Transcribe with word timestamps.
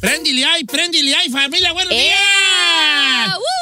Préndile 0.00 0.44
ay, 0.44 0.64
préndile 0.64 1.14
ay, 1.16 1.28
familia, 1.30 1.72
buenos 1.72 1.92
días. 1.92 2.16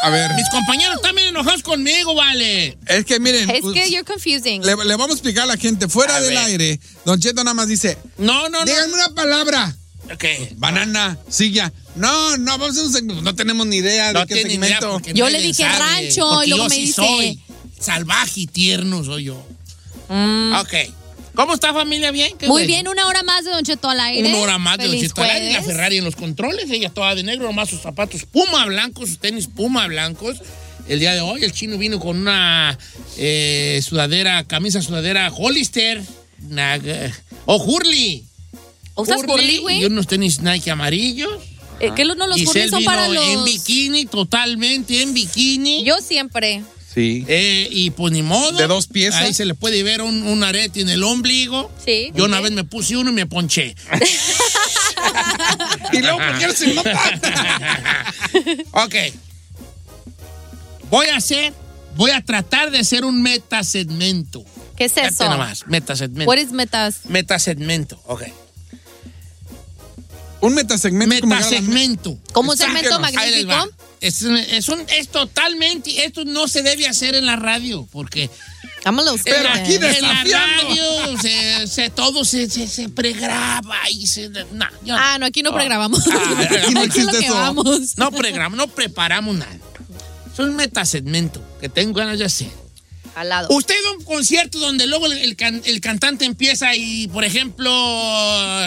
A 0.02 0.10
ver, 0.10 0.34
Mis 0.34 0.48
compañeros 0.50 0.96
están 0.96 1.14
bien 1.14 1.28
enojados 1.28 1.62
conmigo, 1.62 2.14
vale. 2.14 2.76
es 2.86 3.04
que 3.06 3.18
miren, 3.18 3.48
Es 3.48 3.62
pues, 3.62 3.74
que 3.74 3.90
you're 3.90 4.04
confusing. 4.04 4.62
le, 4.62 4.76
le 4.76 4.96
vamos 4.96 5.10
a 5.10 5.12
explicar 5.14 5.44
a 5.44 5.46
la 5.46 5.56
gente, 5.56 5.88
fuera 5.88 6.16
A 6.16 6.20
del 6.20 6.34
ver. 6.34 6.38
aire, 6.44 6.80
Don 7.06 7.18
Cheto 7.18 7.42
nada 7.42 7.54
más 7.54 7.68
dice, 7.68 7.96
No, 8.18 8.48
no, 8.50 8.60
no. 8.60 8.64
díganme 8.66 8.92
una 8.92 9.14
palabra, 9.14 9.74
Ok. 10.12 10.24
banana, 10.56 11.18
silla. 11.30 11.72
No, 11.94 12.36
no, 12.36 12.52
vamos 12.52 12.68
a 12.68 12.72
hacer 12.72 12.84
un 12.84 12.92
segmento, 12.92 13.22
no 13.22 13.34
tenemos 13.34 13.66
ni 13.66 13.76
idea 13.76 14.12
No 14.12 14.20
de 14.20 14.26
qué 14.26 14.42
segmento. 14.42 15.00
Yo 15.14 15.30
le 15.30 15.40
dije 15.40 15.62
sabe, 15.62 15.78
rancho, 15.78 16.44
y 16.44 16.48
luego 16.50 16.64
yo 16.64 16.68
me 16.68 16.74
sí 16.74 16.80
dice- 16.82 16.92
soy 16.94 17.40
salvaje 17.80 18.40
y 18.40 18.46
tierno 18.46 19.02
soy 19.04 19.24
yo. 19.24 19.42
Mm. 20.10 20.52
Ok. 20.56 20.74
¿Cómo 21.36 21.52
está 21.52 21.74
familia? 21.74 22.10
¿Bien? 22.10 22.32
Muy 22.46 22.66
bien, 22.66 22.88
una 22.88 23.06
hora 23.06 23.22
más 23.22 23.44
de 23.44 23.50
Don 23.50 23.62
Cheto 23.62 23.90
al 23.90 24.00
aire. 24.00 24.26
Una 24.26 24.38
hora 24.38 24.58
más 24.58 24.78
de 24.78 24.88
Don 24.88 24.98
Cheto 24.98 25.22
al 25.22 25.30
aire, 25.30 25.52
la. 25.52 25.62
Ferrari 25.62 25.98
en 25.98 26.04
los 26.04 26.16
controles, 26.16 26.70
ella 26.70 26.88
toda 26.88 27.14
de 27.14 27.22
negro, 27.22 27.46
nomás 27.46 27.68
sus 27.68 27.82
zapatos 27.82 28.24
puma 28.24 28.64
blancos, 28.64 29.10
sus 29.10 29.18
tenis 29.18 29.46
puma 29.46 29.86
blancos. 29.86 30.38
El 30.88 30.98
día 30.98 31.12
de 31.12 31.20
hoy 31.20 31.44
el 31.44 31.52
chino 31.52 31.76
vino 31.76 32.00
con 32.00 32.16
una 32.16 32.78
eh, 33.18 33.80
sudadera, 33.86 34.44
camisa 34.44 34.80
sudadera 34.80 35.30
Hollister, 35.30 36.02
una, 36.50 36.80
o 37.44 37.56
Hurley. 37.56 38.24
¿Usas 38.94 39.20
Hurley, 39.26 39.58
güey? 39.58 39.82
Y 39.82 39.84
unos 39.84 40.06
tenis 40.06 40.40
Nike 40.40 40.70
amarillos. 40.70 41.42
Eh, 41.80 41.90
¿Qué 41.94 42.06
no 42.06 42.14
los 42.26 42.40
Hurley 42.40 42.68
son 42.70 42.84
para 42.84 43.08
los...? 43.08 43.26
en 43.26 43.44
bikini, 43.44 44.06
totalmente 44.06 45.02
en 45.02 45.12
bikini. 45.12 45.84
Yo 45.84 45.96
siempre. 45.98 46.62
Sí. 46.96 47.26
Eh, 47.28 47.68
y 47.70 47.90
pues 47.90 48.10
ni 48.10 48.22
modo. 48.22 48.56
De 48.56 48.66
dos 48.66 48.86
piezas. 48.86 49.20
Ahí 49.20 49.34
se 49.34 49.44
le 49.44 49.54
puede 49.54 49.82
ver 49.82 50.00
un, 50.00 50.22
un 50.22 50.42
arete 50.42 50.80
en 50.80 50.88
el 50.88 51.04
ombligo. 51.04 51.70
Sí. 51.84 52.10
Yo 52.14 52.24
una 52.24 52.40
vez 52.40 52.52
me 52.52 52.64
puse 52.64 52.96
uno 52.96 53.10
y 53.10 53.12
me 53.12 53.26
ponché. 53.26 53.76
Y 55.92 55.98
luego, 56.00 56.18
¿por 56.18 56.38
qué 56.38 56.46
no 56.46 56.52
se 56.52 56.74
nota? 56.74 58.10
ok. 58.84 58.94
Voy 60.90 61.06
a 61.08 61.16
hacer, 61.16 61.52
voy 61.96 62.10
a 62.12 62.24
tratar 62.24 62.70
de 62.70 62.78
hacer 62.78 63.04
un 63.04 63.22
metasegmento. 63.22 64.44
¿Qué 64.76 64.86
es 64.86 64.92
Fíjate 64.92 65.14
eso? 65.14 65.28
nomás, 65.28 65.66
metasegmento. 65.66 66.28
What 66.30 66.38
is 66.38 66.50
metas? 66.52 67.00
Metasegmento, 67.08 68.00
ok. 68.06 68.22
Un 70.40 70.54
metasegmento. 70.54 71.26
Metasegmento. 71.26 72.18
¿Como 72.32 72.52
un 72.52 72.56
segmento 72.56 72.98
magnífico? 73.00 73.68
Es, 74.00 74.22
es, 74.22 74.68
un- 74.68 74.84
es 74.88 75.08
totalmente, 75.08 76.04
esto 76.04 76.24
no 76.24 76.48
se 76.48 76.62
debe 76.62 76.86
hacer 76.86 77.14
en 77.14 77.26
la 77.26 77.36
radio, 77.36 77.88
porque 77.90 78.28
little 78.84 79.20
Pero 79.24 79.48
aquí 79.48 79.78
de- 79.78 79.96
en 79.96 80.02
la 80.02 80.22
Desafiando. 80.24 80.74
radio 80.74 81.18
se, 81.20 81.66
se- 81.66 81.90
todo 81.90 82.24
se, 82.24 82.48
se, 82.50 82.68
se 82.68 82.88
pregraba 82.88 83.78
y 83.90 84.06
se... 84.06 84.28
nah, 84.52 84.68
yo 84.84 84.94
no. 84.94 84.98
Ah, 85.00 85.18
no, 85.18 85.26
aquí 85.26 85.42
no 85.42 85.52
pregrabamos. 85.54 86.06
Ah, 86.08 86.38
aquí 86.62 86.74
no 86.74 86.80
Aquí 86.80 86.86
existe 86.88 87.12
lo 87.12 87.18
que 87.18 87.24
eso. 87.26 87.34
vamos. 87.34 87.96
No 87.96 88.12
pregramos, 88.12 88.56
no 88.56 88.68
preparamos 88.68 89.34
nada. 89.36 89.58
Es 90.32 90.38
un 90.38 90.54
metasegmento 90.56 91.42
que 91.60 91.68
tengo 91.68 91.94
ganas 91.98 92.18
de 92.18 92.26
hacer. 92.26 92.48
Al 93.14 93.30
lado. 93.30 93.48
Usted 93.50 93.74
va 93.86 93.88
a 93.88 93.92
un 93.96 94.04
concierto 94.04 94.58
donde 94.58 94.86
luego 94.86 95.06
el, 95.06 95.12
el 95.16 95.36
can- 95.36 95.62
el 95.64 95.80
cantante 95.80 96.26
empieza 96.26 96.76
y, 96.76 97.08
por 97.08 97.24
ejemplo, 97.24 97.70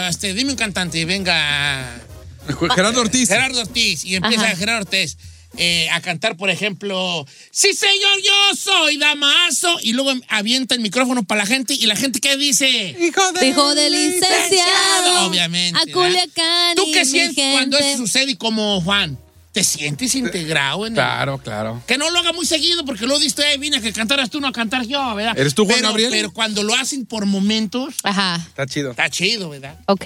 este, 0.08 0.34
dime 0.34 0.50
un 0.52 0.58
cantante, 0.58 1.06
venga, 1.06 2.02
Gerardo 2.76 3.02
Ortiz. 3.02 3.28
Gerardo 3.30 3.62
Ortiz, 3.62 4.04
y 4.06 4.16
empieza 4.16 4.46
Ajá. 4.46 4.56
Gerardo 4.56 4.82
Ortiz 4.88 5.18
eh, 5.58 5.90
a 5.92 6.00
cantar, 6.02 6.38
por 6.38 6.50
ejemplo, 6.52 7.26
sí 7.52 7.74
señor, 7.74 8.18
yo 8.24 8.56
soy 8.56 8.98
Damaso, 8.98 9.80
y 9.82 9.94
luego 9.94 10.12
avienta 10.28 10.76
el 10.76 10.82
micrófono 10.82 11.24
para 11.24 11.40
la 11.40 11.46
gente, 11.48 11.74
y 11.74 11.86
la 11.88 11.96
gente, 11.96 12.20
¿qué 12.20 12.38
dice? 12.38 12.96
Hijo 13.00 13.32
de... 13.34 13.48
Hijo 13.48 13.74
de 13.74 13.90
licenciado. 13.90 15.26
Obviamente. 15.28 15.80
A. 15.80 15.92
Culiacán. 15.94 16.76
¿Tú 16.76 16.84
y 16.88 16.92
qué 16.92 17.06
sientes 17.06 17.54
cuando 17.54 17.78
gente. 17.78 17.94
eso 17.94 17.98
sucede 18.04 18.38
como 18.38 18.80
Juan? 18.82 19.18
¿Te 19.52 19.64
sientes 19.64 20.14
integrado 20.14 20.86
en 20.86 20.94
el- 20.94 20.98
Claro, 20.98 21.40
claro. 21.40 21.82
Que 21.88 21.98
no 21.98 22.12
lo 22.12 22.20
haga 22.20 22.32
muy 22.34 22.46
seguido 22.46 22.86
porque 22.86 23.06
luego 23.08 23.20
diste, 23.20 23.52
"Eh, 23.52 23.58
vine 23.58 23.78
a 23.78 23.82
que 23.82 23.92
cantaras 23.92 24.30
tú, 24.30 24.40
no 24.40 24.48
a 24.48 24.52
cantar 24.52 24.86
yo, 24.86 25.16
¿verdad? 25.16 25.36
¿Eres 25.38 25.56
tú, 25.56 25.66
Juan 25.66 25.78
pero, 25.78 25.88
Gabriel? 25.90 26.12
Pero 26.12 26.32
cuando 26.32 26.62
lo 26.62 26.76
hacen 26.76 27.08
por 27.08 27.26
momentos, 27.26 27.96
Ajá. 28.04 28.36
Está 28.48 28.68
chido. 28.68 28.92
está 28.92 29.10
chido, 29.10 29.50
¿verdad? 29.50 29.76
Ok. 29.88 30.06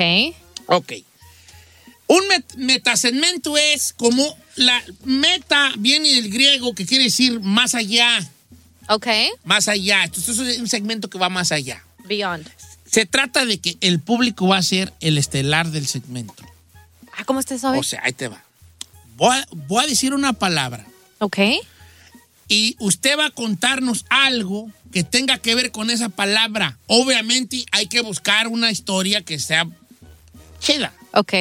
Ok. 0.67 0.93
Un 2.07 2.21
met- 2.29 2.55
metasegmento 2.57 3.57
es 3.57 3.93
como 3.93 4.37
la 4.55 4.81
meta 5.05 5.71
viene 5.77 6.09
del 6.13 6.29
griego 6.29 6.75
que 6.75 6.85
quiere 6.85 7.05
decir 7.05 7.39
más 7.39 7.75
allá, 7.75 8.19
Ok. 8.89 9.07
más 9.45 9.67
allá. 9.67 10.03
Entonces 10.03 10.37
es 10.39 10.59
un 10.59 10.67
segmento 10.67 11.09
que 11.09 11.17
va 11.17 11.29
más 11.29 11.51
allá. 11.51 11.83
Beyond. 12.05 12.47
Se 12.91 13.05
trata 13.05 13.45
de 13.45 13.57
que 13.59 13.77
el 13.81 13.99
público 13.99 14.47
va 14.47 14.57
a 14.57 14.61
ser 14.63 14.93
el 14.99 15.17
estelar 15.17 15.69
del 15.71 15.87
segmento. 15.87 16.35
Ah, 17.17 17.23
¿cómo 17.25 17.39
está 17.39 17.55
eso? 17.55 17.71
O 17.71 17.83
sea, 17.83 18.01
ahí 18.03 18.13
te 18.13 18.27
va. 18.27 18.43
Voy 19.15 19.35
a, 19.35 19.47
voy 19.51 19.83
a 19.83 19.87
decir 19.87 20.13
una 20.13 20.33
palabra 20.33 20.85
Ok. 21.19 21.37
y 22.47 22.75
usted 22.79 23.17
va 23.17 23.27
a 23.27 23.31
contarnos 23.31 24.05
algo 24.09 24.69
que 24.91 25.03
tenga 25.03 25.37
que 25.39 25.55
ver 25.55 25.71
con 25.71 25.89
esa 25.89 26.09
palabra. 26.09 26.77
Obviamente 26.87 27.65
hay 27.71 27.87
que 27.87 28.01
buscar 28.01 28.47
una 28.47 28.69
historia 28.69 29.21
que 29.23 29.39
sea 29.39 29.65
chida. 30.59 30.93
Ok. 31.13 31.33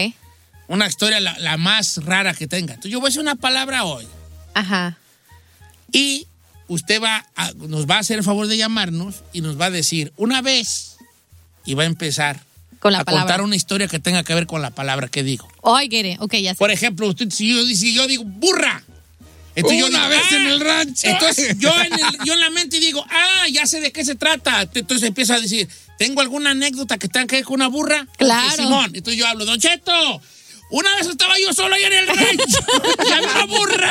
Una 0.72 0.86
historia 0.86 1.20
la, 1.20 1.38
la 1.38 1.56
más 1.58 1.98
rara 2.04 2.32
que 2.34 2.46
tenga. 2.46 2.72
Entonces 2.74 2.90
yo 2.92 2.98
voy 2.98 3.08
a 3.08 3.10
decir 3.10 3.20
una 3.20 3.34
palabra 3.34 3.84
hoy 3.84 4.06
Ajá. 4.54 4.96
y 5.92 6.26
usted 6.68 7.00
va 7.02 7.26
a- 7.36 7.52
nos 7.52 7.86
va 7.88 7.96
a 7.96 7.98
hacer 7.98 8.16
el 8.18 8.24
favor 8.24 8.46
de 8.46 8.56
llamarnos 8.56 9.16
y 9.34 9.42
nos 9.42 9.60
va 9.60 9.66
a 9.66 9.70
decir 9.70 10.12
una 10.16 10.40
vez 10.40 10.96
y 11.66 11.74
va 11.74 11.82
a 11.82 11.86
empezar 11.86 12.40
Con 12.80 12.92
la 12.92 13.00
a 13.00 13.04
palabra. 13.04 13.24
contar 13.24 13.42
una 13.42 13.54
historia 13.54 13.86
que 13.86 13.98
tenga 13.98 14.24
que 14.24 14.34
ver 14.34 14.46
con 14.46 14.62
la 14.62 14.70
palabra 14.70 15.08
que 15.08 15.22
digo. 15.22 15.46
Get 15.90 16.06
it. 16.06 16.16
Ok, 16.20 16.34
ya 16.36 16.52
sé. 16.54 16.58
Por 16.58 16.70
ejemplo, 16.70 17.06
usted, 17.06 17.28
si, 17.30 17.48
yo, 17.54 17.64
si 17.66 17.92
yo 17.94 18.06
digo 18.06 18.24
burra. 18.24 18.82
Entonces 19.54 19.78
yo 19.80 19.86
Una 19.88 19.98
digo, 20.08 20.08
vez 20.08 20.22
"Ah". 20.32 20.36
en 20.36 20.46
el 20.46 20.60
rancho. 20.60 21.06
Entonces 21.06 21.58
yo 21.58 21.70
en, 21.82 21.92
el- 21.92 22.18
yo 22.24 22.32
en 22.32 22.40
la 22.40 22.48
mente 22.48 22.80
digo, 22.80 23.04
ah, 23.10 23.46
ya 23.52 23.66
sé 23.66 23.82
de 23.82 23.92
qué 23.92 24.06
se 24.06 24.14
trata. 24.14 24.62
Entonces 24.74 25.06
empiezo 25.06 25.34
a 25.34 25.40
decir, 25.40 25.68
¿tengo 25.98 26.22
alguna 26.22 26.52
anécdota 26.52 26.96
que 26.96 27.08
tenga 27.08 27.26
que 27.26 27.36
ver 27.36 27.44
con 27.44 27.56
una 27.56 27.68
burra? 27.68 28.06
Claro. 28.16 28.56
Simón. 28.56 28.90
Entonces 28.94 29.18
yo 29.18 29.26
hablo, 29.26 29.44
Don 29.44 29.60
Cheto, 29.60 30.22
una 30.72 30.94
vez 30.96 31.06
estaba 31.06 31.34
yo 31.38 31.52
solo 31.52 31.74
ahí 31.76 31.82
en 31.84 31.92
el 31.92 32.06
rancho 32.08 32.58
y 33.08 33.12
había 33.12 33.30
una 33.30 33.44
burra. 33.46 33.90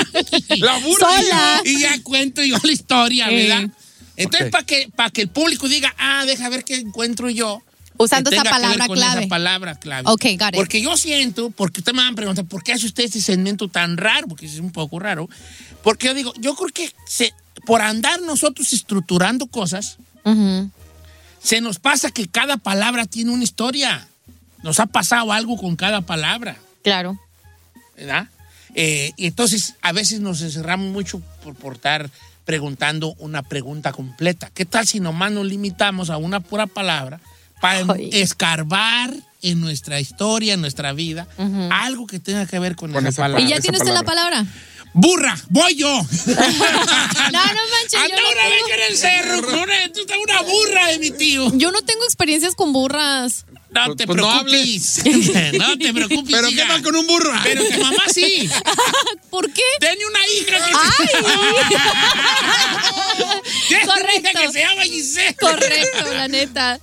La 0.58 0.78
burra. 0.80 1.08
Sola. 1.22 1.62
Y 1.64 1.80
ya 1.80 2.02
cuento 2.04 2.44
yo 2.44 2.58
la 2.62 2.72
historia, 2.72 3.30
Eh. 3.30 3.48
¿verdad? 3.48 3.70
Entonces, 4.18 4.48
Ok. 4.48 4.52
para 4.52 4.66
que, 4.66 4.90
para 4.96 5.10
que 5.10 5.22
el 5.22 5.30
público 5.30 5.68
diga, 5.70 5.94
ah, 5.98 6.26
deja 6.26 6.50
ver 6.50 6.64
qué 6.66 6.76
encuentro 6.76 7.30
yo. 7.30 7.62
Usando 7.98 8.30
que 8.30 8.36
esa 8.36 8.44
tenga 8.44 8.56
que 8.58 8.62
ver 8.62 8.68
palabra 8.78 8.88
con 8.88 8.96
clave. 8.98 9.20
Esa 9.22 9.30
palabra 9.30 9.76
clave. 9.80 10.04
Ok, 10.10 10.24
got 10.40 10.50
it. 10.50 10.56
Porque 10.56 10.82
yo 10.82 10.98
siento, 10.98 11.50
porque 11.52 11.80
usted 11.82 11.94
me 11.94 12.00
van 12.04 12.14
a 12.14 12.16
preguntar, 12.16 12.46
¿por 12.46 12.64
qué 12.64 12.74
hace 12.74 12.86
usted 12.88 13.04
este 13.06 13.22
segmento 13.22 13.68
tan 13.68 13.98
raro? 13.98 14.28
Porque 14.28 14.46
es 14.48 14.60
un 14.60 14.72
poco 14.72 14.98
raro. 15.00 15.30
Porque 15.84 16.08
yo 16.08 16.14
digo, 16.14 16.34
yo 16.40 16.56
creo 16.56 16.70
que 16.70 16.92
se, 17.08 17.34
por 17.66 17.82
andar 17.82 18.22
nosotros 18.22 18.74
estructurando 18.74 19.46
cosas, 19.48 19.98
Ujú. 20.26 20.72
se 21.44 21.62
nos 21.62 21.80
pasa 21.80 22.10
que 22.12 22.28
cada 22.28 22.58
palabra 22.58 23.06
tiene 23.06 23.32
una 23.32 23.44
historia. 23.44 24.08
Nos 24.64 24.80
ha 24.80 24.88
pasado 24.88 25.32
algo 25.32 25.58
con 25.58 25.76
cada 25.76 26.02
palabra, 26.02 26.58
Claro. 26.84 27.20
¿verdad? 27.98 28.28
Eh, 28.74 29.12
y 29.18 29.28
entonces 29.28 29.76
a 29.82 29.92
veces 29.92 30.20
nos 30.22 30.42
encerramos 30.42 30.92
mucho 30.92 31.22
por, 31.44 31.56
por 31.56 31.74
estar 31.76 32.10
preguntando 32.46 33.14
una 33.20 33.44
pregunta 33.44 33.92
completa. 33.92 34.50
¿Qué 34.54 34.66
tal 34.66 34.88
si 34.88 35.00
nomás 35.00 35.32
nos 35.32 35.46
limitamos 35.46 36.10
a 36.10 36.18
una 36.18 36.40
pura 36.40 36.68
palabra 36.68 37.20
para 37.60 37.94
Ay. 37.94 38.10
escarbar 38.14 39.14
en 39.44 39.62
nuestra 39.62 40.00
historia, 40.00 40.54
en 40.56 40.62
nuestra 40.62 40.94
vida, 40.94 41.28
algo 41.72 42.08
que 42.08 42.20
tenga 42.20 42.46
que 42.48 42.58
ver 42.60 42.76
con, 42.76 42.92
Con 42.92 43.04
esa, 43.04 43.10
esa 43.10 43.22
palabra. 43.24 43.44
¿Y 43.44 43.48
ya 43.50 43.60
tiene 43.60 43.78
usted 43.78 43.94
la 43.94 44.04
palabra. 44.04 44.46
¡Burra! 44.94 45.38
¡Voy 45.50 45.76
yo! 45.76 45.88
No, 47.32 47.40
no 47.46 47.62
manches. 47.72 48.00
Anda 48.00 48.16
no 48.16 48.32
una 48.32 48.50
vez 48.50 48.64
tengo- 48.66 48.74
en 48.76 48.92
el 48.92 48.98
cerro 48.98 49.42
con 49.44 49.60
una, 49.60 49.92
tú 49.94 50.00
estás 50.02 50.18
una 50.24 50.42
burra 50.42 50.88
de 50.88 51.00
mi 51.00 51.12
tío. 51.12 51.56
Yo 51.58 51.72
no 51.72 51.82
tengo 51.82 52.04
experiencias 52.04 52.56
con 52.56 52.74
burras. 52.74 53.46
No 53.74 53.86
Pues- 53.86 53.98
te 53.98 54.06
pues 54.06 54.18
no 54.18 54.44
preocupes. 54.44 55.02
no 55.58 55.78
te 55.78 55.94
preocupes. 55.94 56.36
Pero 56.36 56.50
hija. 56.50 56.62
¿qué 56.64 56.68
tal 56.68 56.82
con 56.84 56.96
un 56.96 57.08
burro? 57.08 57.32
Pero 57.44 57.64
tu 57.64 57.80
mamá 57.82 58.04
sí. 58.14 58.50
¿Por 59.30 59.50
qué? 59.52 59.62
Tiene 59.80 60.06
una 60.06 60.20
hija 60.28 60.58
que 60.58 60.74
¡Ay! 60.74 61.08
Tiene 63.68 63.84
una 63.86 63.94
Correcto. 63.94 64.30
hija 64.30 64.42
que 64.42 64.52
se 64.52 64.60
llama 64.60 64.82
Giselle. 64.84 65.36
Correcto, 65.36 66.14
la 66.14 66.28
neta. 66.28 66.80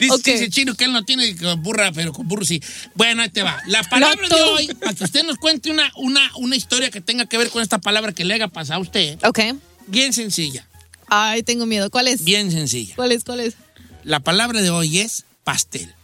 Dice, 0.00 0.50
Chino 0.50 0.74
que 0.74 0.84
él 0.84 0.92
no 0.92 1.04
tiene 1.04 1.36
con 1.36 1.62
burra, 1.62 1.92
pero 1.92 2.12
con 2.12 2.26
burro 2.26 2.44
sí. 2.44 2.60
Bueno, 2.94 3.22
ahí 3.22 3.28
te 3.30 3.42
va. 3.42 3.60
La 3.66 3.82
palabra 3.84 4.28
de 4.28 4.42
hoy, 4.42 4.66
para 4.74 4.94
que 4.94 5.04
usted 5.04 5.22
nos 5.24 5.36
cuente 5.38 5.70
una, 5.70 5.90
una, 5.96 6.30
una 6.36 6.56
historia 6.56 6.90
que 6.90 7.00
tenga 7.00 7.26
que 7.26 7.38
ver 7.38 7.50
con 7.50 7.62
esta 7.62 7.78
palabra 7.78 8.12
que 8.12 8.24
le 8.24 8.34
haya 8.34 8.48
pasado 8.48 8.80
a 8.80 8.82
usted, 8.82 9.18
Ok. 9.24 9.40
bien 9.86 10.12
sencilla, 10.12 10.66
Ay, 11.08 11.42
tengo 11.42 11.66
miedo. 11.66 11.90
¿Cuál 11.90 12.08
es? 12.08 12.24
bien 12.24 12.50
sencilla. 12.50 12.94
¿Cuál 12.96 13.12
es? 13.12 13.24
¿Cuál 13.24 13.40
es? 13.40 13.54
La 14.02 14.20
palabra 14.20 14.60
de 14.62 14.70
hoy 14.70 14.98
es 14.98 15.24
pastel. 15.44 15.94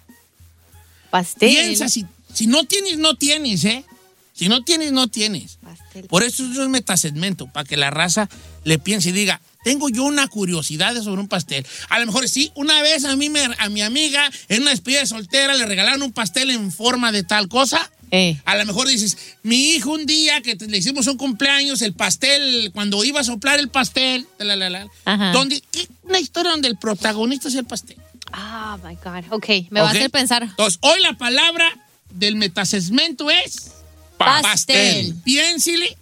Pastel. 1.10 1.48
Piensa, 1.50 1.88
si, 1.88 2.06
si 2.32 2.46
no 2.46 2.64
tienes, 2.64 2.98
no 2.98 3.14
tienes, 3.16 3.64
¿eh? 3.64 3.84
Si 4.32 4.48
no 4.48 4.62
tienes, 4.64 4.92
no 4.92 5.08
tienes. 5.08 5.58
Pastel. 5.62 6.06
Por 6.06 6.22
eso 6.22 6.50
es 6.50 6.56
un 6.58 6.70
metasegmento, 6.70 7.46
para 7.48 7.64
que 7.68 7.76
la 7.76 7.90
raza 7.90 8.28
le 8.64 8.78
piense 8.78 9.10
y 9.10 9.12
diga, 9.12 9.40
tengo 9.64 9.88
yo 9.90 10.04
una 10.04 10.28
curiosidad 10.28 10.94
sobre 11.02 11.20
un 11.20 11.28
pastel. 11.28 11.66
A 11.90 11.98
lo 11.98 12.06
mejor 12.06 12.26
sí, 12.28 12.50
una 12.54 12.80
vez 12.80 13.04
a, 13.04 13.16
mí 13.16 13.28
me- 13.28 13.48
a 13.58 13.68
mi 13.68 13.82
amiga 13.82 14.30
en 14.48 14.62
una 14.62 14.70
despedida 14.70 15.00
de 15.00 15.06
soltera 15.06 15.54
le 15.54 15.66
regalaron 15.66 16.02
un 16.02 16.12
pastel 16.12 16.50
en 16.50 16.72
forma 16.72 17.12
de 17.12 17.22
tal 17.22 17.48
cosa. 17.48 17.90
Eh. 18.12 18.40
A 18.44 18.56
lo 18.56 18.64
mejor 18.66 18.88
dices, 18.88 19.16
mi 19.42 19.72
hijo 19.72 19.92
un 19.92 20.06
día 20.06 20.40
que 20.40 20.56
te- 20.56 20.66
le 20.66 20.78
hicimos 20.78 21.06
un 21.06 21.16
cumpleaños, 21.18 21.82
el 21.82 21.92
pastel, 21.92 22.70
cuando 22.72 23.04
iba 23.04 23.20
a 23.20 23.24
soplar 23.24 23.60
el 23.60 23.68
pastel, 23.68 24.26
la, 24.38 24.56
la, 24.56 24.70
la, 24.70 24.88
donde, 25.32 25.62
una 26.04 26.18
historia 26.18 26.50
donde 26.52 26.68
el 26.68 26.76
protagonista 26.78 27.48
es 27.48 27.54
el 27.56 27.66
pastel. 27.66 27.96
Ah, 28.32 28.78
my 28.82 28.96
God. 28.96 29.24
Ok, 29.30 29.48
me 29.70 29.80
va 29.80 29.88
a 29.88 29.90
hacer 29.90 30.10
pensar. 30.10 30.42
Entonces, 30.42 30.78
hoy 30.82 31.00
la 31.00 31.14
palabra 31.14 31.64
del 32.10 32.36
metasegmento 32.36 33.30
es 33.30 33.72
Pastel. 34.16 35.14
Piénsele 35.24 35.96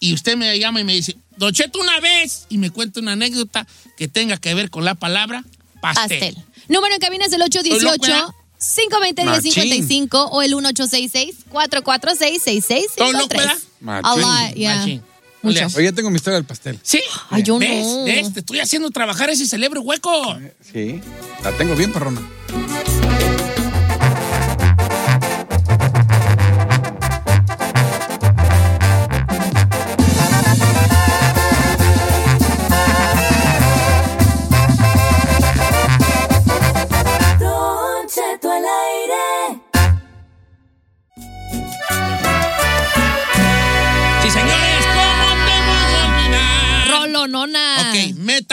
y 0.00 0.14
usted 0.14 0.36
me 0.36 0.58
llama 0.58 0.80
y 0.80 0.84
me 0.84 0.94
dice, 0.94 1.16
Don 1.36 1.52
Cheto, 1.52 1.80
una 1.80 2.00
vez, 2.00 2.46
y 2.48 2.58
me 2.58 2.70
cuenta 2.70 3.00
una 3.00 3.12
anécdota 3.12 3.66
que 3.96 4.08
tenga 4.08 4.36
que 4.36 4.54
ver 4.54 4.70
con 4.70 4.84
la 4.84 4.94
palabra 4.94 5.44
pastel. 5.80 6.34
Pastel. 6.34 6.44
Número 6.68 6.94
en 6.94 7.00
cabina 7.00 7.24
es 7.26 7.32
el 7.32 7.40
Soy 7.40 7.80
loco, 7.80 8.04
818 8.04 8.34
520 8.62 10.08
o 10.30 10.42
el 10.42 10.54
1866 10.54 11.34
446 11.48 12.90
¿Todo 12.96 13.12
loco, 13.12 13.28
verdad? 13.28 13.58
6653 13.58 13.68
Machín. 13.80 14.04
A 14.04 14.16
lot, 14.16 14.54
yeah. 14.54 14.76
Machín. 14.76 15.02
Mucho. 15.42 15.66
Oye, 15.76 15.84
ya 15.84 15.92
tengo 15.92 16.10
mi 16.10 16.16
historia 16.16 16.36
del 16.36 16.44
pastel. 16.44 16.78
Sí. 16.82 17.00
Ay, 17.30 17.42
yo 17.42 17.58
¿Ves? 17.58 17.84
no. 17.84 18.04
¿Ves? 18.04 18.32
Te 18.32 18.40
estoy 18.40 18.60
haciendo 18.60 18.90
trabajar 18.90 19.28
ese 19.30 19.46
cerebro 19.46 19.80
hueco. 19.82 20.38
Sí. 20.72 21.00
La 21.42 21.52
tengo 21.52 21.74
bien, 21.74 21.92
perrona. 21.92 22.20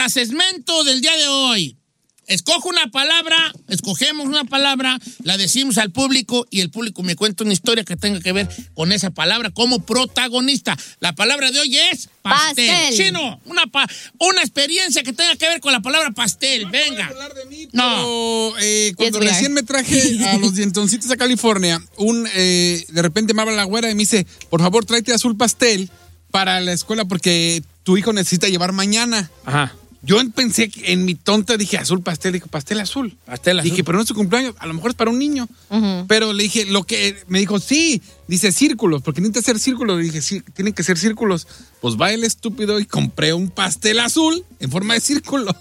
Metasegmento 0.04 0.82
del 0.84 1.00
día 1.02 1.14
de 1.16 1.28
hoy. 1.28 1.76
Escojo 2.26 2.68
una 2.68 2.86
palabra, 2.92 3.36
escogemos 3.68 4.24
una 4.26 4.44
palabra, 4.44 4.98
la 5.24 5.36
decimos 5.36 5.78
al 5.78 5.90
público 5.90 6.46
y 6.48 6.60
el 6.60 6.70
público 6.70 7.02
me 7.02 7.16
cuenta 7.16 7.42
una 7.42 7.52
historia 7.52 7.84
que 7.84 7.96
tenga 7.96 8.20
que 8.20 8.32
ver 8.32 8.48
con 8.74 8.92
esa 8.92 9.10
palabra 9.10 9.50
como 9.50 9.84
protagonista. 9.84 10.76
La 11.00 11.12
palabra 11.12 11.50
de 11.50 11.58
hoy 11.58 11.76
es 11.76 12.08
pastel. 12.22 12.68
Pastel. 12.68 12.96
Chino, 12.96 13.40
una, 13.46 13.66
pa- 13.66 13.88
una 14.20 14.40
experiencia 14.42 15.02
que 15.02 15.12
tenga 15.12 15.34
que 15.34 15.48
ver 15.48 15.60
con 15.60 15.72
la 15.72 15.80
palabra 15.80 16.12
pastel. 16.12 16.66
Venga. 16.66 17.10
No. 17.72 18.52
Pero, 18.54 18.58
eh, 18.60 18.92
cuando 18.96 19.20
Yes, 19.20 19.28
recién 19.32 19.52
me 19.52 19.64
traje 19.64 20.24
a 20.28 20.36
los 20.38 20.54
dientoncitos 20.54 21.10
a 21.10 21.16
California, 21.16 21.82
un, 21.96 22.28
eh, 22.32 22.86
de 22.88 23.02
repente 23.02 23.34
me 23.34 23.42
habla 23.42 23.54
la 23.56 23.64
güera 23.64 23.90
y 23.90 23.94
me 23.96 24.02
dice, 24.04 24.24
por 24.48 24.60
favor, 24.62 24.84
tráete 24.84 25.12
azul 25.12 25.36
pastel 25.36 25.90
para 26.30 26.60
la 26.60 26.72
escuela 26.72 27.04
porque 27.06 27.64
tu 27.82 27.96
hijo 27.96 28.12
necesita 28.12 28.46
llevar 28.48 28.70
mañana. 28.70 29.28
Ajá. 29.44 29.74
Yo 30.02 30.16
pensé 30.30 30.70
que 30.70 30.92
en 30.92 31.04
mi 31.04 31.14
tonta 31.14 31.58
dije 31.58 31.76
azul 31.76 32.02
pastel, 32.02 32.32
dije 32.32 32.46
pastel 32.46 32.80
azul. 32.80 33.16
Pastel 33.26 33.58
azul. 33.58 33.70
Dije, 33.70 33.84
pero 33.84 33.96
no 33.98 34.02
es 34.02 34.08
su 34.08 34.14
cumpleaños, 34.14 34.54
a 34.58 34.66
lo 34.66 34.72
mejor 34.72 34.92
es 34.92 34.96
para 34.96 35.10
un 35.10 35.18
niño. 35.18 35.46
Pero 36.08 36.32
le 36.32 36.44
dije, 36.44 36.64
lo 36.64 36.84
que 36.84 37.22
me 37.28 37.38
dijo, 37.38 37.60
sí, 37.60 38.00
dice 38.26 38.50
círculos, 38.50 39.02
porque 39.02 39.20
necesita 39.20 39.40
hacer 39.40 39.58
círculos. 39.58 39.98
Le 39.98 40.04
dije, 40.04 40.22
sí, 40.22 40.40
tienen 40.54 40.72
que 40.72 40.82
ser 40.82 40.96
círculos. 40.96 41.46
Pues 41.82 41.96
va 42.00 42.12
el 42.12 42.24
estúpido 42.24 42.80
y 42.80 42.86
compré 42.86 43.34
un 43.34 43.50
pastel 43.50 44.00
azul 44.00 44.42
en 44.58 44.70
forma 44.70 44.94
de 44.94 45.00
círculo. 45.00 45.54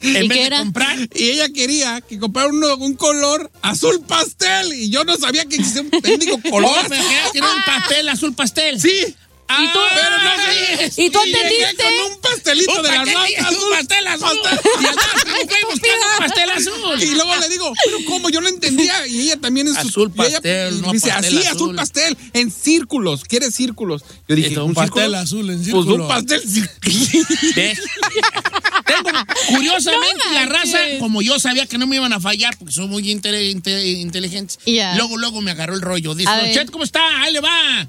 En 0.00 0.24
¿Y 0.24 0.28
vez 0.28 0.36
qué 0.36 0.40
de 0.42 0.46
era? 0.46 0.58
comprar. 0.58 0.98
Y 1.14 1.24
ella 1.30 1.48
quería 1.48 2.00
que 2.02 2.18
comprara 2.18 2.50
uno- 2.50 2.76
un 2.76 2.94
color 2.94 3.50
azul 3.62 4.00
pastel. 4.06 4.74
Y 4.74 4.90
yo 4.90 5.02
no 5.04 5.16
sabía 5.16 5.44
que 5.46 5.56
existía 5.56 5.82
un 5.82 5.90
técnico 5.90 6.38
color. 6.50 6.88
Me 6.88 6.98
quería 6.98 7.30
que 7.32 7.38
era 7.38 7.50
un 7.50 7.62
pastel, 7.64 8.08
azul 8.10 8.34
pastel. 8.34 8.80
Sí. 8.80 9.16
Ah, 9.48 9.62
¿Y 9.62 9.72
tú? 9.72 9.78
pero 9.94 10.18
no. 10.18 10.26
¿Y 10.96 11.10
tú 11.10 11.18
entendiste? 11.24 11.76
con 11.84 12.12
un 12.12 12.20
pastelito 12.20 12.72
Un 12.76 12.82
de 12.82 12.88
las 12.90 12.98
pastel, 12.98 13.56
un 13.56 13.70
pastel 13.70 14.06
azul. 14.08 14.38
Y 14.80 14.86
andaba 14.86 15.12
buscando 15.70 16.06
un 16.12 16.18
pastel 16.18 16.50
azul. 16.50 17.02
Y 17.02 17.14
luego 17.14 17.36
le 17.36 17.48
digo, 17.48 17.72
pero 17.84 17.98
¿cómo? 18.06 18.30
Yo 18.30 18.40
no 18.40 18.48
entendía. 18.48 19.06
Y 19.06 19.20
ella 19.22 19.36
también 19.40 19.68
es 19.68 19.76
Azul 19.76 20.12
y 20.16 20.20
ella 20.22 20.32
pastel, 20.40 20.80
no 20.82 20.92
dice, 20.92 21.08
pastel 21.10 21.38
así, 21.38 21.46
azul. 21.46 21.56
azul 21.56 21.76
pastel, 21.76 22.16
en 22.32 22.50
círculos. 22.50 23.24
¿Quieres 23.24 23.54
círculos? 23.54 24.02
Yo 24.28 24.34
dije, 24.36 24.48
Esto, 24.48 24.64
un 24.64 24.74
pastel 24.74 25.14
azul 25.14 25.48
en 25.50 25.56
Pues 25.58 25.66
círculo. 25.66 26.04
un 26.04 26.08
pastel. 26.08 26.42
¿Ves? 27.56 27.78
Tengo, 28.86 29.10
curiosamente, 29.48 30.24
No 30.26 30.32
la 30.32 30.46
raza, 30.46 30.78
como 31.00 31.22
yo 31.22 31.38
sabía 31.38 31.66
que 31.66 31.78
no 31.78 31.86
me 31.86 31.96
iban 31.96 32.12
a 32.12 32.20
fallar, 32.20 32.56
porque 32.56 32.72
son 32.72 32.88
muy 32.88 33.02
inte- 33.10 33.50
inte- 33.50 33.84
inteligentes, 34.00 34.58
Ya. 34.66 34.94
luego, 34.96 35.16
luego 35.18 35.40
me 35.40 35.50
agarró 35.50 35.74
el 35.74 35.80
rollo. 35.80 36.14
Dice. 36.14 36.30
Cheto, 36.52 36.72
¿cómo 36.72 36.84
está? 36.84 37.00
Ahí 37.22 37.32
le 37.32 37.40
va. 37.40 37.86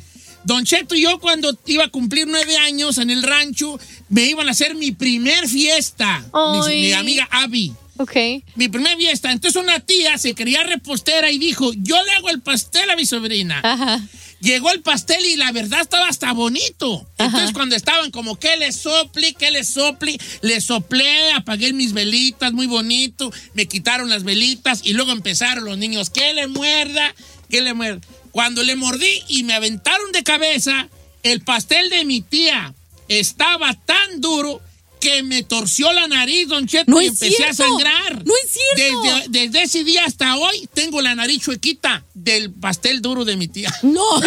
Don 0.47 0.63
Cheto 0.63 0.95
y 0.95 1.01
yo, 1.01 1.19
cuando 1.19 1.57
iba 1.65 1.83
a 1.83 1.89
cumplir 1.89 2.25
nueve 2.25 2.55
años 2.55 2.99
en 2.99 3.09
el 3.09 3.21
rancho, 3.21 3.77
me 4.07 4.23
iban 4.29 4.47
a 4.47 4.51
hacer 4.51 4.75
mi 4.75 4.93
primer 4.93 5.45
fiesta. 5.45 6.25
Mi, 6.69 6.75
mi 6.75 6.93
amiga 6.93 7.27
Abby. 7.29 7.73
Ok. 7.97 8.15
Mi 8.55 8.69
primer 8.69 8.95
fiesta. 8.95 9.33
Entonces 9.33 9.61
una 9.61 9.81
tía 9.81 10.17
se 10.17 10.35
quería 10.35 10.63
repostera 10.63 11.31
y 11.31 11.37
dijo, 11.37 11.73
yo 11.73 12.01
le 12.01 12.11
hago 12.13 12.29
el 12.29 12.39
pastel 12.39 12.89
a 12.89 12.95
mi 12.95 13.05
sobrina. 13.05 13.59
Ajá. 13.61 14.01
Llegó 14.39 14.71
el 14.71 14.79
pastel 14.81 15.25
y 15.25 15.35
la 15.35 15.51
verdad 15.51 15.81
estaba 15.81 16.07
hasta 16.07 16.31
bonito. 16.31 17.05
Entonces 17.17 17.51
cuando 17.51 17.75
estaban 17.75 18.11
como 18.11 18.39
que 18.39 18.55
le 18.55 18.71
sopli, 18.71 19.33
que 19.33 19.51
le 19.51 19.65
sopli, 19.65 20.17
le 20.41 20.61
soplé, 20.61 21.33
apagué 21.33 21.73
mis 21.73 21.91
velitas, 21.91 22.53
muy 22.53 22.67
bonito, 22.67 23.33
me 23.53 23.65
quitaron 23.65 24.09
las 24.09 24.23
velitas 24.23 24.79
y 24.85 24.93
luego 24.93 25.11
empezaron 25.11 25.65
los 25.65 25.77
niños, 25.77 26.09
que 26.09 26.33
le 26.33 26.47
muerda, 26.47 27.13
que 27.49 27.59
le 27.59 27.73
muerda. 27.73 27.99
Cuando 28.37 28.61
le 28.61 28.75
mordí 28.75 29.23
y 29.29 29.41
me 29.41 29.55
aventaron 29.55 30.11
de 30.11 30.21
cabeza, 30.21 30.89
el 31.23 31.41
pastel 31.41 31.89
de 31.89 32.05
mi 32.05 32.21
tía 32.21 32.71
estaba 33.07 33.73
tan 33.73 34.21
duro 34.21 34.61
que 34.99 35.23
me 35.23 35.43
torció 35.43 35.91
la 35.93 36.07
nariz, 36.07 36.47
don 36.47 36.67
Cheto, 36.67 36.91
No 36.91 37.01
y 37.01 37.07
empecé 37.07 37.45
a 37.45 37.53
sangrar. 37.53 38.25
No 38.25 38.33
es 38.43 38.51
cierto. 38.51 39.01
Desde, 39.01 39.25
desde 39.29 39.63
ese 39.63 39.83
día 39.83 40.03
hasta 40.05 40.35
hoy 40.37 40.67
tengo 40.73 41.01
la 41.01 41.15
nariz 41.15 41.43
chuequita 41.43 42.05
del 42.13 42.51
pastel 42.51 43.01
duro 43.01 43.25
de 43.25 43.35
mi 43.37 43.47
tía. 43.47 43.73
No. 43.83 44.03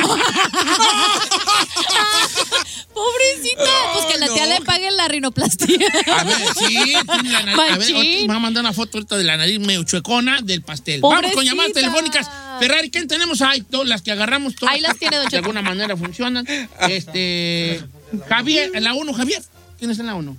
Pobrecita. 2.94 3.64
Pues 3.94 4.06
que 4.06 4.18
la 4.18 4.28
tía 4.32 4.46
no. 4.46 4.54
le 4.54 4.60
pague 4.62 4.90
la 4.90 5.08
rinoplastia. 5.08 5.78
A 6.16 6.24
ver, 6.24 6.36
sí, 6.58 6.76
tiene 6.76 7.30
la 7.30 7.42
nariz. 7.42 7.60
A 7.72 7.78
ver, 7.78 7.94
me 7.94 8.26
va 8.28 8.36
a 8.36 8.40
mandar 8.40 8.62
una 8.62 8.72
foto 8.72 8.98
ahorita 8.98 9.16
de 9.16 9.24
la 9.24 9.36
nariz 9.36 9.58
medio 9.60 9.82
chuecona 9.84 10.40
del 10.42 10.62
pastel. 10.62 11.00
Vamos 11.00 11.32
con 11.32 11.44
llamadas 11.44 11.72
telefónicas. 11.72 12.28
Ferrari, 12.58 12.90
¿quién 12.90 13.08
tenemos 13.08 13.40
ahí? 13.42 13.62
Todas 13.62 13.88
las 13.88 14.02
que 14.02 14.12
agarramos 14.12 14.54
todas. 14.54 14.74
Ahí 14.74 14.80
las 14.80 14.96
tiene, 14.98 15.16
don 15.16 15.24
De 15.26 15.30
Cheto. 15.30 15.38
alguna 15.44 15.62
manera 15.62 15.96
funcionan. 15.96 16.46
Este. 16.88 17.82
Javier, 18.28 18.70
la 18.80 18.94
1, 18.94 19.12
Javier. 19.14 19.42
¿Quién 19.80 19.90
es 19.90 19.98
en 19.98 20.06
la 20.06 20.14
1? 20.14 20.36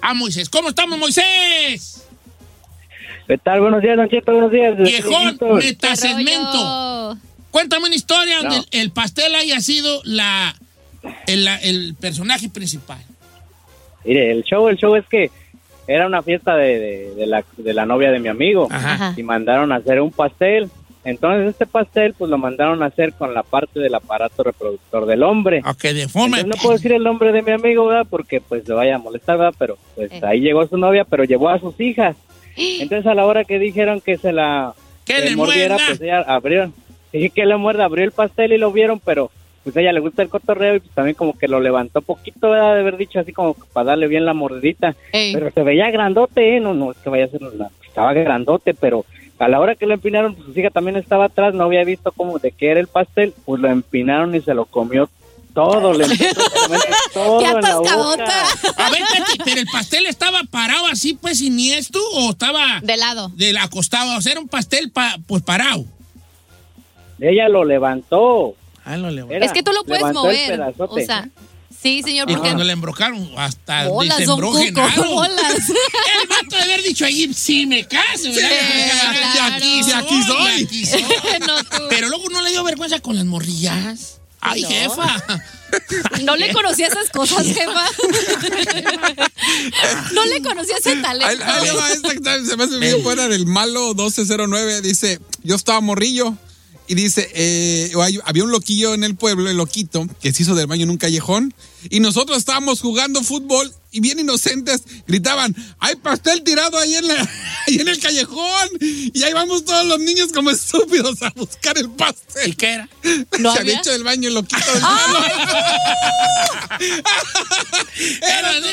Ah, 0.00 0.14
Moisés. 0.14 0.48
¿Cómo 0.48 0.68
estamos, 0.70 0.98
Moisés? 0.98 2.06
¿Qué 3.26 3.36
tal? 3.36 3.60
Buenos 3.60 3.82
días, 3.82 3.96
Don 3.96 4.08
Cheto, 4.08 4.32
buenos 4.32 4.52
días. 4.52 4.76
Viejón. 4.78 5.36
Cuéntame 7.50 7.86
una 7.86 7.94
historia 7.96 8.42
No. 8.42 8.50
donde 8.50 8.66
el 8.70 8.90
pastel 8.92 9.34
haya 9.34 9.60
sido 9.60 10.00
la, 10.04 10.54
el, 11.26 11.44
la- 11.44 11.56
el 11.56 11.96
personaje 12.00 12.48
principal. 12.48 12.98
Mire, 14.04 14.30
el 14.30 14.44
show, 14.44 14.68
el 14.68 14.76
show 14.76 14.94
es 14.94 15.04
que 15.10 15.30
era 15.88 16.06
una 16.06 16.22
fiesta 16.22 16.54
de, 16.54 16.78
de- 16.78 17.14
de 17.16 17.26
la, 17.26 17.44
de 17.56 17.74
la 17.74 17.86
novia 17.86 18.10
de 18.12 18.20
mi 18.20 18.28
amigo. 18.28 18.68
Ajá. 18.70 19.14
Y 19.16 19.22
mandaron 19.24 19.72
a 19.72 19.76
hacer 19.76 20.00
un 20.00 20.12
pastel. 20.12 20.70
Entonces 21.06 21.48
este 21.50 21.66
pastel 21.66 22.14
pues 22.18 22.28
lo 22.30 22.36
mandaron 22.36 22.82
a 22.82 22.86
hacer 22.86 23.12
con 23.12 23.32
la 23.32 23.42
parte 23.44 23.78
del 23.80 23.94
aparato 23.94 24.42
reproductor 24.42 25.06
del 25.06 25.22
hombre. 25.22 25.62
Ok, 25.64 25.82
de 25.82 26.08
forma. 26.08 26.38
Entonces, 26.40 26.46
no 26.46 26.62
puedo 26.62 26.74
decir 26.76 26.92
el 26.92 27.02
nombre 27.04 27.30
de 27.32 27.42
mi 27.42 27.52
amigo, 27.52 27.86
¿verdad? 27.86 28.06
Porque 28.10 28.40
pues 28.40 28.66
le 28.68 28.74
vaya 28.74 28.96
a 28.96 28.98
molestar, 28.98 29.38
¿verdad? 29.38 29.54
Pero 29.58 29.78
pues 29.94 30.10
Eh. 30.12 30.20
ahí 30.24 30.40
llegó 30.40 30.66
su 30.66 30.76
novia, 30.76 31.04
pero 31.04 31.22
llevó 31.24 31.48
a 31.48 31.60
sus 31.60 31.80
hijas. 31.80 32.16
Entonces 32.56 33.06
a 33.06 33.14
la 33.14 33.24
hora 33.24 33.44
que 33.44 33.58
dijeron 33.58 34.00
que 34.00 34.16
se 34.18 34.32
la 34.32 34.74
¡Que 35.04 35.20
le 35.20 35.36
mordiera, 35.36 35.74
muerda! 35.76 35.86
pues 35.88 36.00
ella 36.00 36.20
abrió, 36.26 36.72
sí 37.12 37.30
que 37.30 37.46
le 37.46 37.56
muerda, 37.56 37.84
abrió 37.84 38.04
el 38.04 38.10
pastel 38.12 38.52
y 38.52 38.58
lo 38.58 38.72
vieron, 38.72 38.98
pero 38.98 39.30
pues 39.62 39.76
a 39.76 39.80
ella 39.80 39.92
le 39.92 40.00
gusta 40.00 40.22
el 40.22 40.28
cotorreo 40.28 40.76
y 40.76 40.80
pues 40.80 40.92
también 40.94 41.14
como 41.16 41.36
que 41.38 41.46
lo 41.48 41.60
levantó 41.60 42.00
poquito, 42.02 42.50
¿verdad? 42.50 42.74
De 42.74 42.80
haber 42.80 42.96
dicho 42.96 43.20
así 43.20 43.32
como 43.32 43.54
para 43.72 43.86
darle 43.90 44.06
bien 44.08 44.24
la 44.24 44.34
mordidita. 44.34 44.96
Ey. 45.12 45.32
Pero 45.34 45.50
se 45.52 45.62
veía 45.62 45.90
grandote, 45.90 46.56
¿eh? 46.56 46.60
No, 46.60 46.74
no, 46.74 46.90
es 46.92 46.98
que 46.98 47.10
vaya 47.10 47.24
a 47.24 47.28
ser 47.28 47.42
una... 47.44 47.68
Estaba 47.86 48.12
grandote, 48.12 48.74
pero 48.74 49.04
a 49.38 49.48
la 49.48 49.60
hora 49.60 49.74
que 49.74 49.86
lo 49.86 49.94
empinaron, 49.94 50.34
pues 50.34 50.46
su 50.52 50.58
hija 50.58 50.70
también 50.70 50.96
estaba 50.96 51.26
atrás, 51.26 51.54
no 51.54 51.64
había 51.64 51.84
visto 51.84 52.10
como 52.12 52.38
de 52.38 52.52
qué 52.52 52.70
era 52.70 52.80
el 52.80 52.86
pastel, 52.86 53.34
pues 53.44 53.60
lo 53.60 53.68
empinaron 53.70 54.34
y 54.34 54.40
se 54.40 54.54
lo 54.54 54.64
comió 54.66 55.08
todo, 55.54 55.92
le 55.94 56.06
todo 57.14 57.38
¡Qué 57.38 57.46
en 57.46 57.60
la 57.62 57.76
boca. 57.78 58.44
A 58.76 58.90
ver, 58.90 59.00
Katy, 59.00 59.38
pero 59.44 59.60
el 59.60 59.66
pastel 59.66 60.06
estaba 60.06 60.42
parado 60.50 60.86
así, 60.86 61.14
pues 61.14 61.38
siniestro, 61.38 62.00
o 62.12 62.30
estaba 62.32 62.80
De 62.82 62.96
lado. 62.98 63.30
del 63.36 63.56
acostado. 63.58 64.16
O 64.18 64.20
sea, 64.20 64.32
era 64.32 64.40
un 64.40 64.48
pastel 64.48 64.90
pa- 64.90 65.16
pues 65.26 65.42
parado. 65.42 65.84
Ella 67.20 67.48
lo 67.48 67.64
levantó. 67.64 68.54
Ah, 68.84 68.96
lo 68.96 69.10
levantó. 69.10 69.34
Era, 69.34 69.46
es 69.46 69.52
que 69.52 69.62
tú 69.62 69.72
lo 69.72 69.84
puedes 69.84 70.12
mover. 70.12 70.60
O 70.78 70.96
sea, 70.98 71.28
sí, 71.80 72.02
señor, 72.02 72.28
Y 72.30 72.34
porque 72.34 72.48
cuando 72.50 72.64
le 72.64 72.72
embrocaron, 72.72 73.26
hasta 73.38 73.88
bolas, 73.88 74.18
desembrojenado. 74.18 75.10
bolas. 75.14 75.70
El 76.22 76.28
vato 76.28 76.56
de 76.56 76.62
haber 76.62 76.82
dicho 76.82 77.06
ahí, 77.06 77.32
sí 77.32 77.64
me 77.66 77.84
caso, 77.86 78.30
¿verdad? 78.30 79.05
Aquí, 80.06 80.22
soy. 80.26 80.56
de 80.58 80.64
aquí 80.64 80.86
soy. 80.86 81.04
No, 81.46 81.64
tú. 81.64 81.82
Pero 81.90 82.08
luego 82.08 82.28
no 82.30 82.42
le 82.42 82.50
dio 82.50 82.64
vergüenza 82.64 83.00
con 83.00 83.16
las 83.16 83.24
morrillas. 83.24 84.18
Ay, 84.40 84.62
No. 84.62 84.68
jefa. 84.68 85.40
No 86.22 86.36
le 86.36 86.52
conocía 86.52 86.86
esas 86.86 87.10
cosas, 87.10 87.44
jefa. 87.46 87.84
No 90.12 90.24
le 90.26 90.42
conocía 90.42 90.76
ese 90.76 90.96
talento. 90.96 91.44
ahí 91.44 91.68
va 91.76 91.92
esta 91.92 92.44
se 92.44 92.56
me 92.56 92.64
hace 92.64 92.78
bien 92.78 93.02
fuera 93.02 93.28
del 93.28 93.46
malo 93.46 93.88
1209. 93.94 94.80
Dice, 94.82 95.20
yo 95.42 95.56
estaba 95.56 95.80
morrillo. 95.80 96.36
Y 96.88 96.94
dice, 96.94 97.28
eh, 97.34 97.92
había 98.24 98.44
un 98.44 98.52
loquillo 98.52 98.94
en 98.94 99.02
el 99.02 99.16
pueblo, 99.16 99.50
el 99.50 99.56
loquito, 99.56 100.06
que 100.20 100.32
se 100.32 100.44
hizo 100.44 100.54
del 100.54 100.68
baño 100.68 100.84
en 100.84 100.90
un 100.90 100.98
callejón. 100.98 101.52
Y 101.90 101.98
nosotros 101.98 102.38
estábamos 102.38 102.80
jugando 102.80 103.24
fútbol 103.24 103.74
y 103.96 104.00
bien 104.00 104.18
inocentes 104.18 104.82
gritaban, 105.06 105.56
hay 105.78 105.96
pastel 105.96 106.42
tirado 106.42 106.78
ahí 106.78 106.96
en, 106.96 107.08
la, 107.08 107.14
ahí 107.66 107.76
en 107.76 107.88
el 107.88 107.98
callejón. 107.98 108.68
Y 108.80 109.22
ahí 109.22 109.32
vamos 109.32 109.64
todos 109.64 109.86
los 109.86 109.98
niños 110.00 110.32
como 110.34 110.50
estúpidos 110.50 111.22
a 111.22 111.30
buscar 111.30 111.78
el 111.78 111.86
¿Y 111.86 111.88
pastel. 111.88 112.56
qué 112.56 112.74
era? 112.74 112.88
¿No 113.38 113.54
se 113.54 113.60
había? 113.60 113.78
hecho 113.78 113.92
del 113.92 114.04
baño 114.04 114.28
el 114.28 114.34
loquito 114.34 114.70
del 114.72 114.82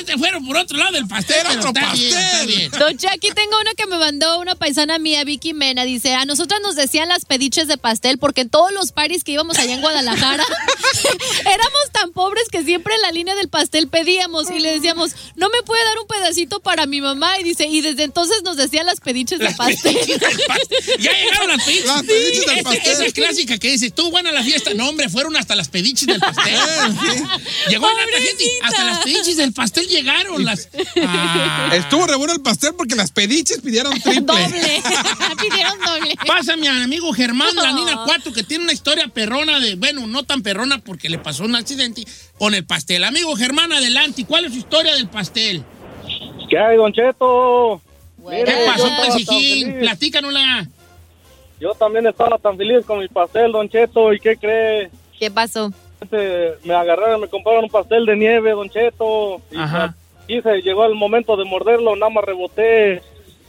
se 0.06 0.18
fueron 0.18 0.46
por 0.46 0.58
otro 0.58 0.78
lado 0.78 0.92
del 0.92 1.08
pastel. 1.08 1.38
Era 1.38 1.52
otro 1.52 1.70
está 1.70 1.94
bien, 1.94 2.08
está 2.10 2.32
pastel. 2.32 2.48
bien. 2.48 2.72
Don 2.72 2.98
tengo 3.34 3.60
una 3.62 3.74
que 3.76 3.86
me 3.88 3.98
mandó 3.98 4.40
una 4.42 4.56
paisana 4.56 5.00
mía, 5.00 5.24
Vicky 5.24 5.54
Mena. 5.54 5.86
Dice, 5.86 6.14
a 6.16 6.26
nosotras 6.26 6.60
nos 6.62 6.76
decían 6.76 7.08
las 7.08 7.24
pediches 7.24 7.68
de 7.68 7.78
pastel 7.78 8.18
porque 8.18 8.42
en 8.42 8.50
todos 8.50 8.74
los 8.74 8.92
paris 8.92 9.24
que 9.24 9.32
íbamos 9.32 9.58
allá 9.58 9.74
en 9.74 9.82
Guadalajara 9.82 10.44
éramos 11.42 11.92
tan 11.94 12.12
pobres 12.12 12.44
que 12.52 12.64
siempre 12.64 12.94
en 12.96 13.02
la 13.02 13.12
línea 13.12 13.36
del 13.36 13.48
pastel 13.48 13.88
pedíamos 13.88 14.50
y 14.52 14.60
le 14.60 14.74
decíamos, 14.74 15.13
no 15.36 15.50
me 15.50 15.62
puede 15.64 15.84
dar 15.84 16.00
un 16.00 16.08
pedacito 16.08 16.60
para 16.62 16.86
mi 16.86 17.02
mamá. 17.02 17.40
Y 17.40 17.44
dice, 17.44 17.66
y 17.68 17.82
desde 17.82 18.04
entonces 18.04 18.42
nos 18.44 18.58
decían 18.58 18.86
las 18.86 19.00
pediches 19.00 19.40
de 19.40 19.46
Las 19.46 19.56
pastel. 19.58 19.94
pediches 19.96 20.20
del 20.20 20.40
pastel. 20.48 20.78
Ya 21.00 21.12
llegaron 21.12 21.48
las 21.50 21.64
pediches. 21.64 21.86
Las 21.86 22.04
pediches 22.04 22.46
del 22.46 22.64
pastel. 22.64 22.92
Esa 22.94 23.06
es 23.06 23.14
clásica 23.14 23.58
que 23.58 23.72
dices, 23.72 23.94
tú 23.94 24.10
buena 24.12 24.32
la 24.32 24.44
fiesta. 24.44 24.74
No, 24.74 24.90
hombre, 24.90 25.10
fueron 25.10 25.36
hasta 25.36 25.56
las 25.56 25.70
pediches 25.70 26.08
del 26.08 26.20
pastel. 26.20 26.54
Llegó 27.70 27.88
la 27.90 28.20
gente, 28.20 28.52
hasta 28.62 28.84
las 28.84 29.00
pediches 29.00 29.38
del 29.38 29.54
pastel 29.54 29.88
llegaron. 29.88 30.44
Las, 30.46 30.70
Ah. 31.06 31.70
Estuvo 31.74 32.06
re 32.08 32.16
bueno 32.16 32.34
el 32.34 32.42
pastel 32.42 32.74
porque 32.76 32.96
las 32.96 33.12
pediches 33.12 33.62
pidieron 33.62 33.94
triple. 34.02 34.22
doble. 34.22 34.82
Pidieron 35.42 35.80
doble. 35.80 36.16
Pasa 36.28 36.56
mi 36.56 36.68
amigo 36.68 37.12
Germán, 37.14 37.56
la 37.56 37.72
No. 37.72 37.80
Nina 37.80 38.00
4, 38.06 38.34
que 38.34 38.44
tiene 38.44 38.64
una 38.64 38.74
historia 38.74 39.08
perrona 39.08 39.60
de, 39.60 39.76
bueno, 39.76 40.06
no 40.08 40.24
tan 40.24 40.42
perrona 40.42 40.80
porque 40.80 41.10
le 41.10 41.18
pasó 41.20 41.44
un 41.44 41.56
accidente 41.56 42.06
con 42.38 42.54
el 42.56 42.66
pastel. 42.66 43.04
Amigo 43.04 43.36
Germán, 43.36 43.72
adelante. 43.74 44.26
¿Cuál 44.26 44.46
es 44.46 44.54
su 44.54 44.60
historia 44.60 44.93
del 44.94 45.08
pastel? 45.08 45.64
¿Qué 46.50 46.58
hay, 46.58 46.78
Don 46.78 46.92
Cheto? 46.94 47.82
¿Qué 48.30 48.46
pasó, 48.68 48.88
estaba 48.88 49.08
pues. 49.26 49.76
Platícanosla. 49.80 50.68
Yo 51.60 51.74
también 51.74 52.08
estaba 52.08 52.38
tan 52.38 52.58
feliz 52.58 52.86
con 52.86 53.00
mi 53.00 53.08
pastel, 53.08 53.52
Don 53.52 53.70
Cheto. 53.70 54.14
¿Y 54.14 54.20
qué 54.20 54.38
cree? 54.38 54.90
¿Qué 55.20 55.32
pasó? 55.32 55.72
Este, 56.02 56.54
Me 56.64 56.74
agarraron, 56.74 57.22
me 57.22 57.28
compraron 57.28 57.66
un 57.66 57.70
pastel 57.70 58.06
de 58.06 58.16
nieve, 58.16 58.52
Don 58.52 58.70
Cheto. 58.70 59.42
Y 59.52 59.58
Ajá. 59.58 59.96
quise, 60.28 60.62
llegó 60.62 60.86
el 60.86 60.96
momento 60.96 61.36
de 61.38 61.46
morderlo, 61.46 61.96
nada 61.96 62.10
más 62.12 62.24
reboté. 62.26 63.02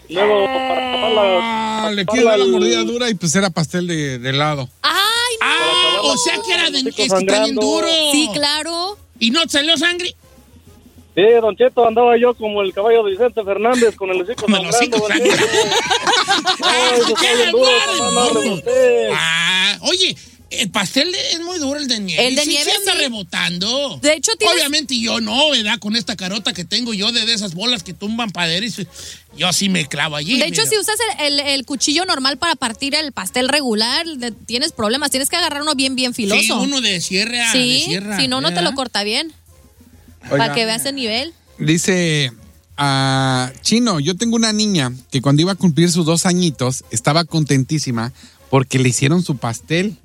Luego, 0.09 0.45
para 0.45 0.93
taparla- 0.93 1.39
Ah, 1.87 1.91
le 1.95 2.05
quiero 2.07 2.29
dar 2.29 2.39
la 2.39 2.47
mordida 2.47 2.81
el- 2.81 2.87
dura 2.87 3.11
y 3.11 3.15
pues 3.15 3.35
era 3.35 3.51
pastel 3.51 3.87
de, 3.87 4.19
de 4.19 4.31
helado. 4.31 4.69
¡Ay! 4.83 4.93
Ah, 5.43 6.01
o 6.03 6.17
sea 6.19 6.35
que 6.47 6.53
era 6.53 6.71
de, 6.71 6.79
es 6.89 6.95
que 6.95 7.05
está 7.05 7.43
bien 7.45 7.55
duro. 7.57 7.89
Sí, 8.13 8.29
claro. 8.35 8.97
¿Y 9.19 9.31
no 9.31 9.41
salió 9.49 9.77
sangre? 9.77 10.15
Sí, 11.15 11.23
Don 11.41 11.57
Cheto, 11.57 11.87
andaba 11.87 12.17
yo 12.19 12.35
como 12.35 12.63
el 12.63 12.73
caballo 12.75 13.05
de 13.05 13.13
Vicente 13.13 13.45
Fernández 13.45 13.95
con 13.95 14.11
el 14.11 14.21
hocico 14.23 14.47
el 14.49 14.67
hocico 14.67 15.07
sangrando. 15.07 15.39
Ay, 16.63 17.01
está. 18.59 19.13
Ah, 19.13 19.79
oye, 19.83 20.17
el 20.51 20.71
pastel 20.71 21.15
es 21.33 21.41
muy 21.41 21.59
duro 21.59 21.79
el 21.79 21.89
de 21.89 22.01
nieve. 22.01 22.27
El 22.27 22.35
de 22.37 22.43
Sí, 22.43 22.49
nieve, 22.51 22.71
sí 22.71 22.77
anda 22.79 22.93
sí. 22.93 22.99
rebotando. 22.99 23.99
De 24.03 24.15
hecho, 24.15 24.33
tienes- 24.39 24.57
Obviamente 24.57 24.99
yo 25.01 25.21
no, 25.21 25.51
¿verdad? 25.51 25.79
Con 25.79 25.97
esta 25.97 26.17
carota 26.17 26.53
que 26.53 26.65
tengo 26.65 26.95
yo 26.95 27.13
de, 27.13 27.25
de 27.27 27.33
esas 27.33 27.55
bolas 27.55 27.83
que 27.83 27.93
tumban 27.93 28.31
paderes, 28.31 28.83
yo 29.37 29.53
sí 29.53 29.69
me 29.69 29.87
clavo 29.87 30.17
allí. 30.17 30.39
De 30.39 30.47
hecho, 30.47 30.65
si 30.67 30.77
usas 30.79 30.97
el, 31.21 31.41
el- 31.41 31.47
el 31.47 31.65
cuchillo 31.65 32.05
normal 32.07 32.39
para 32.39 32.55
partir 32.57 32.95
el 32.95 33.13
pastel 33.13 33.49
regular, 33.49 34.07
de- 34.07 34.31
tienes 34.33 34.73
problemas. 34.73 35.11
Tienes 35.11 35.29
que 35.29 35.37
agarrar 35.37 35.63
uno 35.63 35.75
bien, 35.75 35.95
bien 35.97 36.15
filoso. 36.15 36.41
Sí, 36.43 36.51
uno 36.51 36.81
de 36.81 37.01
sierra, 37.01 37.51
Sí, 37.53 37.75
de 37.75 37.81
sierra. 37.85 38.19
si 38.21 38.27
no, 38.29 38.41
no 38.41 38.53
te 38.55 38.63
lo 38.63 38.75
corta 38.75 39.03
bien. 39.05 39.33
Para 40.29 40.55
que 40.55 40.65
veas 40.65 40.85
el 40.87 40.97
nivel. 40.97 41.33
Dice 41.59 42.33
ah, 42.77 43.53
Chino, 43.63 44.01
yo 44.01 44.17
tengo 44.17 44.37
una 44.37 44.53
niña 44.53 44.93
que 45.11 45.21
cuando 45.21 45.43
iba 45.43 45.53
a 45.53 45.57
cumplir 45.57 45.91
sus 45.91 46.07
dos 46.07 46.27
añitos 46.27 46.85
estaba 46.91 47.25
contentísima 47.25 48.13
porque 48.51 48.79
le 48.79 48.89
hicieron 48.89 49.23
su 49.23 49.37
pastel. 49.37 49.97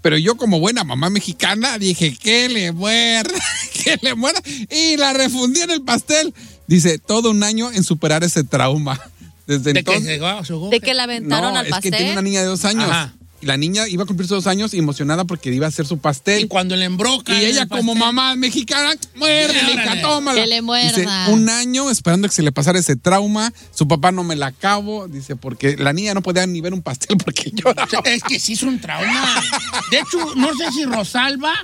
Pero 0.00 0.16
yo 0.16 0.36
como 0.36 0.60
buena 0.60 0.84
mamá 0.84 1.10
mexicana 1.10 1.78
dije, 1.78 2.16
que 2.16 2.48
le 2.48 2.72
muera, 2.72 3.30
que 3.84 3.98
le 4.00 4.14
muera. 4.14 4.40
Y 4.70 4.96
la 4.96 5.12
refundí 5.12 5.60
en 5.60 5.70
el 5.70 5.82
pastel. 5.82 6.32
Dice, 6.66 6.98
todo 6.98 7.30
un 7.30 7.42
año 7.42 7.72
en 7.72 7.82
superar 7.82 8.22
ese 8.22 8.44
trauma. 8.44 9.00
Desde 9.46 9.72
De 9.72 9.82
que 9.82 9.94
entonces... 9.94 10.70
De 10.70 10.80
que 10.80 10.94
la 10.94 11.04
aventaron 11.04 11.54
no, 11.54 11.58
al 11.58 11.66
es 11.66 11.70
que 11.72 11.76
pastel. 11.76 11.96
tiene 11.96 12.12
una 12.12 12.22
niña 12.22 12.40
de 12.42 12.46
dos 12.46 12.64
años. 12.64 12.84
Ajá. 12.84 13.17
La 13.40 13.56
niña 13.56 13.86
iba 13.88 14.02
a 14.02 14.06
cumplir 14.06 14.28
sus 14.28 14.44
dos 14.44 14.46
años 14.46 14.74
emocionada 14.74 15.24
porque 15.24 15.52
iba 15.52 15.66
a 15.66 15.68
hacer 15.68 15.86
su 15.86 15.98
pastel. 15.98 16.42
Y 16.42 16.48
cuando 16.48 16.76
le 16.76 16.84
embroca. 16.84 17.32
Y 17.32 17.44
el 17.44 17.56
órale, 17.56 17.68
como 17.68 17.94
mamá 17.94 18.34
mexicana, 18.34 18.94
muerde, 19.14 19.54
hija, 19.72 20.00
tómala. 20.00 20.40
Que 20.40 20.46
le 20.46 20.62
muerda. 20.62 20.88
Dice, 20.88 21.06
un 21.28 21.48
año 21.48 21.90
esperando 21.90 22.28
que 22.28 22.34
se 22.34 22.42
le 22.42 22.52
pasara 22.52 22.78
ese 22.78 22.96
trauma. 22.96 23.52
Su 23.72 23.86
papá 23.86 24.10
no 24.12 24.24
me 24.24 24.34
la 24.36 24.48
acabo. 24.48 25.08
Dice, 25.08 25.36
porque 25.36 25.76
la 25.76 25.92
niña 25.92 26.14
no 26.14 26.22
podía 26.22 26.46
ni 26.46 26.60
ver 26.60 26.74
un 26.74 26.82
pastel 26.82 27.16
porque 27.16 27.50
lloraba. 27.54 28.02
Es 28.04 28.22
que 28.22 28.40
sí 28.40 28.54
es 28.54 28.62
un 28.62 28.80
trauma. 28.80 29.42
De 29.90 29.98
hecho, 29.98 30.34
no 30.34 30.54
sé 30.56 30.72
si 30.72 30.84
Rosalba, 30.84 31.54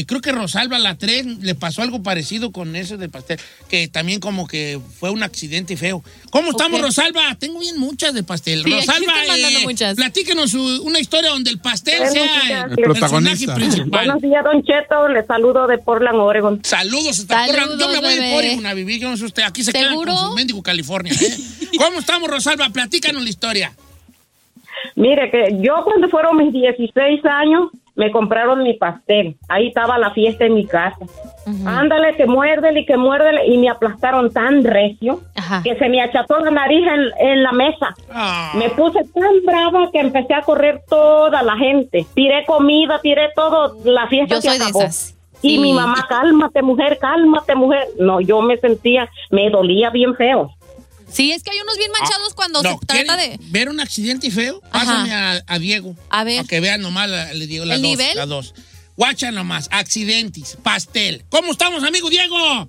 eh, 0.00 0.06
creo 0.06 0.20
que 0.20 0.32
Rosalba 0.32 0.78
la 0.78 0.96
3 0.96 1.40
le 1.42 1.54
pasó 1.54 1.82
algo 1.82 2.02
parecido 2.02 2.52
con 2.52 2.76
ese 2.76 2.96
del 2.96 3.10
pastel, 3.10 3.38
que 3.68 3.88
también 3.88 4.20
como 4.20 4.46
que 4.46 4.80
fue 4.98 5.10
un 5.10 5.22
accidente 5.22 5.76
feo. 5.76 6.02
¿Cómo 6.30 6.50
estamos, 6.50 6.80
Ok. 6.80 6.86
Rosalba? 6.86 7.34
Tengo 7.38 7.58
bien 7.60 7.78
muchas 7.78 8.14
de 8.14 8.22
pastel. 8.22 8.62
Sí, 8.64 8.70
Rosalba, 8.70 9.12
muchas. 9.64 9.96
platíquenos 9.96 10.54
una 10.54 11.00
historia 11.00 11.30
donde 11.30 11.50
el 11.50 11.58
pastel 11.58 11.98
Buenos 11.98 12.14
sea 12.14 12.24
días. 12.24 12.64
el, 12.64 12.70
El 12.70 12.76
personaje 12.84 13.00
protagonista. 13.46 13.54
principal. 13.54 13.88
Buenos 14.06 14.22
días, 14.22 14.44
Don 14.44 14.62
Cheto. 14.62 15.08
Le 15.08 15.26
saludo 15.26 15.66
de 15.66 15.78
Portland, 15.78 16.18
Oregon. 16.18 16.60
Saludos 16.64 17.18
hasta 17.20 17.46
Saludos, 17.46 17.56
Portland. 17.66 17.80
Yo 17.80 17.88
me 17.88 18.00
voy 18.08 18.14
bebé. 18.14 18.26
de 18.28 18.36
Oregon 18.36 18.66
a 18.66 18.74
vivir, 18.74 19.00
yo 19.00 19.10
no 19.10 19.16
sé 19.16 19.24
usted. 19.24 19.42
Aquí 19.42 19.62
se 19.64 19.72
quedan 19.72 19.90
¿Seguro? 19.90 20.14
con 20.14 20.28
su 20.30 20.34
mendigo 20.34 20.62
California. 20.62 21.12
¿eh? 21.12 21.36
¿Cómo 21.78 21.98
estamos, 22.00 22.30
Rosalba? 22.30 22.68
Platícanos 22.70 23.22
la 23.22 23.28
historia. 23.30 23.72
Mire, 24.94 25.30
que 25.30 25.56
yo 25.60 25.74
cuando 25.84 26.08
fueron 26.08 26.36
mis 26.36 26.52
16 26.52 27.24
años, 27.24 27.70
me 27.98 28.10
compraron 28.10 28.62
mi 28.62 28.72
pastel. 28.74 29.36
Ahí 29.48 29.66
estaba 29.68 29.98
la 29.98 30.12
fiesta 30.12 30.46
en 30.46 30.54
mi 30.54 30.64
casa. 30.66 30.96
Ándale, 31.66 32.14
que 32.14 32.26
muérdele 32.26 32.80
y 32.80 32.86
que 32.86 32.96
muérdele. 32.96 33.46
Y 33.46 33.58
me 33.58 33.68
aplastaron 33.68 34.32
tan 34.32 34.64
recio 34.64 35.20
Ajá. 35.34 35.62
que 35.62 35.76
se 35.76 35.88
me 35.88 36.00
acható 36.00 36.38
la 36.38 36.50
nariz 36.50 36.86
en, 36.86 37.28
en 37.28 37.42
la 37.42 37.52
mesa. 37.52 37.94
Ah. 38.12 38.52
Me 38.54 38.70
puse 38.70 39.00
tan 39.14 39.44
brava 39.44 39.90
que 39.92 40.00
empecé 40.00 40.32
a 40.34 40.42
correr 40.42 40.80
toda 40.88 41.42
la 41.42 41.56
gente. 41.56 42.06
Tiré 42.14 42.44
comida, 42.46 43.00
tiré 43.02 43.30
todo. 43.34 43.74
La 43.84 44.06
fiesta 44.08 44.36
Yo 44.36 44.40
se 44.40 44.48
soy 44.48 44.58
de 44.58 44.64
acabó. 44.64 44.80
esas. 44.82 45.14
Y 45.40 45.50
Sí. 45.50 45.58
mi 45.58 45.72
mamá, 45.72 46.04
cálmate, 46.08 46.62
mujer, 46.62 46.98
cálmate, 47.00 47.54
mujer. 47.54 47.84
No, 47.98 48.20
yo 48.20 48.42
me 48.42 48.56
sentía, 48.56 49.08
me 49.30 49.48
dolía 49.50 49.90
bien 49.90 50.14
feo. 50.16 50.50
Sí, 51.12 51.32
es 51.32 51.42
que 51.42 51.50
hay 51.50 51.58
unos 51.60 51.76
bien 51.78 51.90
manchados 51.90 52.34
cuando 52.34 52.62
No, 52.62 52.78
se 52.78 52.86
trata 52.86 53.16
¿quieren 53.16 53.38
de. 53.40 53.46
ver 53.50 53.68
un 53.70 53.80
accidente 53.80 54.30
feo? 54.30 54.60
Ajá. 54.70 54.84
Pásame 54.84 55.14
a, 55.14 55.42
a 55.46 55.58
Diego. 55.58 55.96
A 56.10 56.24
ver. 56.24 56.36
Para 56.38 56.48
que 56.48 56.60
vean 56.60 56.80
nomás, 56.82 57.08
la- 57.08 57.32
le 57.32 57.46
digo, 57.46 57.64
las 57.64 57.76
¿El 57.76 57.82
dos. 57.82 57.90
nivel? 57.90 58.16
Las 58.16 58.28
dos. 58.28 58.54
Guacha 58.96 59.30
nomás, 59.30 59.68
accidentes, 59.70 60.58
pastel. 60.62 61.24
¿Cómo 61.30 61.52
estamos, 61.52 61.82
amigo 61.84 62.10
Diego? 62.10 62.68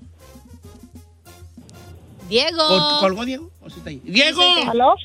Diego. 2.29 2.67
¿Col- 2.67 2.99
¿Colgó 2.99 3.25
Diego? 3.25 3.51
¿O 3.61 3.69
sí 3.69 3.75
está 3.77 3.89
ahí? 3.89 4.01
¡Diego! 4.03 4.41
¿Aló? 4.69 4.95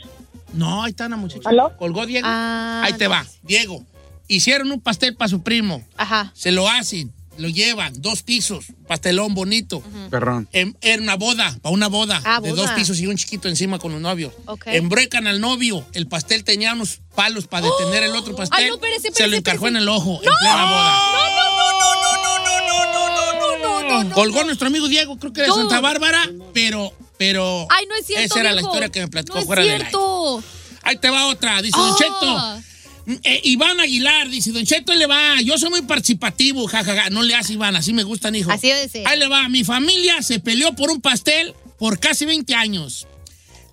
No, 0.52 0.84
ahí 0.84 0.90
está 0.90 1.06
una 1.06 1.16
muchacha. 1.16 1.48
¿Aló? 1.48 1.76
¿Colgó 1.76 2.06
Diego? 2.06 2.26
Ah, 2.30 2.82
ahí 2.84 2.92
te 2.94 3.08
va. 3.08 3.26
Diego, 3.42 3.82
hicieron 4.28 4.70
un 4.70 4.80
pastel 4.80 5.16
para 5.16 5.28
su 5.28 5.42
primo. 5.42 5.82
Ajá. 5.96 6.30
Se 6.34 6.52
lo 6.52 6.68
hacen, 6.68 7.12
lo 7.38 7.48
llevan, 7.48 7.92
dos 8.00 8.22
pisos, 8.22 8.66
pastelón 8.86 9.34
bonito. 9.34 9.78
Uh 9.78 10.10
-huh. 10.10 10.46
en, 10.52 10.76
en, 10.80 11.02
una 11.02 11.16
boda, 11.16 11.56
para 11.62 11.72
una 11.72 11.88
boda, 11.88 12.20
ah, 12.24 12.40
de 12.40 12.52
dos 12.52 12.70
pisos 12.72 12.98
y 13.00 13.06
un 13.06 13.16
chiquito 13.16 13.48
encima 13.48 13.78
con 13.78 13.92
los 13.92 14.00
novios. 14.00 14.32
Okay. 14.46 14.76
Embruecan 14.76 15.26
al 15.26 15.40
novio, 15.40 15.84
el 15.92 16.06
pastel 16.06 16.44
tenía 16.44 16.72
unos 16.72 17.00
palos 17.14 17.46
para 17.46 17.66
detener 17.66 18.04
el 18.04 18.16
otro 18.16 18.34
pastel. 18.36 18.58
Ay, 18.64 18.70
no, 18.70 18.78
perece, 18.78 19.02
perece, 19.02 19.22
se 19.22 19.26
lo 19.28 19.36
encargó 19.36 19.64
perece. 19.64 19.78
en 19.78 19.82
el 19.82 19.88
ojo, 19.88 20.20
no. 20.22 20.30
en 20.30 20.36
plena 20.38 20.64
boda. 20.64 20.96
No, 21.12 21.34
no, 21.36 21.54
no, 21.56 21.80
no, 21.80 22.04
no, 22.04 22.22
no, 22.22 22.60
no, 22.60 22.92
no, 22.92 23.58
no, 23.58 23.82
no, 23.82 23.88
no, 23.88 24.04
no. 24.04 24.14
Colgó 24.14 24.44
nuestro 24.44 24.68
amigo 24.68 24.88
Diego, 24.88 25.18
creo 25.18 25.32
que 25.32 25.42
de 25.42 25.48
Santa 25.48 25.80
Bárbara, 25.80 26.30
pero, 26.52 26.92
pero. 27.18 27.66
Ay, 27.70 27.86
no 27.88 27.94
es 27.96 28.06
cierto. 28.06 28.24
Esa 28.24 28.40
era 28.40 28.52
la 28.52 28.60
historia 28.60 28.88
que 28.88 29.00
me 29.00 29.08
platicó 29.08 29.42
fuera 29.42 29.62
es 29.62 29.68
cierto. 29.68 30.38
De 30.38 30.64
Ahí 30.82 30.96
te 30.96 31.10
va 31.10 31.26
otra, 31.26 31.62
dice 31.62 31.78
oh. 31.78 31.96
Don 32.20 32.64
eh, 33.06 33.40
Iván 33.44 33.80
Aguilar 33.80 34.28
dice, 34.30 34.50
Don 34.52 34.64
Cheto, 34.64 34.92
ahí 34.92 34.98
le 34.98 35.06
va. 35.06 35.40
Yo 35.42 35.58
soy 35.58 35.70
muy 35.70 35.82
participativo, 35.82 36.66
jajaja. 36.66 37.10
No 37.10 37.22
le 37.22 37.34
hace 37.34 37.52
Iván, 37.54 37.76
así 37.76 37.92
me 37.92 38.02
gustan, 38.02 38.34
hijo. 38.34 38.50
Así 38.50 38.68
ser. 38.90 39.06
Ahí 39.06 39.18
le 39.18 39.28
va. 39.28 39.48
Mi 39.48 39.62
familia 39.64 40.22
se 40.22 40.40
peleó 40.40 40.74
por 40.74 40.90
un 40.90 41.00
pastel 41.00 41.54
por 41.78 41.98
casi 42.00 42.24
20 42.24 42.54
años. 42.54 43.06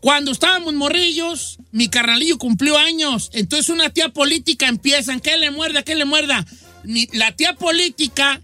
Cuando 0.02 0.32
estábamos 0.32 0.74
morrillos, 0.74 1.60
mi 1.72 1.88
carnalillo 1.88 2.38
cumplió 2.38 2.78
años. 2.78 3.30
Entonces 3.34 3.70
una 3.70 3.90
tía 3.92 4.10
política 4.10 4.68
empieza, 4.68 5.18
¿qué 5.20 5.38
le 5.38 5.52
muerda? 5.52 5.84
¿Qué 5.84 5.96
le 5.96 6.06
muerda? 6.06 6.46
Ni- 6.84 7.08
la 7.14 7.36
tía 7.36 7.54
política 7.54 8.42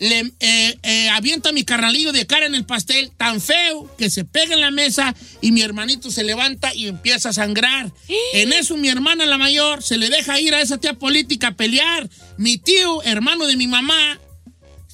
le 0.00 0.32
eh, 0.40 0.78
eh, 0.82 1.08
avienta 1.10 1.52
mi 1.52 1.62
carnalillo 1.62 2.10
de 2.10 2.26
cara 2.26 2.46
en 2.46 2.54
el 2.54 2.64
pastel 2.64 3.12
tan 3.16 3.40
feo 3.40 3.94
que 3.96 4.08
se 4.08 4.24
pega 4.24 4.54
en 4.54 4.62
la 4.62 4.70
mesa 4.70 5.14
y 5.42 5.52
mi 5.52 5.60
hermanito 5.60 6.10
se 6.10 6.24
levanta 6.24 6.74
y 6.74 6.88
empieza 6.88 7.28
a 7.28 7.32
sangrar. 7.34 7.92
En 8.32 8.52
eso 8.52 8.76
mi 8.76 8.88
hermana 8.88 9.26
la 9.26 9.38
mayor 9.38 9.82
se 9.82 9.98
le 9.98 10.08
deja 10.08 10.40
ir 10.40 10.54
a 10.54 10.62
esa 10.62 10.78
tía 10.78 10.94
política 10.94 11.48
a 11.48 11.56
pelear. 11.56 12.08
Mi 12.38 12.56
tío, 12.56 13.02
hermano 13.02 13.46
de 13.46 13.56
mi 13.56 13.66
mamá, 13.66 14.18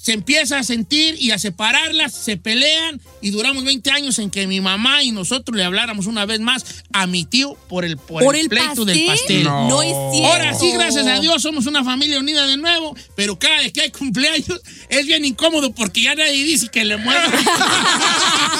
se 0.07 0.13
empieza 0.13 0.57
a 0.57 0.63
sentir 0.63 1.17
y 1.19 1.31
a 1.31 1.37
separarlas, 1.37 2.13
se 2.13 2.37
pelean 2.37 3.01
y 3.21 3.31
duramos 3.31 3.65
20 3.65 3.91
años 3.91 4.17
en 4.19 4.29
que 4.29 4.47
mi 4.47 4.61
mamá 4.61 5.03
y 5.03 5.11
nosotros 5.11 5.57
le 5.57 5.65
habláramos 5.65 6.05
una 6.05 6.25
vez 6.25 6.39
más 6.39 6.63
a 6.93 7.07
mi 7.07 7.25
tío 7.25 7.55
por 7.67 7.83
el, 7.83 7.97
por 7.97 8.23
¿Por 8.23 8.37
el 8.37 8.43
el 8.43 8.47
pleito 8.47 8.67
pastel? 8.67 8.85
del 8.85 9.05
pastel. 9.05 9.43
No. 9.43 9.67
No 9.67 9.81
es 9.81 9.93
cierto. 10.13 10.27
Ahora 10.33 10.53
sí, 10.53 10.71
gracias 10.71 11.05
a 11.07 11.19
Dios, 11.19 11.41
somos 11.41 11.65
una 11.65 11.83
familia 11.83 12.19
unida 12.19 12.47
de 12.47 12.55
nuevo, 12.55 12.95
pero 13.17 13.37
cada 13.37 13.57
vez 13.57 13.73
que 13.73 13.81
hay 13.81 13.91
cumpleaños 13.91 14.61
es 14.87 15.05
bien 15.07 15.25
incómodo 15.25 15.73
porque 15.73 16.03
ya 16.03 16.15
nadie 16.15 16.41
dice 16.41 16.69
que 16.69 16.85
le 16.85 16.95
muerda. 16.95 17.29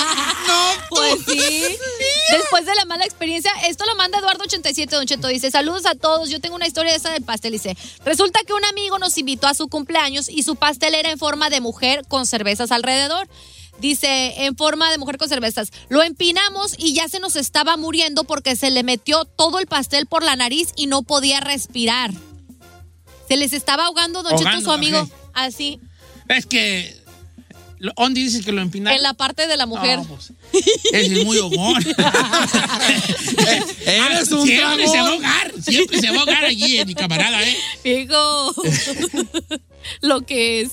Pues 0.90 1.16
sí. 1.26 1.78
Después 2.32 2.66
de 2.66 2.76
la 2.76 2.86
mala 2.86 3.06
experiencia, 3.06 3.52
esto 3.68 3.86
lo 3.86 3.96
manda 3.96 4.20
Eduardo87, 4.20 4.90
Don 4.90 5.06
Cheto. 5.06 5.28
Dice, 5.28 5.52
saludos 5.52 5.86
a 5.86 5.96
todos, 5.96 6.30
yo 6.30 6.40
tengo 6.40 6.56
una 6.56 6.68
historia 6.68 6.92
de 6.92 6.98
esa 6.98 7.12
del 7.12 7.24
pastel. 7.24 7.54
Dice, 7.54 7.78
resulta 8.04 8.40
que 8.46 8.54
un 8.54 8.66
amigo 8.66 9.00
nos 9.00 9.18
invitó 9.18 9.48
a 9.48 9.54
su 9.54 9.68
cumpleaños 9.68 10.30
y 10.30 10.44
su 10.44 10.56
pastel 10.56 10.96
era 10.96 11.10
en 11.12 11.18
forma 11.18 11.50
de 11.50 11.62
mujer 11.62 12.04
con 12.08 12.26
cervezas 12.26 12.72
alrededor. 12.72 13.28
Dice, 13.80 14.46
en 14.46 14.56
forma 14.56 14.92
de 14.92 14.98
mujer 14.98 15.18
con 15.18 15.30
cervezas. 15.30 15.72
Lo 15.90 16.02
empinamos 16.02 16.74
y 16.78 16.94
ya 16.94 17.08
se 17.08 17.20
nos 17.20 17.36
estaba 17.36 17.78
muriendo 17.78 18.24
porque 18.24 18.56
se 18.56 18.72
le 18.72 18.84
metió 18.84 19.26
todo 19.26 19.60
el 19.60 19.68
pastel 19.68 20.08
por 20.08 20.24
la 20.24 20.36
nariz 20.36 20.70
y 20.76 20.88
no 20.88 21.04
podía 21.04 21.40
respirar. 21.40 22.12
Se 23.28 23.38
les 23.38 23.54
estaba 23.54 23.86
ahogando, 23.86 24.24
Don 24.24 24.38
Cheto, 24.38 24.62
su 24.62 24.72
amigo. 24.72 25.08
Así, 25.34 25.80
es 26.30 26.46
que. 26.46 27.07
¿Dónde 27.96 28.22
dice 28.22 28.42
que 28.44 28.52
lo 28.52 28.62
empinaron? 28.62 28.98
en 28.98 29.04
la 29.04 29.14
parte 29.14 29.48
de 29.48 29.58
la 29.58 29.66
mujer. 29.66 30.00
No, 30.00 30.06
pues, 30.06 30.32
ese 30.94 31.20
es 31.20 31.26
muy 31.26 31.38
hogón. 31.38 31.82
Eres 33.86 34.32
un 34.32 34.46
siempre 34.46 34.86
dragón. 34.86 34.92
se 34.92 35.02
va 35.02 35.08
a 35.08 35.12
ahogar, 35.12 35.52
siempre 35.62 36.00
se 36.00 36.10
va 36.10 36.16
a 36.16 36.20
ahogar 36.20 36.46
allí, 36.46 36.84
mi 36.86 36.96
camarada, 36.96 37.42
¿eh? 37.44 37.58
Hijo, 37.84 38.54
lo 40.02 40.22
que 40.26 40.62
es. 40.62 40.72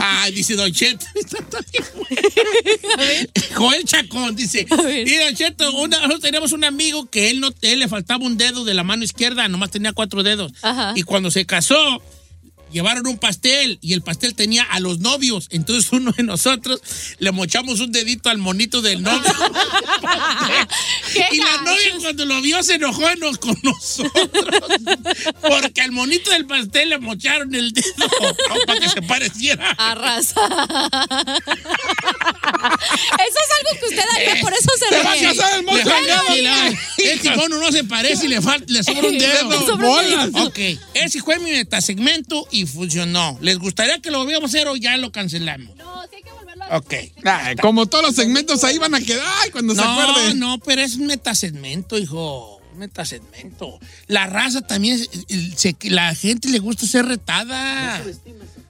Ah, 0.00 0.28
dice 0.34 0.54
Don 0.56 0.72
Cheto. 0.72 1.06
Joel 3.54 3.84
Chacón 3.84 4.36
dice. 4.36 4.66
Y 5.06 5.14
Don 5.16 5.34
Cheto, 5.34 5.70
una- 5.76 5.96
nosotros 5.98 6.20
teníamos 6.20 6.52
un 6.52 6.64
amigo 6.64 7.08
que 7.08 7.30
él, 7.30 7.40
no, 7.40 7.50
él 7.62 7.78
le 7.78 7.88
faltaba 7.88 8.24
un 8.24 8.36
dedo 8.36 8.64
de 8.64 8.74
la 8.74 8.84
mano 8.84 9.04
izquierda, 9.04 9.48
nomás 9.48 9.70
tenía 9.70 9.92
cuatro 9.92 10.22
dedos. 10.22 10.52
Ajá. 10.62 10.92
Y 10.96 11.02
cuando 11.02 11.30
se 11.30 11.46
casó, 11.46 12.02
llevaron 12.72 13.06
un 13.06 13.18
pastel 13.18 13.78
y 13.82 13.92
el 13.92 14.02
pastel 14.02 14.34
tenía 14.34 14.62
a 14.64 14.80
los 14.80 14.98
novios. 15.00 15.46
Entonces 15.50 15.90
uno 15.92 16.12
de 16.12 16.22
nosotros 16.22 16.80
le 17.18 17.30
mochamos 17.32 17.80
un 17.80 17.92
dedito 17.92 18.28
al 18.30 18.38
monito 18.38 18.82
del 18.82 19.02
novio. 19.02 19.20
¿Qué 21.12 21.24
y 21.32 21.36
la 21.38 21.56
novia 21.62 21.92
cuando 22.00 22.24
lo 22.24 22.40
vio 22.40 22.62
se 22.62 22.74
enojó 22.74 23.08
eno- 23.08 23.36
con 23.38 23.56
nosotros. 23.62 24.12
Porque 25.40 25.80
al 25.82 25.92
monito 25.92 26.30
del 26.30 26.46
pastel 26.46 26.90
le 26.90 26.98
mocharon 26.98 27.54
el 27.54 27.72
dedo 27.72 28.08
para 28.66 28.80
que 28.80 28.88
se 28.88 29.02
pareciera. 29.02 29.70
Arrasa. 29.72 30.40
Eso 32.00 33.38
es 33.38 33.50
algo 33.58 33.80
que 33.80 33.86
usted 33.94 34.04
haría, 34.14 34.40
por 34.42 34.52
eso 34.52 34.68
se 34.78 34.86
Te 34.86 35.02
va 35.02 35.12
a 35.12 35.16
casar 35.16 35.52
el 35.58 35.66
Le 35.66 35.72
monstruo. 35.72 35.94
Este 36.98 37.36
mono 37.36 37.58
no 37.60 37.72
se 37.72 37.84
parece 37.84 38.26
y 38.26 38.28
le, 38.28 38.40
falta, 38.40 38.64
le 38.68 38.82
sobra 38.82 39.06
un 39.08 39.12
Le 39.18 39.26
dedo. 39.26 39.60
sobra 39.66 39.74
un 39.74 39.80
Bolas. 39.80 40.28
Ok, 40.34 40.58
ese 40.94 41.20
fue 41.22 41.38
mi 41.38 41.52
metasegmento 41.52 42.46
y 42.50 42.59
funcionó. 42.66 43.38
¿Les 43.40 43.58
gustaría 43.58 44.00
que 44.00 44.10
lo 44.10 44.18
volviéramos 44.18 44.50
a 44.54 44.56
hacer 44.56 44.68
o 44.68 44.76
ya 44.76 44.96
lo 44.96 45.12
cancelamos? 45.12 45.76
No, 45.76 46.02
sí 46.10 46.16
hay 46.16 46.22
que 46.22 46.32
volverlo 46.32 46.64
a 46.64 46.78
Ok. 46.78 46.94
Ay, 47.24 47.56
como 47.56 47.86
todos 47.86 48.04
los 48.04 48.14
segmentos 48.16 48.62
ahí 48.64 48.78
van 48.78 48.94
a 48.94 49.00
quedar 49.00 49.26
ay, 49.42 49.50
cuando 49.50 49.74
se 49.74 49.80
No, 49.82 50.00
acuerde. 50.00 50.34
no, 50.34 50.58
pero 50.58 50.82
es 50.82 50.94
un 50.96 51.06
metasegmento, 51.06 51.98
hijo. 51.98 52.60
Un 52.72 52.78
metasegmento. 52.78 53.78
La 54.06 54.26
raza 54.26 54.60
también, 54.62 54.98
se- 55.56 55.76
la 55.84 56.14
gente 56.14 56.48
le 56.48 56.58
gusta 56.60 56.86
ser 56.86 57.04
retada. 57.06 58.02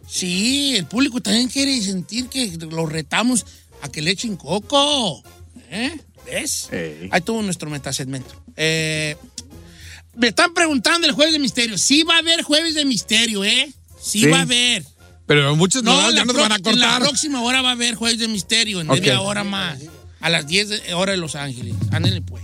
Sí, 0.08 0.74
el 0.76 0.86
público 0.86 1.20
también 1.20 1.48
quiere 1.48 1.80
sentir 1.82 2.28
que 2.28 2.50
lo 2.70 2.86
retamos 2.86 3.46
a 3.82 3.88
que 3.90 4.02
le 4.02 4.10
echen 4.10 4.36
coco. 4.36 5.22
¿Eh? 5.70 5.96
¿Ves? 6.26 6.68
Ey. 6.72 7.08
Ahí 7.12 7.20
tuvo 7.20 7.42
nuestro 7.42 7.70
metasegmento. 7.70 8.34
Eh, 8.56 9.16
me 10.16 10.28
están 10.28 10.52
preguntando 10.52 11.06
el 11.06 11.12
jueves 11.12 11.32
de 11.32 11.38
misterio. 11.38 11.78
Sí 11.78 12.02
va 12.02 12.16
a 12.16 12.18
haber 12.18 12.42
jueves 12.42 12.74
de 12.74 12.84
misterio, 12.84 13.44
¿eh? 13.44 13.72
Sí, 14.00 14.20
Sí. 14.22 14.26
va 14.26 14.38
a 14.38 14.42
haber. 14.42 14.84
Pero 15.26 15.54
muchos 15.56 15.82
no, 15.82 15.92
No, 16.00 16.10
ya 16.10 16.24
nos 16.24 16.34
van 16.34 16.52
a 16.52 16.56
en 16.56 16.62
la 16.80 16.86
cortar. 16.88 17.02
próxima 17.02 17.40
hora 17.42 17.62
va 17.62 17.68
a 17.70 17.72
haber 17.72 17.94
jueves 17.94 18.18
de 18.18 18.28
misterio, 18.28 18.80
en 18.80 18.90
Ok. 18.90 18.96
media 18.96 19.20
hora 19.20 19.44
más. 19.44 19.78
A 20.20 20.28
las 20.28 20.46
10 20.46 20.68
de, 20.68 20.94
hora 20.94 21.12
de 21.12 21.18
Los 21.18 21.34
Ángeles. 21.36 21.74
Ándale 21.92 22.20
pues. 22.22 22.42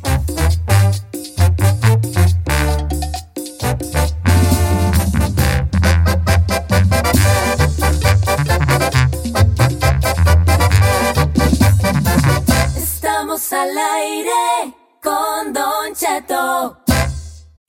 Estamos 12.76 13.52
al 13.52 13.70
aire 13.76 14.74
con 15.02 15.52
Don 15.52 15.94
Cheto. 15.94 16.78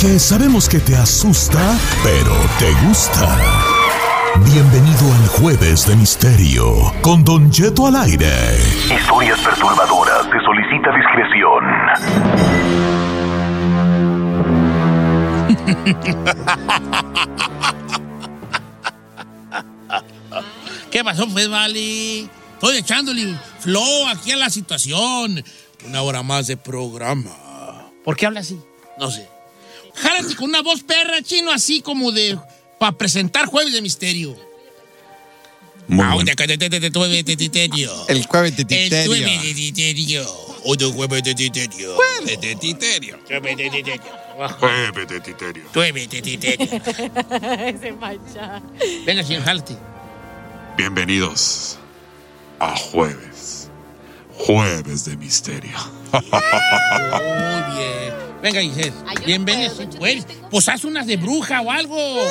Porque 0.00 0.20
sabemos 0.20 0.68
que 0.68 0.78
te 0.78 0.94
asusta, 0.94 1.76
pero 2.04 2.32
te 2.60 2.72
gusta. 2.86 3.36
Bienvenido 4.44 5.12
al 5.12 5.26
Jueves 5.26 5.88
de 5.88 5.96
Misterio 5.96 6.92
con 7.00 7.24
Don 7.24 7.50
Cheto 7.50 7.88
al 7.88 7.96
aire. 7.96 8.30
Historias 8.94 9.40
perturbadoras. 9.40 10.24
Se 10.30 10.38
solicita 10.44 10.94
discreción. 10.94 11.64
¿Qué 20.92 21.02
pasó, 21.02 21.26
pues, 21.28 21.50
Vale? 21.50 22.28
Estoy 22.52 22.76
echándole 22.76 23.34
flow 23.58 24.06
aquí 24.06 24.30
a 24.30 24.36
la 24.36 24.48
situación. 24.48 25.42
Una 25.88 26.02
hora 26.02 26.22
más 26.22 26.46
de 26.46 26.56
programa. 26.56 27.32
¿Por 28.04 28.14
qué 28.14 28.26
habla 28.26 28.38
así? 28.38 28.60
No 28.96 29.10
sé. 29.10 29.37
Jálate 30.00 30.36
con 30.36 30.48
una 30.50 30.62
voz 30.62 30.82
perra, 30.82 31.22
chino, 31.22 31.50
así 31.52 31.80
como 31.82 32.12
de... 32.12 32.38
Para 32.78 32.92
presentar 32.92 33.46
Jueves 33.46 33.72
de 33.72 33.82
Misterio. 33.82 34.36
Muy 35.88 36.04
Ah, 36.04 36.14
bueno. 36.14 36.30
de- 36.36 36.46
de- 36.46 36.56
de- 36.56 36.68
de- 36.68 36.80
de- 36.90 36.90
Jueves 36.98 37.24
de 37.24 37.36
Titerio. 37.36 37.90
El 38.08 38.24
jueves 38.26 38.56
de 38.56 38.62
El 38.62 38.68
Titerio. 38.68 39.06
Jueves 39.08 39.42
de 39.42 39.54
Titerio. 39.54 40.26
Otro 40.64 40.92
Jueves 40.92 41.22
de 41.24 41.34
Titerio. 41.34 41.96
Jueves 41.96 42.40
de 42.40 42.54
Titerio. 42.56 43.18
Jueves 43.26 43.56
de 43.56 43.70
Titerio. 43.70 44.02
Jueves 44.60 45.08
de 45.08 45.20
Titerio. 45.20 45.64
Jueves 45.74 46.10
de 46.10 46.22
Titerio. 46.22 46.66
Se 47.80 47.92
mancha. 47.98 48.62
Venga, 49.06 49.24
señor, 49.24 49.42
jálate. 49.42 49.76
Bienvenidos 50.76 51.78
a 52.60 52.76
Jueves. 52.76 53.68
Jueves 54.36 55.04
de 55.06 55.16
Misterio. 55.16 55.76
Muy 56.12 56.22
bien. 57.76 58.27
Venga, 58.42 58.60
Giselle. 58.60 58.92
Ay, 59.06 59.14
yo 59.16 59.20
no 59.20 59.26
Bienvenido. 59.26 59.74
puedo, 59.74 59.90
yo 59.90 59.98
Pues, 59.98 60.26
pues 60.50 60.68
haz 60.68 60.84
unas 60.84 61.06
de 61.06 61.16
bruja 61.16 61.60
o 61.60 61.70
algo. 61.70 61.96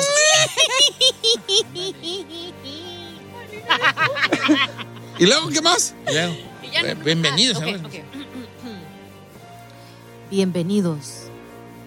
¿Y 5.18 5.26
luego 5.26 5.48
qué 5.48 5.60
más? 5.60 5.94
Luego, 6.06 6.34
no- 6.34 7.04
Bienvenidos. 7.04 7.56
Ah, 7.56 7.66
ok, 7.66 7.66
¿sabes? 7.76 7.84
ok. 7.84 7.92
Bienvenidos 10.30 11.08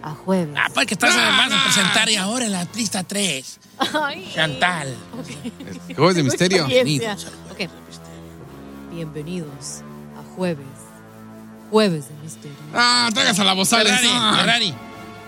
a 0.04 0.12
jueves. 0.12 0.56
Ah, 0.58 0.68
pues 0.74 0.88
que 0.88 0.94
estás 0.96 1.16
vas 1.16 1.52
a 1.52 1.64
presentar 1.64 2.10
y 2.10 2.16
ahora 2.16 2.46
en 2.46 2.52
la 2.52 2.68
lista 2.76 3.04
3. 3.04 3.60
Ay. 4.04 4.32
Chantal. 4.34 4.96
Jueves 5.96 6.16
de 6.16 6.24
Misterio. 6.24 6.66
Bienvenidos. 6.68 7.28
Bienvenidos 8.92 9.82
a 10.18 10.24
jueves. 10.36 10.66
Jueves 11.72 12.10
de 12.10 12.16
misterio. 12.24 12.58
Ah, 12.74 13.10
traigas 13.14 13.40
a 13.40 13.44
la 13.44 13.54
bozales. 13.54 13.88
Ferrari, 13.92 14.10
Ah. 14.12 14.36
Ferrari. 14.40 14.74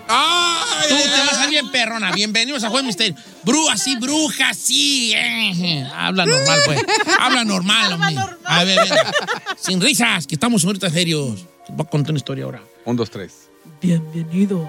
Ay, 0.06 0.88
Tú 0.90 0.94
ay, 0.96 1.02
te 1.02 1.20
vas 1.26 1.38
a 1.38 1.46
bien 1.46 1.70
perrona. 1.70 2.12
Bienvenidos 2.12 2.62
a 2.62 2.68
Juez 2.68 2.84
Misterio. 2.84 3.16
Bruja, 3.42 3.78
sí, 3.78 3.96
bruja, 3.96 4.52
sí. 4.52 5.14
eh. 5.16 5.88
Habla 5.94 6.26
normal, 6.26 6.60
pues. 6.66 6.82
Habla 7.18 7.44
normal, 7.44 7.92
hombre. 7.94 8.14
A 8.44 8.64
ver, 8.64 8.78
venga. 8.80 9.12
Sin 9.58 9.80
risas, 9.80 10.26
que 10.26 10.34
estamos 10.34 10.62
ahorita 10.64 10.90
serios. 10.90 11.40
Te 11.66 11.72
voy 11.72 11.86
a 11.86 11.90
contar 11.90 12.10
una 12.10 12.18
historia 12.18 12.44
ahora. 12.44 12.62
Un, 12.84 12.96
dos, 12.96 13.10
tres. 13.10 13.48
Bienvenidos 13.80 14.68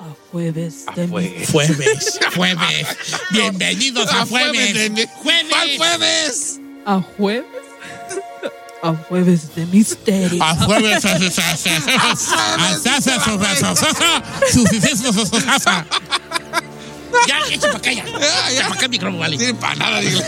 a 0.00 0.06
Jueves 0.32 0.84
de 0.96 1.06
Misterio. 1.06 1.46
Jueves, 1.52 2.18
jueves. 2.34 2.96
Bienvenidos 3.30 4.10
a 4.12 4.26
jueves. 4.26 4.90
¿Cuál 4.90 5.06
Jueves. 5.22 5.78
jueves? 5.78 6.60
A 6.86 7.00
Jueves. 7.16 7.44
A 8.84 8.94
Jueves 9.08 9.54
de 9.54 9.64
Misterio. 9.64 10.42
A 10.42 10.54
jueves. 10.56 11.02
Ya, 17.26 17.38
echa 17.50 17.60
para 17.68 17.78
acá 17.78 17.92
ya. 17.92 18.04
Para 18.04 18.74
acá 18.74 18.84
el 18.84 18.90
micrófono, 18.90 19.20
vale. 19.20 19.38
Tiene 19.38 19.54
para 19.54 19.74
nada, 19.76 20.00
digo. 20.00 20.20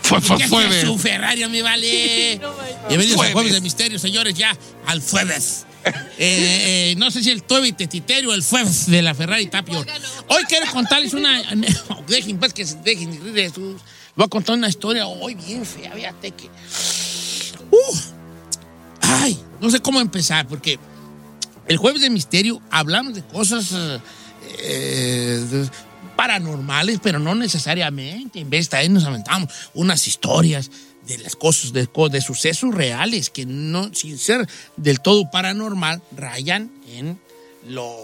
Fue, 0.00 0.20
fue, 0.22 0.38
Ya 0.38 0.48
jueves. 0.48 0.86
Su 0.86 0.98
Ferrari, 0.98 1.46
mi 1.50 1.60
vale. 1.60 2.40
Bienvenidos 2.88 3.20
a 3.22 3.32
Jueves 3.32 3.52
de 3.52 3.60
Misterio, 3.60 3.98
señores, 3.98 4.32
ya 4.32 4.56
al 4.86 5.02
jueves. 5.02 5.66
Eh, 5.86 5.92
eh, 6.18 6.94
no 6.96 7.10
sé 7.10 7.22
si 7.22 7.30
el 7.30 7.42
tueve 7.42 7.72
de 7.72 7.86
Titerio 7.86 8.30
o 8.30 8.34
el 8.34 8.42
jueves 8.42 8.86
de 8.90 9.02
la 9.02 9.14
Ferrari 9.14 9.46
Tapio. 9.46 9.84
Hoy 10.28 10.42
quiero 10.48 10.66
contarles 10.72 11.14
una. 11.14 11.42
Dejen, 12.08 12.38
pues, 12.38 12.52
que 12.52 12.64
dejen 12.64 13.34
de 13.34 13.50
sus- 13.50 13.80
Voy 14.16 14.24
a 14.24 14.28
contar 14.28 14.56
una 14.56 14.68
historia 14.68 15.06
hoy 15.06 15.34
bien 15.34 15.64
fea, 15.66 15.92
fíjate 15.92 16.30
que. 16.30 16.46
Uh, 17.70 17.96
ay, 19.02 19.38
no 19.60 19.70
sé 19.70 19.80
cómo 19.80 20.00
empezar, 20.00 20.46
porque 20.48 20.78
el 21.68 21.76
jueves 21.76 22.00
de 22.00 22.08
misterio 22.10 22.62
hablamos 22.70 23.14
de 23.14 23.22
cosas 23.22 23.74
eh, 24.58 25.66
paranormales, 26.16 26.98
pero 27.02 27.18
no 27.18 27.34
necesariamente. 27.34 28.40
En 28.40 28.48
vez 28.48 28.70
de 28.70 28.78
ahí 28.78 28.88
nos 28.88 29.04
aventamos 29.04 29.52
unas 29.74 30.06
historias 30.06 30.70
de 31.06 31.18
las 31.18 31.36
cosas, 31.36 31.72
de, 31.72 31.86
co- 31.86 32.08
de 32.08 32.20
sucesos 32.20 32.74
reales 32.74 33.30
que 33.30 33.46
no, 33.46 33.92
sin 33.94 34.18
ser 34.18 34.46
del 34.76 35.00
todo 35.00 35.30
paranormal, 35.30 36.02
rayan 36.16 36.70
en 36.88 37.18
lo, 37.68 37.96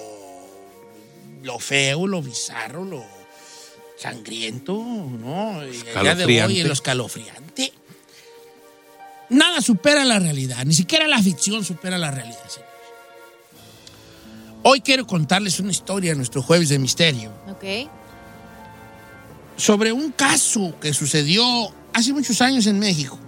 lo 1.42 1.58
feo, 1.58 2.06
lo 2.06 2.22
bizarro, 2.22 2.84
lo 2.84 3.04
sangriento, 3.98 4.74
¿no? 4.74 5.64
Y 5.66 5.76
el 5.76 5.82
día 6.00 6.14
de 6.14 6.24
hoy, 6.24 6.32
Escalofriante. 6.36 6.60
en 6.60 6.66
lo 6.68 6.72
escalofriante. 6.72 7.72
Nada 9.30 9.60
supera 9.62 10.04
la 10.04 10.18
realidad, 10.18 10.64
ni 10.64 10.74
siquiera 10.74 11.06
la 11.08 11.22
ficción 11.22 11.64
supera 11.64 11.96
la 11.98 12.10
realidad, 12.10 12.48
señores. 12.48 12.72
Hoy 14.64 14.80
quiero 14.80 15.06
contarles 15.06 15.58
una 15.58 15.70
historia 15.72 16.12
en 16.12 16.18
nuestro 16.18 16.42
jueves 16.42 16.68
de 16.68 16.78
misterio 16.78 17.32
Ok. 17.48 17.88
sobre 19.56 19.90
un 19.92 20.12
caso 20.12 20.78
que 20.80 20.92
sucedió 20.94 21.44
hace 21.92 22.12
muchos 22.12 22.40
años 22.40 22.66
en 22.66 22.78
México. 22.78 23.18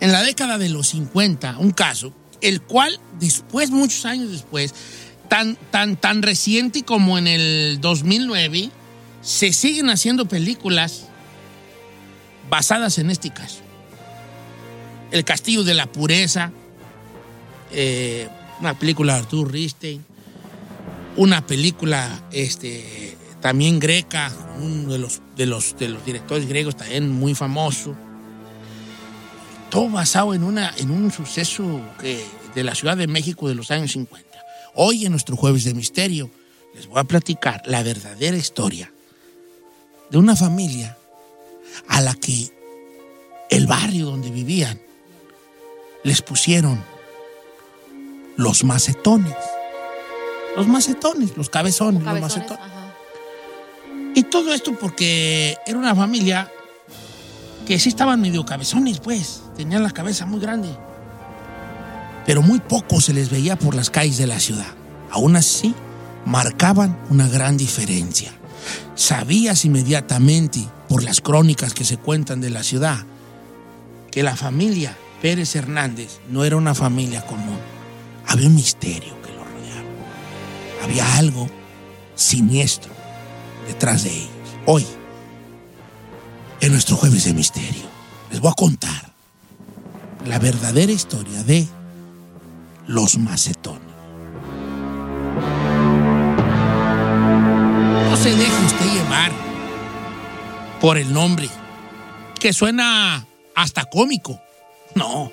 En 0.00 0.12
la 0.12 0.22
década 0.22 0.58
de 0.58 0.68
los 0.68 0.88
50, 0.88 1.58
un 1.58 1.72
caso, 1.72 2.12
el 2.40 2.62
cual 2.62 2.98
después, 3.18 3.70
muchos 3.70 4.06
años 4.06 4.30
después, 4.30 4.74
tan, 5.28 5.56
tan, 5.70 5.96
tan 5.96 6.22
reciente 6.22 6.82
como 6.82 7.18
en 7.18 7.26
el 7.26 7.78
2009, 7.80 8.70
se 9.22 9.52
siguen 9.52 9.90
haciendo 9.90 10.26
películas 10.26 11.06
basadas 12.48 12.98
en 12.98 13.10
este 13.10 13.30
caso. 13.30 13.60
El 15.10 15.24
Castillo 15.24 15.64
de 15.64 15.74
la 15.74 15.86
Pureza, 15.86 16.52
eh, 17.72 18.28
una 18.60 18.78
película 18.78 19.14
de 19.14 19.20
Artur 19.20 19.52
Risten, 19.52 20.04
una 21.16 21.46
película 21.46 22.22
este, 22.32 23.16
también 23.40 23.78
greca, 23.78 24.32
uno 24.58 24.92
de 24.92 24.98
los, 24.98 25.22
de, 25.36 25.46
los, 25.46 25.76
de 25.78 25.88
los 25.88 26.04
directores 26.04 26.46
griegos 26.46 26.76
también 26.76 27.10
muy 27.10 27.34
famoso. 27.34 27.94
Todo 29.70 29.88
basado 29.88 30.34
en, 30.34 30.42
una, 30.42 30.74
en 30.76 30.90
un 30.90 31.10
suceso 31.10 31.80
que 32.00 32.24
de 32.54 32.64
la 32.64 32.74
Ciudad 32.74 32.96
de 32.96 33.06
México 33.06 33.48
de 33.48 33.54
los 33.54 33.70
años 33.70 33.92
50. 33.92 34.28
Hoy 34.74 35.06
en 35.06 35.12
nuestro 35.12 35.36
jueves 35.36 35.64
de 35.64 35.74
misterio 35.74 36.30
les 36.74 36.86
voy 36.86 36.98
a 36.98 37.04
platicar 37.04 37.62
la 37.66 37.82
verdadera 37.82 38.36
historia 38.36 38.92
de 40.10 40.18
una 40.18 40.36
familia 40.36 40.96
a 41.88 42.00
la 42.00 42.14
que 42.14 42.50
el 43.48 43.66
barrio 43.66 44.06
donde 44.06 44.30
vivían 44.30 44.80
les 46.02 46.22
pusieron 46.22 46.82
los 48.36 48.64
macetones. 48.64 49.34
Los 50.56 50.66
macetones, 50.66 51.36
los 51.36 51.48
cabezones, 51.48 52.02
los 52.02 52.20
macetones. 52.20 52.79
Y 54.14 54.24
todo 54.24 54.52
esto 54.52 54.76
porque 54.78 55.56
era 55.66 55.78
una 55.78 55.94
familia 55.94 56.50
que 57.66 57.78
sí 57.78 57.88
estaban 57.88 58.20
medio 58.20 58.44
cabezones, 58.44 58.98
pues. 58.98 59.42
Tenían 59.56 59.82
la 59.82 59.90
cabeza 59.90 60.26
muy 60.26 60.40
grande. 60.40 60.68
Pero 62.26 62.42
muy 62.42 62.60
poco 62.60 63.00
se 63.00 63.14
les 63.14 63.30
veía 63.30 63.56
por 63.56 63.74
las 63.74 63.90
calles 63.90 64.18
de 64.18 64.26
la 64.26 64.40
ciudad. 64.40 64.66
Aún 65.10 65.36
así, 65.36 65.74
marcaban 66.24 66.98
una 67.10 67.28
gran 67.28 67.56
diferencia. 67.56 68.32
Sabías 68.94 69.64
inmediatamente, 69.64 70.66
por 70.88 71.02
las 71.02 71.20
crónicas 71.20 71.72
que 71.72 71.84
se 71.84 71.96
cuentan 71.96 72.40
de 72.40 72.50
la 72.50 72.62
ciudad, 72.62 73.04
que 74.10 74.22
la 74.22 74.36
familia 74.36 74.96
Pérez 75.22 75.54
Hernández 75.54 76.20
no 76.28 76.44
era 76.44 76.56
una 76.56 76.74
familia 76.74 77.24
común. 77.24 77.58
Había 78.26 78.48
un 78.48 78.56
misterio 78.56 79.20
que 79.22 79.32
lo 79.32 79.44
rodeaba. 79.44 80.84
Había 80.84 81.16
algo 81.18 81.48
siniestro 82.14 82.99
detrás 83.70 84.02
de 84.02 84.10
ellos. 84.10 84.30
Hoy, 84.66 84.86
en 86.60 86.72
nuestro 86.72 86.96
jueves 86.96 87.24
de 87.24 87.34
misterio, 87.34 87.84
les 88.30 88.40
voy 88.40 88.50
a 88.50 88.54
contar 88.54 89.12
la 90.26 90.38
verdadera 90.40 90.90
historia 90.90 91.44
de 91.44 91.66
los 92.88 93.16
macetones. 93.16 93.80
No 98.08 98.16
se 98.16 98.34
deje 98.34 98.66
usted 98.66 98.92
llevar 98.92 99.30
por 100.80 100.98
el 100.98 101.12
nombre, 101.12 101.48
que 102.40 102.52
suena 102.52 103.24
hasta 103.54 103.84
cómico. 103.84 104.40
No. 104.96 105.30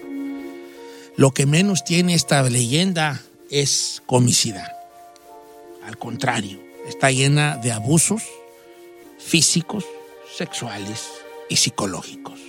Lo 1.15 1.31
que 1.31 1.47
menos 1.47 1.83
tiene 1.83 2.13
esta 2.13 2.43
leyenda 2.43 3.19
es 3.49 4.03
comicidad. 4.05 4.71
Al 5.87 5.97
contrario, 5.97 6.66
está 6.87 7.11
llena 7.11 7.57
de 7.57 7.71
abusos 7.71 8.23
físicos, 9.19 9.85
sexuales 10.35 11.05
y 11.49 11.57
psicológicos. 11.57 12.39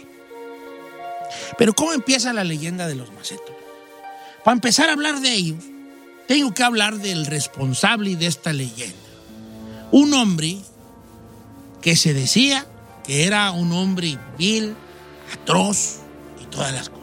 Pero 1.56 1.74
¿cómo 1.74 1.92
empieza 1.92 2.32
la 2.32 2.44
leyenda 2.44 2.86
de 2.86 2.94
los 2.94 3.12
macetos? 3.12 3.54
Para 4.44 4.54
empezar 4.54 4.88
a 4.88 4.92
hablar 4.92 5.20
de 5.20 5.32
ellos, 5.32 5.64
tengo 6.26 6.54
que 6.54 6.62
hablar 6.62 6.98
del 6.98 7.26
responsable 7.26 8.16
de 8.16 8.26
esta 8.26 8.52
leyenda. 8.52 8.96
Un 9.90 10.14
hombre 10.14 10.58
que 11.80 11.96
se 11.96 12.14
decía 12.14 12.66
que 13.04 13.26
era 13.26 13.50
un 13.50 13.72
hombre 13.72 14.18
vil, 14.38 14.74
atroz 15.32 16.00
y 16.40 16.44
todas 16.46 16.72
las 16.72 16.88
cosas. 16.90 16.98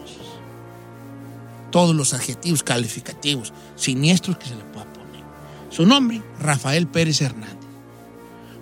Todos 1.72 1.96
los 1.96 2.14
adjetivos 2.14 2.64
calificativos 2.64 3.54
siniestros 3.76 4.38
que 4.38 4.48
se 4.48 4.56
le. 4.56 4.65
Su 5.76 5.86
nombre, 5.86 6.22
Rafael 6.40 6.88
Pérez 6.88 7.20
Hernández. 7.20 7.58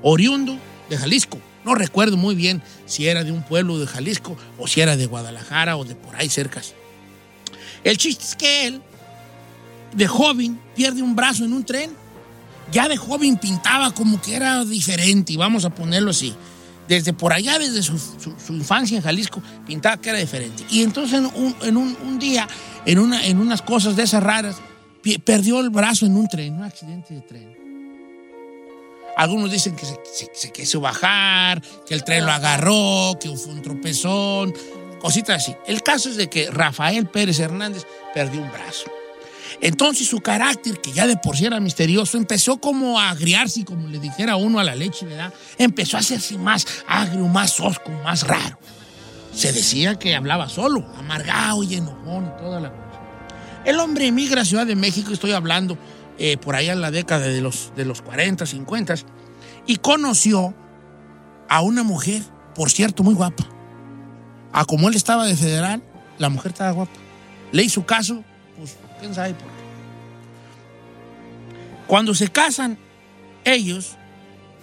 Oriundo 0.02 0.58
de 0.90 0.98
Jalisco. 0.98 1.38
No 1.64 1.76
recuerdo 1.76 2.18
muy 2.18 2.34
bien 2.34 2.64
si 2.88 3.08
era 3.08 3.24
de 3.24 3.32
un 3.32 3.44
pueblo 3.44 3.78
de 3.78 3.86
Jalisco 3.86 4.36
o 4.58 4.68
si 4.68 4.82
era 4.82 4.98
de 4.98 5.06
Guadalajara 5.06 5.78
o 5.78 5.86
de 5.86 5.94
por 5.94 6.16
ahí 6.16 6.28
cercas. 6.28 6.74
El 7.84 8.00
chiste 8.00 8.24
es 8.24 8.36
que 8.36 8.66
él, 8.66 8.82
de 9.96 10.08
joven, 10.08 10.60
pierde 10.76 11.04
un 11.04 11.16
brazo 11.16 11.46
en 11.46 11.54
un 11.54 11.64
tren. 11.64 11.92
Ya 12.72 12.88
de 12.88 12.98
joven 12.98 13.38
pintaba 13.38 13.94
como 13.94 14.20
que 14.20 14.36
era 14.36 14.66
diferente, 14.66 15.34
y 15.34 15.38
vamos 15.38 15.66
a 15.66 15.70
ponerlo 15.70 16.10
así. 16.10 16.34
Desde 16.88 17.14
por 17.14 17.32
allá, 17.32 17.60
desde 17.60 17.84
su, 17.84 17.94
infancia 18.50 18.98
en 18.98 19.04
Jalisco, 19.04 19.40
pintaba 19.68 19.98
que 19.98 20.10
era 20.10 20.18
diferente. 20.18 20.66
Y 20.72 20.82
entonces 20.82 21.22
en 21.62 21.78
un, 21.78 22.20
día, 22.20 22.48
en, 22.88 23.14
en 23.14 23.38
unas 23.38 23.62
cosas 23.62 23.96
de 23.96 24.02
esas 24.02 24.24
raras, 24.24 24.56
perdió 25.26 25.60
el 25.60 25.70
brazo 25.70 26.06
en 26.06 26.16
un 26.16 26.28
tren, 26.28 26.54
un 26.56 26.64
accidente 26.64 27.14
de 27.14 27.22
tren. 27.22 27.64
Algunos 29.16 29.52
dicen 29.52 29.76
que 29.76 29.86
se, 29.86 29.96
se- 30.34 30.52
quiso 30.52 30.82
bajar, 30.82 31.62
que 31.86 31.94
el 31.94 32.04
tren 32.04 32.26
lo 32.26 32.32
agarró, 32.32 33.18
que 33.20 33.30
fue 33.38 33.54
un 33.54 33.62
tropezón, 33.62 34.54
cositas 35.00 35.44
así. 35.44 35.56
El 35.68 35.84
caso 35.84 36.10
es 36.10 36.16
de 36.16 36.30
que 36.30 36.50
Rafael 36.50 37.08
Pérez 37.08 37.40
Hernández 37.40 37.86
perdió 38.14 38.42
un 38.42 38.52
brazo. 38.52 38.86
Entonces 39.62 40.08
su 40.08 40.20
carácter, 40.20 40.82
que 40.82 40.92
ya 40.92 41.06
de 41.06 41.16
por 41.16 41.38
sí 41.38 41.46
era 41.46 41.60
misterioso, 41.60 42.18
empezó 42.18 42.58
como 42.58 43.00
a 43.00 43.12
agriarse, 43.12 43.64
como 43.64 43.88
le 43.88 44.00
dijera 44.00 44.36
uno 44.36 44.60
a 44.60 44.64
la 44.64 44.74
leche, 44.74 45.06
¿verdad? 45.06 45.32
Empezó 45.60 45.96
a 45.98 46.00
hacerse 46.00 46.38
más 46.40 46.66
agrio, 46.88 47.28
más 47.28 47.60
osco, 47.60 47.92
más 48.04 48.24
raro. 48.28 48.58
Se 49.32 49.52
decía 49.54 49.96
que 50.00 50.16
hablaba 50.16 50.50
solo, 50.50 50.86
amargado 50.98 51.62
y 51.64 51.76
enojón 51.76 52.26
y 52.26 52.42
toda 52.42 52.60
la. 52.60 52.83
El 53.66 53.80
hombre 53.80 54.08
emigra 54.08 54.42
a 54.42 54.46
Ciudad 54.46 54.66
de 54.66 54.76
México, 54.76 55.14
estoy 55.14 55.32
hablando 55.32 55.78
eh, 56.18 56.38
por 56.38 56.56
allá 56.56 56.74
en 56.74 56.82
la 56.82 56.92
década 56.92 57.28
de 57.28 57.42
los, 57.42 57.72
de 57.76 57.86
los 57.86 58.02
40, 58.02 58.46
50, 58.46 58.96
y 59.66 59.78
conoció 59.78 60.54
a 61.48 61.62
una 61.62 61.84
mujer, 61.84 62.22
por 62.56 62.70
cierto, 62.70 63.04
muy 63.04 63.14
guapa. 63.14 63.48
A 64.52 64.66
como 64.66 64.90
él 64.90 64.96
estaba 64.96 65.26
de 65.26 65.36
federal, 65.36 65.82
la 66.18 66.30
mujer 66.30 66.52
estaba 66.52 66.72
guapa. 66.72 66.92
Le 67.52 67.64
hizo 67.64 67.86
caso, 67.86 68.24
pues 68.58 68.78
quién 69.00 69.16
sabe 69.16 69.34
por 69.34 69.48
qué. 69.48 69.64
Cuando 71.88 72.14
se 72.14 72.28
casan, 72.28 72.78
ellos, 73.46 73.96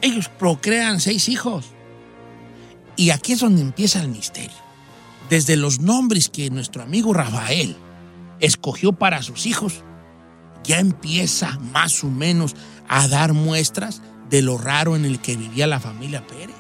ellos 0.03 0.29
procrean 0.29 1.01
seis 1.01 1.29
hijos. 1.29 1.67
Y 2.97 3.11
aquí 3.11 3.33
es 3.33 3.41
donde 3.41 3.63
empieza 3.63 4.01
el 4.01 4.09
misterio. 4.09 4.57
Desde 5.31 5.57
los 5.57 5.81
nombres 5.81 6.29
que 6.29 6.51
nuestro 6.51 6.83
amigo 6.83 7.15
Rafael 7.15 7.77
escogió 8.41 8.93
para 8.93 9.23
sus 9.23 9.47
hijos, 9.47 9.85
ya 10.65 10.79
empieza 10.79 11.59
más 11.73 12.05
o 12.05 12.09
menos 12.09 12.55
a 12.89 13.09
dar 13.09 13.33
muestras 13.33 14.03
de 14.29 14.43
lo 14.43 14.59
raro 14.59 14.97
en 14.97 15.05
el 15.05 15.21
que 15.21 15.37
vivía 15.37 15.67
la 15.67 15.81
familia 15.81 16.27
Pérez. 16.27 16.57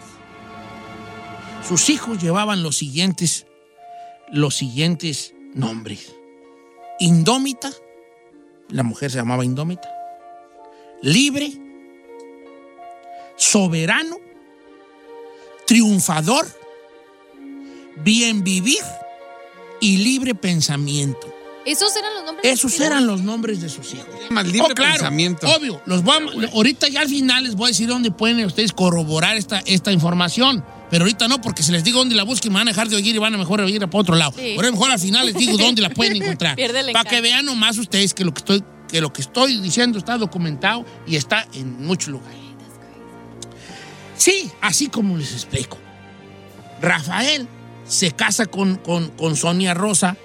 Sus 1.67 1.91
hijos 1.91 2.21
llevaban 2.21 2.63
los 2.63 2.77
siguientes, 2.77 3.47
los 4.33 4.57
siguientes 4.57 5.35
nombres. 5.55 6.15
Indómita, 6.99 7.71
la 8.69 8.83
mujer 8.83 9.11
se 9.11 9.19
llamaba 9.19 9.45
Indómita. 9.45 9.89
Libre, 11.03 11.53
soberano, 13.37 14.17
triunfador, 15.67 16.47
bien 18.03 18.43
vivir 18.43 18.83
y 19.81 19.99
libre 19.99 20.35
pensamiento. 20.35 21.30
Esos 21.67 21.95
eran 21.97 22.15
los 22.15 22.25
nombres. 22.25 22.53
Esos 22.53 22.81
eran 22.81 23.07
los 23.07 23.23
nombres 23.23 23.61
de 23.61 23.69
sus 23.69 23.93
hijos. 23.95 24.07
Más 24.31 24.47
libre 24.47 24.69
Oh, 24.71 24.75
claro, 24.75 24.93
pensamiento. 24.95 25.47
Obvio. 25.49 25.83
Los 25.87 26.03
voy 26.03 26.17
a- 26.17 26.49
ahorita 26.55 26.89
ya 26.89 27.01
al 27.03 27.09
final 27.09 27.45
les 27.45 27.55
voy 27.55 27.67
a 27.67 27.69
decir 27.69 27.87
dónde 27.89 28.11
pueden 28.11 28.45
ustedes 28.45 28.73
corroborar 28.73 29.37
esta, 29.37 29.59
esta 29.67 29.93
información. 29.93 30.65
Pero 30.91 31.05
ahorita 31.05 31.29
no, 31.29 31.41
porque 31.41 31.63
si 31.63 31.71
les 31.71 31.85
digo 31.85 31.99
dónde 31.99 32.15
la 32.17 32.25
busquen, 32.25 32.53
me 32.53 32.59
van 32.59 32.69
a 32.69 32.71
dejar 32.73 32.89
de 32.89 32.97
oír 32.97 33.15
y 33.15 33.19
van 33.19 33.35
a 33.35 33.39
mejor 33.39 33.61
oír 33.61 33.79
para 33.79 33.99
otro 33.99 34.17
lado. 34.17 34.33
Sí. 34.37 34.55
Por 34.57 34.65
eso 34.65 34.73
mejor 34.73 34.91
al 34.91 34.99
final 34.99 35.27
les 35.27 35.35
digo 35.37 35.57
dónde 35.59 35.83
la 35.83 35.91
pueden 35.95 36.17
encontrar. 36.23 36.57
Para 36.93 37.09
que 37.09 37.21
vean 37.21 37.45
nomás 37.45 37.79
ustedes 37.79 38.15
que 38.15 38.25
lo 38.25 38.33
que 38.35 38.39
estoy, 38.41 38.65
que 38.89 39.01
lo 39.01 39.13
que 39.13 39.21
estoy 39.21 39.61
diciendo 39.61 39.99
está 39.99 40.17
documentado 40.19 40.85
y 41.07 41.17
está 41.17 41.47
en 41.55 41.85
muchos 41.85 42.09
lugares. 42.09 42.39
Sí, 44.17 44.51
así 44.61 44.89
como 44.89 45.17
les 45.17 45.33
explico. 45.33 45.79
Rafael 46.83 47.47
se 47.87 48.13
casa 48.13 48.47
con, 48.47 48.77
con, 48.77 49.09
con 49.11 49.37
Sonia 49.37 49.75
Rosa 49.75 50.17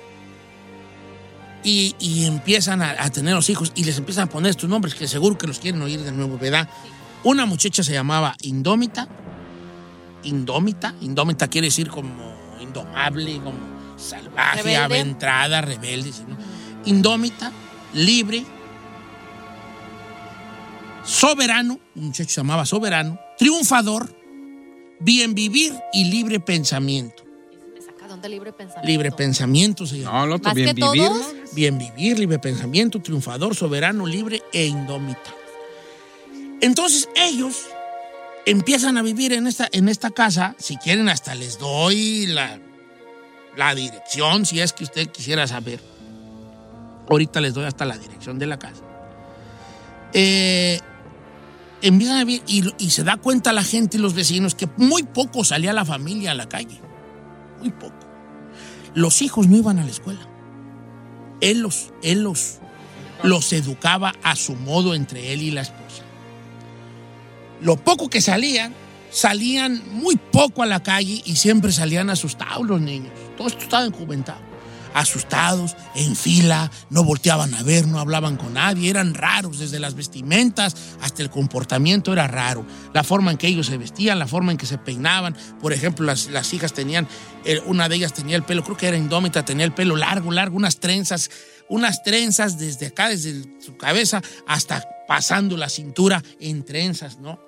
y, 1.65 1.95
y 1.99 2.25
empiezan 2.25 2.81
a, 2.81 2.91
a 3.03 3.09
tener 3.09 3.33
los 3.33 3.49
hijos 3.49 3.73
y 3.75 3.83
les 3.83 3.97
empiezan 3.97 4.25
a 4.27 4.31
poner 4.31 4.51
estos 4.51 4.69
nombres 4.69 4.95
que 4.95 5.07
seguro 5.07 5.37
que 5.37 5.47
los 5.47 5.59
quieren 5.59 5.81
oír 5.81 5.99
de 6.01 6.11
nuevo, 6.13 6.37
¿verdad? 6.37 6.69
Una 7.23 7.45
muchacha 7.47 7.83
se 7.83 7.91
llamaba 7.91 8.35
Indómita. 8.43 9.09
Indómita. 10.23 10.93
Indómita 11.01 11.47
quiere 11.47 11.67
decir 11.67 11.89
como 11.89 12.35
indomable, 12.61 13.41
como 13.43 13.57
salvaje, 13.97 14.57
Rebelde. 14.61 14.77
aventrada, 14.77 15.61
rebelde. 15.61 16.11
Indómita, 16.85 17.51
libre, 17.93 18.45
soberano, 21.03 21.79
un 21.95 22.05
muchacho 22.05 22.29
se 22.29 22.35
llamaba 22.41 22.65
soberano, 22.65 23.19
triunfador, 23.39 24.15
bien 24.99 25.33
vivir 25.33 25.73
y 25.93 26.05
libre 26.05 26.39
pensamiento. 26.39 27.24
De 28.25 28.29
libre 28.29 28.53
pensamiento. 28.53 28.87
Libre 28.87 29.11
pensamiento 29.11 29.85
se 29.85 29.99
llama. 29.99 30.21
No, 30.21 30.25
lo 30.25 30.35
otro, 30.37 30.51
bien 30.55 30.73
que 30.75 30.81
vivir. 30.81 31.11
Bien 31.53 31.77
vivir, 31.77 32.17
libre 32.17 32.39
pensamiento, 32.39 32.99
triunfador, 32.99 33.53
soberano, 33.53 34.07
libre 34.07 34.41
e 34.51 34.65
indómita. 34.65 35.31
Entonces 36.59 37.07
ellos 37.15 37.67
empiezan 38.47 38.97
a 38.97 39.03
vivir 39.03 39.31
en 39.33 39.45
esta, 39.45 39.69
en 39.71 39.89
esta 39.89 40.09
casa. 40.09 40.55
Si 40.57 40.75
quieren, 40.77 41.07
hasta 41.07 41.35
les 41.35 41.59
doy 41.59 42.25
la, 42.25 42.59
la 43.57 43.75
dirección, 43.75 44.47
si 44.47 44.59
es 44.59 44.73
que 44.73 44.85
usted 44.85 45.07
quisiera 45.09 45.45
saber. 45.45 45.79
Ahorita 47.07 47.39
les 47.41 47.53
doy 47.53 47.65
hasta 47.65 47.85
la 47.85 47.95
dirección 47.95 48.39
de 48.39 48.47
la 48.47 48.57
casa. 48.57 48.81
Eh, 50.13 50.79
empiezan 51.83 52.27
a 52.27 52.31
y, 52.31 52.73
y 52.79 52.89
se 52.89 53.03
da 53.03 53.17
cuenta 53.17 53.53
la 53.53 53.63
gente 53.63 53.97
y 53.97 53.99
los 53.99 54.15
vecinos 54.15 54.55
que 54.55 54.67
muy 54.77 55.03
poco 55.03 55.43
salía 55.43 55.73
la 55.73 55.85
familia 55.85 56.31
a 56.31 56.33
la 56.33 56.49
calle. 56.49 56.81
Muy 57.59 57.69
poco. 57.69 58.14
Los 58.95 59.21
hijos 59.21 59.47
no 59.47 59.57
iban 59.57 59.77
a 59.77 59.83
la 59.83 59.91
escuela. 59.91 60.27
Él 61.41 61.59
los, 61.59 61.93
él 62.01 62.23
los, 62.23 62.59
los 63.23 63.53
educaba 63.53 64.13
a 64.23 64.35
su 64.35 64.55
modo 64.55 64.95
entre 64.95 65.33
él 65.33 65.41
y 65.41 65.51
la 65.51 65.61
esposa. 65.61 66.03
Lo 67.61 67.75
poco 67.75 68.09
que 68.09 68.21
salían, 68.21 68.73
salían 69.11 69.81
muy 69.91 70.15
poco 70.15 70.63
a 70.63 70.65
la 70.65 70.81
calle 70.81 71.21
y 71.25 71.35
siempre 71.35 71.71
salían 71.71 72.09
asustados 72.09 72.65
los 72.65 72.79
niños. 72.79 73.11
Todo 73.37 73.47
esto 73.47 73.63
estaba 73.63 73.85
enjumentado. 73.85 74.54
Asustados, 74.95 75.75
en 75.93 76.15
fila, 76.15 76.71
no 76.89 77.03
volteaban 77.03 77.53
a 77.53 77.63
ver, 77.63 77.85
no 77.85 77.99
hablaban 77.99 78.37
con 78.37 78.53
nadie, 78.53 78.89
eran 78.89 79.13
raros, 79.13 79.59
desde 79.59 79.77
las 79.77 79.93
vestimentas 79.93 80.73
hasta 81.01 81.21
el 81.21 81.29
comportamiento 81.29 82.13
era 82.13 82.27
raro. 82.27 82.65
La 82.93 83.03
forma 83.03 83.29
en 83.29 83.37
que 83.37 83.47
ellos 83.47 83.67
se 83.67 83.77
vestían, 83.77 84.19
la 84.19 84.25
forma 84.25 84.53
en 84.53 84.57
que 84.57 84.65
se 84.65 84.77
peinaban. 84.77 85.35
Por 85.61 85.73
ejemplo, 85.73 86.05
las, 86.05 86.27
las 86.27 86.53
hijas 86.53 86.71
tenían, 86.71 87.09
eh, 87.43 87.61
una 87.65 87.89
de 87.89 87.97
ellas 87.97 88.13
tenía 88.13 88.37
el 88.37 88.43
pelo, 88.43 88.63
creo 88.63 88.77
que 88.77 88.87
era 88.87 88.95
indómita, 88.95 89.43
tenía 89.43 89.65
el 89.65 89.73
pelo 89.73 89.97
largo, 89.97 90.31
largo, 90.31 90.55
unas 90.55 90.79
trenzas, 90.79 91.29
unas 91.67 92.01
trenzas 92.01 92.57
desde 92.57 92.87
acá, 92.87 93.09
desde 93.09 93.43
su 93.59 93.75
cabeza 93.75 94.21
hasta 94.47 94.87
pasando 95.09 95.57
la 95.57 95.67
cintura 95.67 96.23
en 96.39 96.63
trenzas, 96.63 97.19
¿no? 97.19 97.39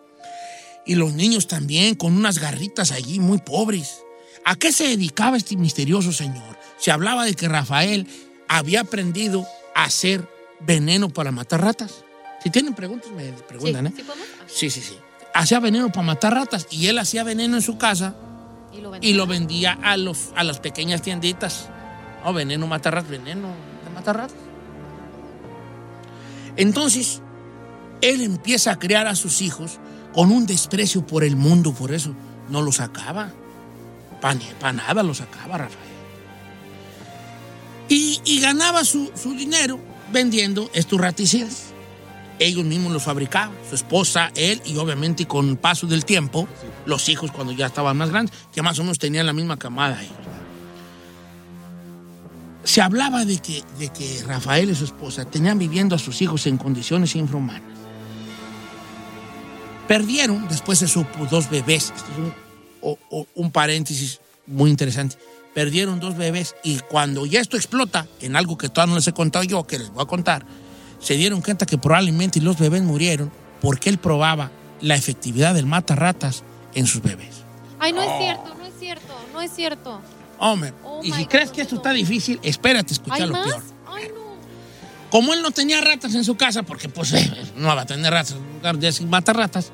Y 0.85 0.95
los 0.95 1.13
niños 1.13 1.47
también, 1.47 1.95
con 1.95 2.13
unas 2.13 2.39
garritas 2.39 2.91
allí 2.91 3.19
muy 3.19 3.39
pobres. 3.39 3.99
¿A 4.45 4.55
qué 4.55 4.71
se 4.71 4.87
dedicaba 4.87 5.37
este 5.37 5.57
misterioso 5.57 6.13
señor? 6.13 6.56
Se 6.77 6.91
hablaba 6.91 7.25
de 7.25 7.33
que 7.33 7.47
Rafael 7.47 8.07
había 8.47 8.81
aprendido 8.81 9.45
a 9.75 9.85
hacer 9.85 10.27
veneno 10.59 11.09
para 11.09 11.31
matar 11.31 11.61
ratas. 11.61 12.03
Si 12.43 12.49
tienen 12.49 12.73
preguntas, 12.73 13.11
me 13.11 13.31
preguntan, 13.33 13.87
¿eh? 13.87 13.93
Sí, 14.47 14.69
sí, 14.69 14.81
sí. 14.81 14.97
Hacía 15.33 15.59
veneno 15.59 15.89
para 15.89 16.03
matar 16.03 16.33
ratas 16.33 16.67
y 16.71 16.87
él 16.87 16.97
hacía 16.99 17.23
veneno 17.23 17.57
en 17.57 17.61
su 17.61 17.77
casa 17.77 18.15
Y 18.73 18.81
lo 18.81 18.95
y 18.99 19.13
lo 19.13 19.27
vendía 19.27 19.77
a, 19.83 19.97
los, 19.97 20.29
a 20.35 20.43
las 20.43 20.59
pequeñas 20.59 21.01
tienditas. 21.01 21.69
Oh, 22.23 22.33
veneno 22.33 22.67
mata 22.67 22.91
ratas, 22.91 23.09
veneno 23.09 23.49
de 23.83 23.89
matar 23.93 24.17
ratas. 24.17 24.37
Entonces, 26.55 27.21
él 28.01 28.21
empieza 28.21 28.71
a 28.71 28.79
criar 28.79 29.07
a 29.07 29.15
sus 29.15 29.41
hijos 29.41 29.79
con 30.13 30.31
un 30.31 30.45
desprecio 30.45 31.05
por 31.05 31.23
el 31.23 31.35
mundo, 31.35 31.73
por 31.73 31.93
eso 31.93 32.13
no 32.49 32.61
los 32.61 32.77
sacaba. 32.77 33.31
Para 34.19 34.73
nada 34.73 35.03
los 35.03 35.17
sacaba 35.17 35.57
Rafael. 35.59 35.96
Y, 37.89 38.39
ganaba 38.41 38.83
su, 38.83 39.11
dinero 39.37 39.79
vendiendo 40.11 40.69
estos 40.73 40.99
raticidas. 40.99 41.73
Ellos 42.39 42.65
mismos 42.65 42.91
los 42.91 43.03
fabricaban, 43.03 43.55
su 43.67 43.75
esposa, 43.75 44.31
él 44.35 44.61
y 44.65 44.77
obviamente 44.77 45.25
con 45.25 45.49
el 45.49 45.57
paso 45.57 45.87
del 45.87 46.05
tiempo, 46.05 46.47
los 46.85 47.09
hijos 47.09 47.31
cuando 47.31 47.51
ya 47.51 47.65
estaban 47.65 47.97
más 47.97 48.11
grandes, 48.11 48.35
que 48.53 48.61
más 48.61 48.77
o 48.77 48.83
menos 48.83 48.99
tenían 48.99 49.25
la 49.25 49.33
misma 49.33 49.57
camada 49.57 50.01
ellos. 50.01 50.13
Se 52.63 52.81
hablaba 52.81 53.25
de 53.25 53.39
que, 53.39 53.63
de 53.79 53.89
que 53.89 54.23
Rafael 54.27 54.69
y 54.69 54.75
su 54.75 54.85
esposa 54.85 55.25
tenían 55.25 55.57
viviendo 55.57 55.95
a 55.95 55.99
sus 55.99 56.21
hijos 56.21 56.45
en 56.45 56.57
condiciones 56.57 57.15
infrahumanas. 57.15 57.77
Perdieron, 59.87 60.47
después 60.49 60.77
se 60.79 60.87
supo, 60.87 61.25
dos 61.31 61.49
bebés. 61.49 61.93
Esto 61.95 63.07
es 63.09 63.27
un 63.33 63.51
paréntesis 63.51 64.19
muy 64.45 64.69
interesante. 64.69 65.17
Perdieron 65.57 65.99
dos 65.99 66.15
bebés 66.15 66.55
y 66.61 66.77
cuando 66.81 67.25
ya 67.25 67.41
esto 67.41 67.57
explota, 67.57 68.05
en 68.21 68.35
algo 68.35 68.59
que 68.59 68.69
todavía 68.69 68.91
no 68.91 68.97
les 68.97 69.07
he 69.07 69.13
contado 69.13 69.43
yo, 69.43 69.65
que 69.65 69.79
les 69.79 69.89
voy 69.89 70.03
a 70.03 70.05
contar, 70.05 70.45
se 70.99 71.15
dieron 71.15 71.41
cuenta 71.41 71.65
que 71.65 71.79
probablemente 71.79 72.39
los 72.41 72.59
bebés 72.59 72.83
murieron 72.83 73.31
porque 73.59 73.89
él 73.89 73.97
probaba 73.97 74.51
la 74.81 74.93
efectividad 74.93 75.55
del 75.55 75.65
mata 75.65 75.95
ratas 75.95 76.43
en 76.75 76.85
sus 76.85 77.01
bebés. 77.01 77.37
Ay, 77.79 77.91
no 77.91 78.03
es 78.03 78.19
cierto, 78.19 78.53
no 78.55 78.65
es 78.67 78.73
cierto, 78.77 79.13
no 79.33 79.41
es 79.41 79.51
cierto. 79.51 79.99
Hombre, 80.37 80.73
Oh 80.83 80.99
y 81.03 81.11
si 81.11 81.25
crees 81.25 81.49
que 81.49 81.63
esto 81.63 81.77
está 81.77 81.91
difícil, 81.91 82.39
espérate 82.43 82.93
escuchar 82.93 83.23
¿Hay 83.23 83.27
lo 83.27 83.33
más? 83.33 83.47
peor. 83.47 83.63
Ay, 83.87 84.11
no. 84.13 85.09
Como 85.09 85.33
él 85.33 85.41
no 85.41 85.49
tenía 85.49 85.81
ratas 85.81 86.13
en 86.13 86.23
su 86.23 86.37
casa, 86.37 86.61
porque 86.61 86.87
pues 86.87 87.13
eh, 87.13 87.33
no 87.55 87.75
va 87.75 87.81
a 87.81 87.85
tener 87.87 88.13
ratas 88.13 88.33
en 88.33 88.43
un 88.43 88.53
lugar 88.57 88.77
de 88.77 88.91
sin 88.91 89.09
matar 89.09 89.35
ratas, 89.35 89.71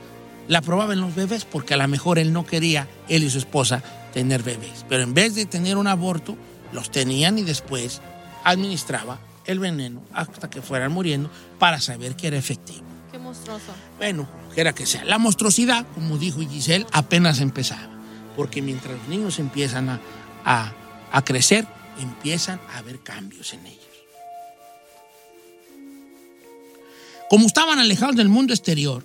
la 0.48 0.62
probaba 0.62 0.94
en 0.94 1.02
los 1.02 1.14
bebés 1.14 1.44
porque 1.44 1.74
a 1.74 1.78
lo 1.78 1.86
mejor 1.90 2.20
él 2.20 2.32
no 2.32 2.46
quería, 2.46 2.88
él 3.10 3.24
y 3.26 3.30
su 3.30 3.38
esposa, 3.38 3.84
tener 4.14 4.44
bebés. 4.44 4.86
Pero 4.88 5.04
en 5.04 5.14
vez 5.14 5.36
de 5.36 5.46
tener 5.46 5.78
un 5.78 5.88
aborto, 5.88 6.38
los 6.72 6.92
tenían 6.92 7.38
y 7.38 7.44
después 7.44 8.02
administraba 8.44 9.20
el 9.46 9.60
veneno 9.60 10.02
hasta 10.14 10.50
que 10.50 10.62
fueran 10.62 10.92
muriendo 10.92 11.30
para 11.60 11.82
saber 11.82 12.16
que 12.16 12.28
era 12.28 12.38
efectivo. 12.38 12.84
Qué 13.12 13.20
monstruoso. 13.20 13.74
Bueno, 13.98 14.28
quiera 14.54 14.74
que 14.74 14.86
sea. 14.86 15.04
La 15.06 15.18
monstruosidad, 15.18 15.86
como 15.94 16.18
dijo 16.18 16.40
Giselle, 16.42 16.86
apenas 16.92 17.40
empezaba. 17.42 17.90
Porque 18.36 18.62
mientras 18.62 18.98
los 18.98 19.08
niños 19.08 19.38
empiezan 19.40 19.90
a, 19.90 20.00
a- 20.46 20.74
a 21.12 21.24
crecer, 21.24 21.68
empiezan 22.00 22.60
a 22.74 22.80
haber 22.80 23.00
cambios 23.02 23.54
en 23.54 23.66
ellos. 23.68 23.80
Como 27.30 27.46
estaban 27.48 27.80
alejados 27.80 28.16
del 28.16 28.30
mundo 28.30 28.54
exterior, 28.54 29.04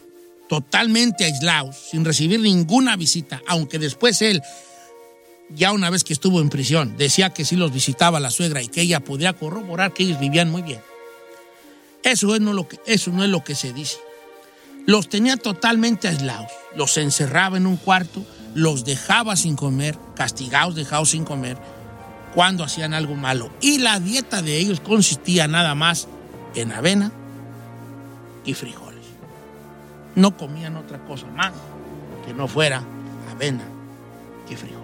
totalmente 0.48 1.24
aislados, 1.24 1.76
sin 1.90 2.04
recibir 2.04 2.40
ninguna 2.40 2.96
visita, 2.96 3.42
aunque 3.46 3.78
después 3.78 4.20
él, 4.22 4.42
ya 5.50 5.72
una 5.72 5.90
vez 5.90 6.04
que 6.04 6.12
estuvo 6.12 6.40
en 6.40 6.48
prisión, 6.48 6.96
decía 6.96 7.30
que 7.30 7.44
sí 7.44 7.56
los 7.56 7.72
visitaba 7.72 8.20
la 8.20 8.30
suegra 8.30 8.62
y 8.62 8.68
que 8.68 8.82
ella 8.82 9.00
podía 9.00 9.32
corroborar 9.32 9.92
que 9.92 10.02
ellos 10.02 10.20
vivían 10.20 10.50
muy 10.50 10.62
bien. 10.62 10.80
Eso, 12.02 12.34
es 12.34 12.40
no 12.40 12.52
lo 12.52 12.68
que, 12.68 12.78
eso 12.87 13.11
no 13.11 13.24
es 13.24 13.30
lo 13.30 13.42
que 13.42 13.54
se 13.54 13.72
dice. 13.72 13.98
Los 14.87 15.08
tenía 15.08 15.37
totalmente 15.37 16.08
aislados, 16.08 16.50
los 16.74 16.96
encerraba 16.96 17.56
en 17.56 17.66
un 17.66 17.76
cuarto, 17.76 18.24
los 18.54 18.84
dejaba 18.84 19.37
sin 19.37 19.56
comer, 19.56 19.98
castigados, 20.14 20.74
dejados 20.74 21.11
sin 21.11 21.24
comer, 21.24 21.58
cuando 22.34 22.64
hacían 22.64 22.94
algo 22.94 23.14
malo. 23.14 23.50
Y 23.61 23.78
la 23.78 24.00
dieta 24.00 24.42
de 24.42 24.58
ellos 24.58 24.80
consistía 24.80 25.48
nada 25.48 25.74
más 25.74 26.08
en 26.54 26.72
avena 26.72 27.12
y 28.44 28.54
frijoles. 28.54 29.04
No 30.14 30.37
comían 30.37 30.76
otra 30.76 31.04
cosa 31.04 31.26
más 31.26 31.52
que 32.26 32.32
no 32.32 32.48
fuera 32.48 32.82
avena 33.30 33.64
y 34.48 34.56
frijoles. 34.56 34.77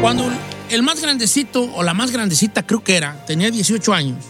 Cuando 0.00 0.30
el 0.70 0.82
más 0.82 1.00
grandecito, 1.00 1.72
o 1.74 1.82
la 1.82 1.94
más 1.94 2.10
grandecita 2.10 2.66
creo 2.66 2.84
que 2.84 2.96
era, 2.96 3.24
tenía 3.26 3.50
18 3.50 3.92
años, 3.94 4.24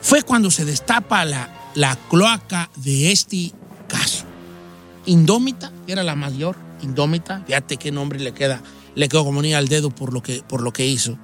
fue 0.00 0.22
cuando 0.22 0.50
se 0.50 0.64
destapa 0.64 1.24
la, 1.24 1.48
la 1.74 1.96
cloaca 2.08 2.70
de 2.76 3.10
este 3.10 3.52
caso. 3.88 4.24
Indómita, 5.06 5.72
que 5.86 5.92
era 5.92 6.02
la 6.02 6.14
mayor, 6.14 6.56
Indómita, 6.82 7.42
fíjate 7.46 7.76
qué 7.76 7.90
nombre 7.90 8.20
le 8.20 8.32
queda, 8.32 8.62
le 8.94 9.08
quedó 9.08 9.24
como 9.24 9.42
niña 9.42 9.58
al 9.58 9.68
dedo 9.68 9.90
por 9.90 10.12
lo 10.12 10.22
que, 10.22 10.42
por 10.46 10.62
lo 10.62 10.72
que 10.72 10.86
hizo. 10.86 11.18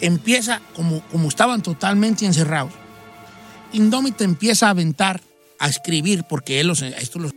Empieza, 0.00 0.62
como, 0.74 1.00
como 1.08 1.28
estaban 1.28 1.62
totalmente 1.62 2.24
encerrados, 2.24 2.72
Indómita 3.72 4.24
empieza 4.24 4.68
a 4.68 4.70
aventar, 4.70 5.20
a 5.58 5.68
escribir, 5.68 6.24
porque 6.28 6.60
él 6.60 6.68
los, 6.68 6.80
esto 6.80 7.18
los 7.18 7.32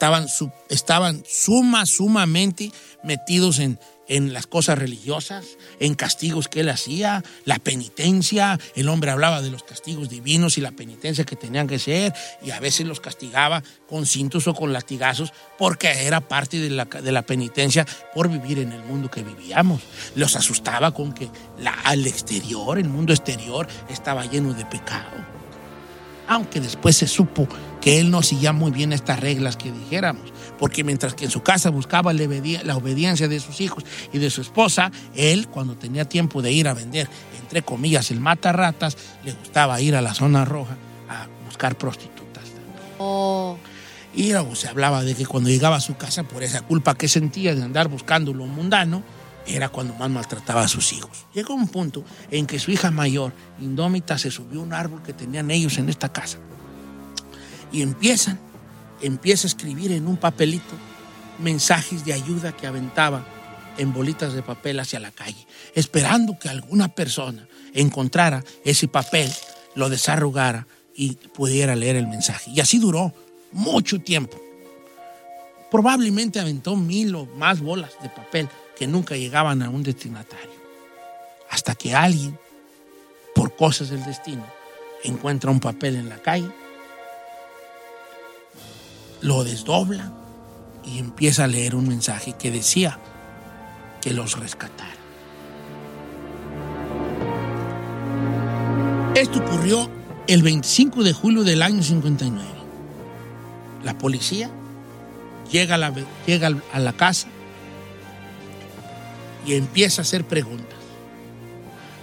estaban, 0.00 0.26
estaban 0.70 1.22
suma, 1.28 1.84
sumamente 1.84 2.72
metidos 3.04 3.58
en, 3.58 3.78
en 4.08 4.32
las 4.32 4.46
cosas 4.46 4.78
religiosas, 4.78 5.58
en 5.78 5.94
castigos 5.94 6.48
que 6.48 6.60
él 6.60 6.70
hacía, 6.70 7.22
la 7.44 7.58
penitencia, 7.58 8.58
el 8.74 8.88
hombre 8.88 9.10
hablaba 9.10 9.42
de 9.42 9.50
los 9.50 9.62
castigos 9.62 10.08
divinos 10.08 10.56
y 10.56 10.62
la 10.62 10.72
penitencia 10.72 11.24
que 11.24 11.36
tenían 11.36 11.66
que 11.66 11.78
ser, 11.78 12.14
y 12.42 12.50
a 12.50 12.60
veces 12.60 12.86
los 12.86 13.00
castigaba 13.00 13.62
con 13.90 14.06
cintos 14.06 14.48
o 14.48 14.54
con 14.54 14.72
latigazos, 14.72 15.34
porque 15.58 15.88
era 16.06 16.22
parte 16.22 16.58
de 16.58 16.70
la, 16.70 16.86
de 16.86 17.12
la 17.12 17.20
penitencia 17.20 17.86
por 18.14 18.30
vivir 18.30 18.58
en 18.58 18.72
el 18.72 18.82
mundo 18.82 19.10
que 19.10 19.22
vivíamos. 19.22 19.82
Los 20.14 20.34
asustaba 20.34 20.94
con 20.94 21.12
que 21.12 21.28
la, 21.58 21.72
al 21.72 22.06
exterior, 22.06 22.78
el 22.78 22.88
mundo 22.88 23.12
exterior, 23.12 23.68
estaba 23.90 24.24
lleno 24.24 24.54
de 24.54 24.64
pecado 24.64 25.39
aunque 26.30 26.60
después 26.60 26.96
se 26.96 27.08
supo 27.08 27.48
que 27.80 27.98
él 27.98 28.08
no 28.10 28.22
seguía 28.22 28.52
muy 28.52 28.70
bien 28.70 28.92
estas 28.92 29.18
reglas 29.18 29.56
que 29.56 29.72
dijéramos, 29.72 30.32
porque 30.60 30.84
mientras 30.84 31.14
que 31.14 31.24
en 31.24 31.30
su 31.32 31.42
casa 31.42 31.70
buscaba 31.70 32.12
la, 32.12 32.22
obedi- 32.22 32.62
la 32.62 32.76
obediencia 32.76 33.26
de 33.26 33.40
sus 33.40 33.60
hijos 33.60 33.84
y 34.12 34.18
de 34.18 34.30
su 34.30 34.40
esposa, 34.40 34.92
él, 35.16 35.48
cuando 35.48 35.76
tenía 35.76 36.04
tiempo 36.04 36.40
de 36.40 36.52
ir 36.52 36.68
a 36.68 36.74
vender, 36.74 37.08
entre 37.42 37.62
comillas, 37.62 38.12
el 38.12 38.20
mata 38.20 38.52
ratas, 38.52 38.96
le 39.24 39.32
gustaba 39.32 39.80
ir 39.80 39.96
a 39.96 40.00
la 40.00 40.14
zona 40.14 40.44
roja 40.44 40.76
a 41.08 41.26
buscar 41.46 41.76
prostitutas. 41.76 42.44
Oh. 42.98 43.56
Y 44.14 44.30
luego 44.30 44.54
se 44.54 44.68
hablaba 44.68 45.02
de 45.02 45.16
que 45.16 45.26
cuando 45.26 45.50
llegaba 45.50 45.76
a 45.76 45.80
su 45.80 45.96
casa, 45.96 46.22
por 46.22 46.44
esa 46.44 46.60
culpa 46.60 46.94
que 46.94 47.08
sentía 47.08 47.56
de 47.56 47.62
andar 47.64 47.88
buscando 47.88 48.32
lo 48.32 48.46
mundano, 48.46 49.02
era 49.46 49.68
cuando 49.68 49.94
más 49.94 50.10
maltrataba 50.10 50.62
a 50.62 50.68
sus 50.68 50.92
hijos. 50.92 51.26
Llegó 51.34 51.54
un 51.54 51.68
punto 51.68 52.04
en 52.30 52.46
que 52.46 52.58
su 52.58 52.70
hija 52.70 52.90
mayor, 52.90 53.32
indómita, 53.60 54.18
se 54.18 54.30
subió 54.30 54.60
a 54.60 54.62
un 54.62 54.72
árbol 54.72 55.02
que 55.02 55.12
tenían 55.12 55.50
ellos 55.50 55.78
en 55.78 55.88
esta 55.88 56.12
casa. 56.12 56.38
Y 57.72 57.82
empiezan, 57.82 58.38
empieza 59.00 59.46
a 59.46 59.50
escribir 59.50 59.92
en 59.92 60.06
un 60.06 60.16
papelito 60.16 60.74
mensajes 61.38 62.04
de 62.04 62.12
ayuda 62.12 62.52
que 62.52 62.66
aventaba 62.66 63.24
en 63.78 63.92
bolitas 63.92 64.34
de 64.34 64.42
papel 64.42 64.78
hacia 64.80 65.00
la 65.00 65.10
calle, 65.10 65.46
esperando 65.74 66.38
que 66.38 66.48
alguna 66.48 66.88
persona 66.88 67.48
encontrara 67.72 68.44
ese 68.64 68.88
papel, 68.88 69.32
lo 69.74 69.88
desarrugara 69.88 70.66
y 70.94 71.12
pudiera 71.12 71.76
leer 71.76 71.96
el 71.96 72.06
mensaje. 72.06 72.50
Y 72.50 72.60
así 72.60 72.78
duró 72.78 73.14
mucho 73.52 74.00
tiempo. 74.00 74.40
Probablemente 75.70 76.40
aventó 76.40 76.76
mil 76.76 77.14
o 77.14 77.26
más 77.36 77.60
bolas 77.60 77.92
de 78.02 78.08
papel 78.08 78.48
que 78.80 78.86
nunca 78.86 79.14
llegaban 79.14 79.62
a 79.62 79.68
un 79.68 79.82
destinatario. 79.82 80.58
Hasta 81.50 81.74
que 81.74 81.94
alguien, 81.94 82.38
por 83.34 83.54
cosas 83.54 83.90
del 83.90 84.02
destino, 84.06 84.42
encuentra 85.04 85.50
un 85.50 85.60
papel 85.60 85.96
en 85.96 86.08
la 86.08 86.16
calle, 86.16 86.50
lo 89.20 89.44
desdobla 89.44 90.10
y 90.82 90.98
empieza 90.98 91.44
a 91.44 91.46
leer 91.46 91.74
un 91.74 91.88
mensaje 91.88 92.32
que 92.38 92.50
decía 92.50 92.98
que 94.00 94.14
los 94.14 94.38
rescatara. 94.40 94.94
Esto 99.14 99.40
ocurrió 99.40 99.90
el 100.26 100.42
25 100.42 101.04
de 101.04 101.12
julio 101.12 101.44
del 101.44 101.60
año 101.60 101.82
59. 101.82 102.48
La 103.84 103.98
policía 103.98 104.50
llega 105.52 105.74
a 105.74 105.78
la, 105.78 105.92
llega 106.24 106.48
a 106.72 106.80
la 106.80 106.94
casa 106.94 107.28
y 109.46 109.54
empieza 109.54 110.02
a 110.02 110.04
hacer 110.04 110.24
preguntas. 110.24 110.78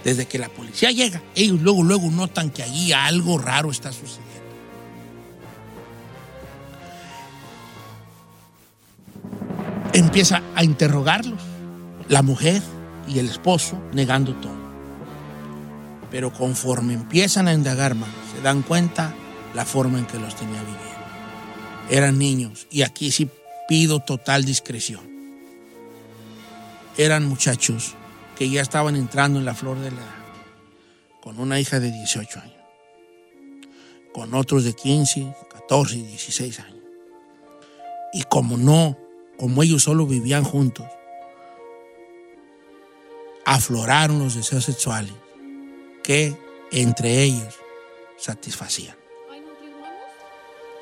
Desde 0.04 0.26
que 0.26 0.38
la 0.38 0.48
policía 0.48 0.90
llega, 0.90 1.22
ellos 1.34 1.60
luego, 1.60 1.82
luego 1.82 2.10
notan 2.10 2.50
que 2.50 2.62
allí 2.62 2.92
algo 2.92 3.38
raro 3.38 3.70
está 3.70 3.92
sucediendo. 3.92 4.28
Empieza 9.92 10.42
a 10.54 10.64
interrogarlos, 10.64 11.42
la 12.08 12.22
mujer 12.22 12.62
y 13.08 13.18
el 13.18 13.28
esposo 13.28 13.82
negando 13.92 14.34
todo. 14.34 14.56
Pero 16.10 16.32
conforme 16.32 16.94
empiezan 16.94 17.48
a 17.48 17.52
indagar 17.52 17.94
más, 17.94 18.10
se 18.34 18.40
dan 18.40 18.62
cuenta 18.62 19.14
la 19.54 19.64
forma 19.64 19.98
en 19.98 20.06
que 20.06 20.18
los 20.18 20.36
tenía 20.36 20.60
viviendo. 20.60 20.88
Eran 21.90 22.18
niños, 22.18 22.66
y 22.70 22.82
aquí 22.82 23.10
sí 23.10 23.28
pido 23.68 24.00
total 24.00 24.44
discreción. 24.44 25.17
Eran 26.98 27.28
muchachos 27.28 27.94
que 28.36 28.50
ya 28.50 28.60
estaban 28.60 28.96
entrando 28.96 29.38
en 29.38 29.44
la 29.44 29.54
flor 29.54 29.78
de 29.78 29.92
la 29.92 29.98
edad, 29.98 30.14
con 31.22 31.38
una 31.38 31.60
hija 31.60 31.78
de 31.78 31.92
18 31.92 32.40
años, 32.40 32.56
con 34.12 34.34
otros 34.34 34.64
de 34.64 34.74
15, 34.74 35.32
14 35.48 35.94
y 35.94 36.02
16 36.02 36.58
años. 36.58 36.82
Y 38.12 38.24
como 38.24 38.56
no, 38.56 38.98
como 39.38 39.62
ellos 39.62 39.84
solo 39.84 40.06
vivían 40.06 40.42
juntos, 40.42 40.86
afloraron 43.44 44.18
los 44.18 44.34
deseos 44.34 44.64
sexuales 44.64 45.12
que 46.02 46.36
entre 46.72 47.22
ellos 47.22 47.54
satisfacían. 48.16 48.96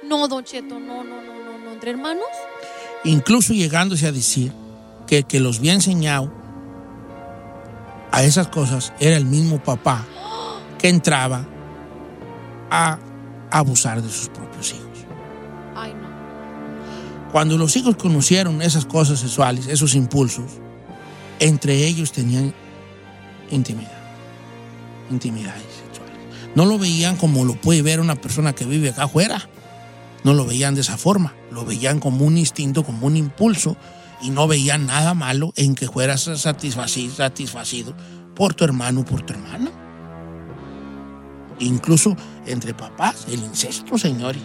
No, 0.03 0.29
Don 0.29 0.43
Cheto, 0.45 0.81
no, 0.81 1.05
no, 1.05 1.21
no, 1.21 1.35
no, 1.35 1.59
no. 1.59 1.73
¿Entre 1.73 1.91
hermanos? 1.91 2.25
Incluso 3.05 3.53
llegándose 3.53 4.07
a 4.07 4.13
decir 4.13 4.51
que 5.07 5.23
que 5.23 5.41
los 5.41 5.59
había 5.59 5.75
enseñado 5.75 6.33
a 8.13 8.25
esas 8.25 8.49
cosas 8.49 8.93
era 8.99 9.17
el 9.17 9.27
mismo 9.27 9.63
papá 9.63 10.05
que 10.79 10.89
entraba 10.89 11.47
a 12.71 12.99
abusar 13.51 14.03
de 14.03 14.11
sus 14.11 14.29
propios 14.29 14.73
hijos. 14.73 15.07
Ay, 15.75 15.93
no. 15.95 17.31
Cuando 17.33 17.59
los 17.59 17.77
hijos 17.77 17.97
conocieron 17.97 18.63
esas 18.63 18.87
cosas 18.87 19.21
sexuales, 19.21 19.67
esos 19.67 19.95
impulsos, 19.95 20.53
entre 21.39 21.87
ellos 21.87 22.13
tenían 22.13 22.55
intimidad, 23.51 23.93
intimidades 25.11 25.63
sexuales. 25.63 26.17
No 26.55 26.65
lo 26.65 26.79
veían 26.79 27.17
como 27.17 27.45
lo 27.45 27.55
puede 27.61 27.83
ver 27.83 28.01
una 28.01 28.17
persona 28.17 28.55
que 28.55 28.65
vive 28.65 28.91
acá 28.91 29.05
afuera. 29.05 29.49
No 30.25 30.35
lo 30.35 30.47
veían 30.47 30.75
de 30.75 30.81
esa 30.81 30.97
forma. 30.97 31.35
Lo 31.53 31.65
veían 31.65 32.01
como 32.01 32.25
un 32.25 32.39
instinto, 32.39 32.83
como 32.83 33.07
un 33.07 33.17
impulso 33.17 33.77
y 34.21 34.31
no 34.31 34.47
veían 34.47 34.87
nada 34.87 35.15
malo 35.15 35.53
en 35.57 35.75
que 35.75 35.89
fueras 35.89 36.23
satisfacido, 36.23 37.15
satisfacido 37.15 37.95
por 38.35 38.55
tu 38.55 38.65
hermano 38.65 39.01
o 39.01 39.05
por 39.05 39.23
tu 39.23 39.33
hermana. 39.33 39.71
Incluso 41.59 42.17
entre 42.47 42.75
papás, 42.75 43.27
el 43.31 43.41
incesto, 43.41 43.97
señores. 43.97 44.43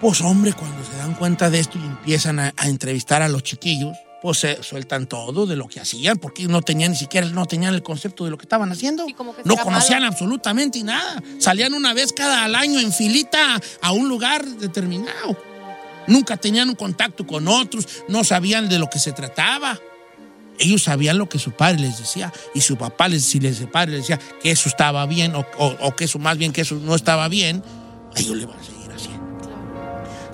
Pues 0.00 0.20
hombre, 0.20 0.52
cuando 0.52 0.84
se 0.84 0.96
dan 0.98 1.14
cuenta 1.14 1.48
de 1.48 1.60
esto 1.60 1.78
y 1.78 1.84
empiezan 1.84 2.38
a, 2.38 2.52
a 2.56 2.68
entrevistar 2.68 3.22
a 3.22 3.28
los 3.28 3.42
chiquillos, 3.42 3.96
pues 4.24 4.38
se 4.38 4.62
sueltan 4.62 5.06
todo 5.06 5.44
de 5.44 5.54
lo 5.54 5.68
que 5.68 5.80
hacían, 5.80 6.16
porque 6.16 6.46
no 6.46 6.62
tenían 6.62 6.92
ni 6.92 6.96
siquiera 6.96 7.28
no 7.28 7.44
tenían 7.44 7.74
el 7.74 7.82
concepto 7.82 8.24
de 8.24 8.30
lo 8.30 8.38
que 8.38 8.44
estaban 8.44 8.72
haciendo. 8.72 9.04
como 9.16 9.36
que 9.36 9.42
no 9.44 9.54
conocían 9.56 10.00
malo. 10.00 10.12
absolutamente 10.12 10.82
nada. 10.82 11.22
Salían 11.38 11.74
una 11.74 11.92
vez 11.92 12.14
cada 12.14 12.42
al 12.42 12.54
año 12.54 12.80
en 12.80 12.90
filita 12.90 13.60
a 13.82 13.92
un 13.92 14.08
lugar 14.08 14.42
determinado. 14.46 15.36
Nunca 16.06 16.36
tenían 16.36 16.68
un 16.68 16.74
contacto 16.74 17.26
con 17.26 17.48
otros, 17.48 18.04
no 18.08 18.24
sabían 18.24 18.68
de 18.68 18.78
lo 18.78 18.88
que 18.88 18.98
se 18.98 19.12
trataba. 19.12 19.78
Ellos 20.58 20.84
sabían 20.84 21.18
lo 21.18 21.28
que 21.28 21.38
su 21.38 21.50
padre 21.50 21.80
les 21.80 21.98
decía 21.98 22.32
y 22.54 22.60
su 22.60 22.76
papá, 22.76 23.08
les, 23.08 23.24
si 23.24 23.40
les, 23.40 23.56
su 23.56 23.68
padre 23.68 23.92
les 23.92 24.00
decía 24.02 24.20
que 24.40 24.52
eso 24.52 24.68
estaba 24.68 25.04
bien 25.06 25.32
o 25.34 25.96
que 25.96 26.04
eso 26.04 26.18
más 26.18 26.38
bien 26.38 26.52
que 26.52 26.60
eso 26.60 26.76
no 26.76 26.94
estaba 26.94 27.26
bien, 27.28 27.62
ellos 28.16 28.36
le 28.36 28.46
van 28.46 28.58
a 28.58 28.62
seguir 28.62 28.92
haciendo. 28.92 29.24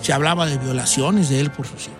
Se 0.01 0.13
hablaba 0.13 0.47
de 0.47 0.59
violaciones 0.59 1.29
de 1.29 1.41
él 1.41 1.51
por 1.51 1.67
sus 1.67 1.85
hijos. 1.85 1.97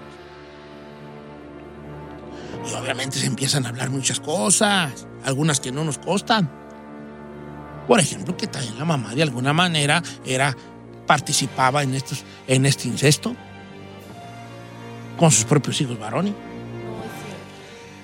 Y 2.71 2.75
obviamente 2.75 3.19
se 3.19 3.27
empiezan 3.27 3.67
a 3.67 3.71
hablar 3.71 3.91
muchas 3.91 4.21
cosas, 4.21 5.07
algunas 5.25 5.61
que 5.61 5.73
no 5.73 5.85
nos 5.85 5.99
costan. 5.99 6.51
Por 7.89 7.99
ejemplo, 8.01 8.37
que 8.37 8.47
también 8.47 8.79
la 8.79 8.85
mamá 8.85 9.15
de 9.15 9.23
alguna 9.23 9.53
manera 9.53 10.03
era, 10.25 10.57
participaba 11.07 11.83
en, 11.83 11.95
estos, 11.95 12.23
en 12.47 12.67
este 12.67 12.87
incesto 12.87 13.35
con 15.21 15.31
sus 15.31 15.45
propios 15.45 15.79
hijos 15.83 15.99
varones. 16.01 16.33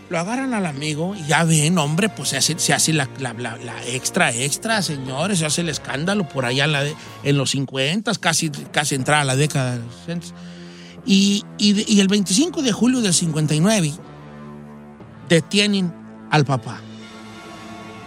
Lo 0.08 0.20
agarran 0.20 0.54
al 0.54 0.66
amigo 0.66 1.16
y 1.16 1.24
ya 1.26 1.42
ven, 1.42 1.76
hombre, 1.78 2.08
pues 2.08 2.28
se 2.28 2.36
hace, 2.36 2.56
se 2.60 2.72
hace 2.72 2.92
la, 2.92 3.08
la- 3.18 3.32
la- 3.32 3.56
la 3.56 3.84
extra, 3.86 4.32
extra, 4.32 4.80
señores, 4.80 5.40
se 5.40 5.46
hace 5.46 5.62
el 5.62 5.68
escándalo 5.68 6.28
por 6.28 6.44
allá 6.44 6.66
en, 6.66 6.72
de- 6.74 6.94
en 7.24 7.36
los 7.36 7.50
50, 7.50 8.14
casi, 8.14 8.50
casi 8.50 8.94
entrada 8.94 9.24
la 9.24 9.34
década 9.34 9.72
de 9.72 9.84
los 9.84 9.94
60. 10.06 10.26
Y, 11.06 11.42
y 11.58 11.92
y 11.92 12.00
el 12.00 12.06
25 12.06 12.62
de 12.62 12.70
julio 12.70 13.00
del 13.00 13.14
59 13.14 13.92
detienen 15.28 15.92
al 16.30 16.44
papá, 16.44 16.80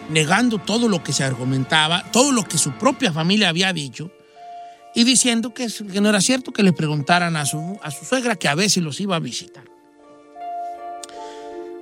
negando 0.10 0.58
todo 0.58 0.88
lo 0.88 1.04
que 1.04 1.12
se 1.14 1.24
argumentaba, 1.24 2.04
todo 2.12 2.32
lo 2.32 2.44
que 2.44 2.58
su 2.58 2.72
propia 2.74 3.12
familia 3.12 3.50
había 3.50 3.74
dicho, 3.74 4.10
y 4.96 5.04
diciendo 5.04 5.54
que, 5.54 5.68
que 5.68 6.02
no 6.02 6.10
era 6.10 6.22
cierto 6.22 6.52
que 6.52 6.64
le 6.64 6.74
preguntaran 6.74 7.36
a 7.36 7.46
su, 7.46 7.80
a 7.84 7.92
su 7.92 8.06
suegra 8.06 8.36
que 8.36 8.48
a 8.48 8.56
veces 8.56 8.84
los 8.84 9.00
iba 9.00 9.16
a 9.16 9.20
visitar. 9.20 9.64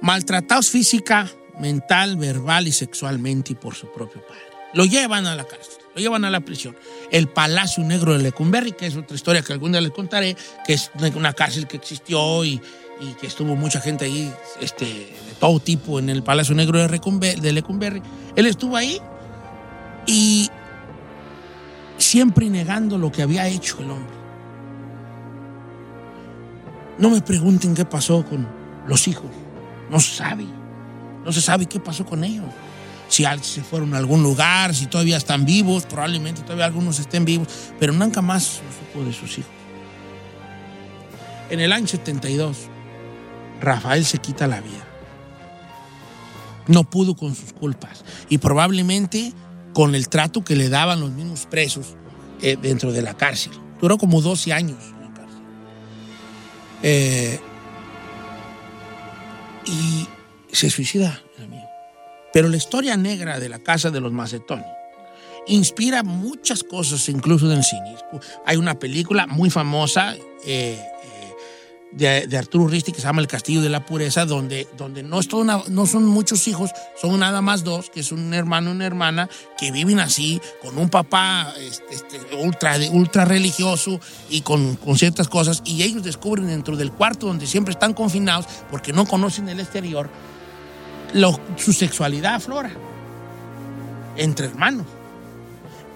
Maltratados 0.02 0.70
física, 0.70 1.30
mental, 1.60 2.18
verbal 2.18 2.68
y 2.68 2.72
sexualmente 2.72 3.54
y 3.54 3.56
por 3.56 3.76
su 3.76 3.92
propio 3.92 4.22
padre. 4.22 4.42
Lo 4.74 4.86
llevan 4.86 5.26
a 5.26 5.36
la 5.36 5.46
cárcel, 5.46 5.74
lo 5.96 6.02
llevan 6.02 6.26
a 6.26 6.30
la 6.30 6.42
prisión. 6.42 6.76
El 7.12 7.28
Palacio 7.30 7.84
Negro 7.84 8.14
de 8.14 8.20
Lecumberri, 8.20 8.74
que 8.74 8.88
es 8.88 8.96
otra 8.96 9.16
historia 9.16 9.42
que 9.42 9.54
algún 9.54 9.72
día 9.72 9.82
les 9.82 9.92
contaré, 9.92 10.36
que 10.66 10.74
es 10.74 10.92
una- 11.16 11.34
cárcel 11.34 11.66
que 11.66 11.78
existió 11.78 12.44
y, 12.46 12.62
y 13.00 13.14
que 13.20 13.28
estuvo 13.28 13.56
mucha 13.56 13.82
gente 13.82 14.06
ahí 14.06 14.32
este, 14.62 14.86
de 14.86 15.34
todo 15.40 15.60
tipo 15.60 15.98
en 15.98 16.10
el 16.10 16.22
Palacio 16.22 16.54
Negro 16.54 16.80
de 16.80 17.52
Lecumberri. 17.54 18.02
Él 18.36 18.46
estuvo 18.46 18.76
ahí 18.76 19.02
y 20.06 20.50
siempre 21.98 22.50
negando 22.50 22.98
lo 22.98 23.12
que 23.12 23.22
había 23.22 23.48
hecho 23.48 23.80
el 23.80 23.92
hombre. 23.92 24.16
No 26.98 27.10
me 27.10 27.22
pregunten 27.22 27.76
qué 27.76 27.86
pasó 27.86 28.26
con 28.26 28.48
los 28.88 29.08
hijos. 29.08 29.30
No 29.90 30.00
se 30.00 30.16
sabe. 30.16 30.46
No 31.24 31.32
se 31.32 31.42
sabe 31.42 31.66
qué 31.66 31.80
pasó 31.80 32.06
con 32.06 32.24
ellos. 32.24 32.46
Si 33.10 33.24
se 33.42 33.64
fueron 33.64 33.94
a 33.94 33.98
algún 33.98 34.22
lugar, 34.22 34.76
si 34.76 34.88
todavía 34.88 35.18
están 35.18 35.46
vivos, 35.46 35.86
probablemente 35.86 36.42
todavía 36.42 36.66
algunos 36.66 37.00
estén 37.00 37.24
vivos, 37.24 37.48
pero 37.80 37.94
nunca 37.94 38.22
más 38.22 38.62
supo 38.94 39.06
de 39.06 39.14
sus 39.14 39.38
hijos. 39.38 39.52
En 41.50 41.62
el 41.62 41.72
año 41.72 41.88
72, 41.88 42.58
Rafael 43.62 44.06
se 44.06 44.18
quita 44.18 44.48
la 44.48 44.60
vida. 44.60 44.86
No 46.68 46.84
pudo 46.84 47.16
con 47.16 47.34
sus 47.34 47.54
culpas 47.54 48.04
y 48.28 48.40
probablemente 48.40 49.34
con 49.78 49.94
el 49.94 50.10
trato 50.10 50.44
que 50.44 50.56
le 50.56 50.70
daban 50.70 51.02
los 51.02 51.12
mismos 51.12 51.46
presos 51.46 51.96
eh, 52.42 52.58
dentro 52.60 52.92
de 52.92 53.04
la 53.04 53.16
cárcel. 53.16 53.54
Duró 53.80 54.00
como 54.00 54.22
12 54.22 54.52
años 54.52 54.80
en 54.84 55.02
la 55.02 55.14
cárcel. 55.14 55.44
Eh, 56.82 57.40
y 59.68 60.08
se 60.52 60.72
suicida 60.72 61.22
el 61.38 61.44
amigo. 61.44 61.70
Pero 62.34 62.50
la 62.50 62.58
historia 62.58 62.98
negra 62.98 63.40
de 63.40 63.50
la 63.50 63.60
casa 63.60 63.92
de 63.92 64.02
los 64.02 64.12
Macetoni 64.12 64.66
inspira 65.46 66.02
muchas 66.02 66.64
cosas, 66.64 67.08
incluso 67.08 67.48
del 67.48 67.64
cine. 67.64 67.98
Hay 68.48 68.58
una 68.58 68.80
película 68.80 69.28
muy 69.28 69.52
famosa, 69.52 70.16
eh, 70.48 70.84
de, 71.92 72.28
de 72.28 72.38
Arturo 72.38 72.68
Risti 72.68 72.92
que 72.92 73.00
se 73.00 73.08
llama 73.08 73.22
El 73.22 73.28
Castillo 73.28 73.62
de 73.62 73.70
la 73.70 73.86
Pureza, 73.86 74.26
donde, 74.26 74.68
donde 74.78 75.04
no, 75.04 75.20
es 75.20 75.32
una- 75.34 75.62
no 75.70 75.86
son 75.86 76.06
muchos 76.06 76.48
hijos, 76.48 76.70
son 77.02 77.20
nada 77.20 77.42
más 77.42 77.64
dos, 77.64 77.90
que 77.90 78.02
es 78.02 78.12
un 78.12 78.34
hermano 78.34 78.70
y 78.70 78.74
una 78.74 78.86
hermana, 78.86 79.30
que 79.58 79.72
viven 79.72 80.00
así, 80.00 80.42
con 80.62 80.78
un 80.78 80.90
papá 80.90 81.54
este, 81.60 81.96
este, 81.96 82.36
ultra, 82.36 82.76
ultra 82.92 83.26
religioso 83.26 84.00
y 84.30 84.42
con, 84.42 84.76
con 84.76 84.98
ciertas 84.98 85.28
cosas, 85.30 85.62
y 85.66 85.84
ellos 85.84 86.04
descubren 86.04 86.48
dentro 86.48 86.76
del 86.76 86.92
cuarto 86.92 87.28
donde 87.28 87.48
siempre 87.48 87.72
están 87.72 87.94
confinados, 87.94 88.46
porque 88.70 88.92
no 88.94 89.06
conocen 89.06 89.48
el 89.50 89.60
exterior, 89.60 90.10
lo- 91.14 91.40
su 91.56 91.72
sexualidad 91.74 92.36
aflora 92.36 92.72
entre 94.18 94.48
hermanos. 94.48 94.86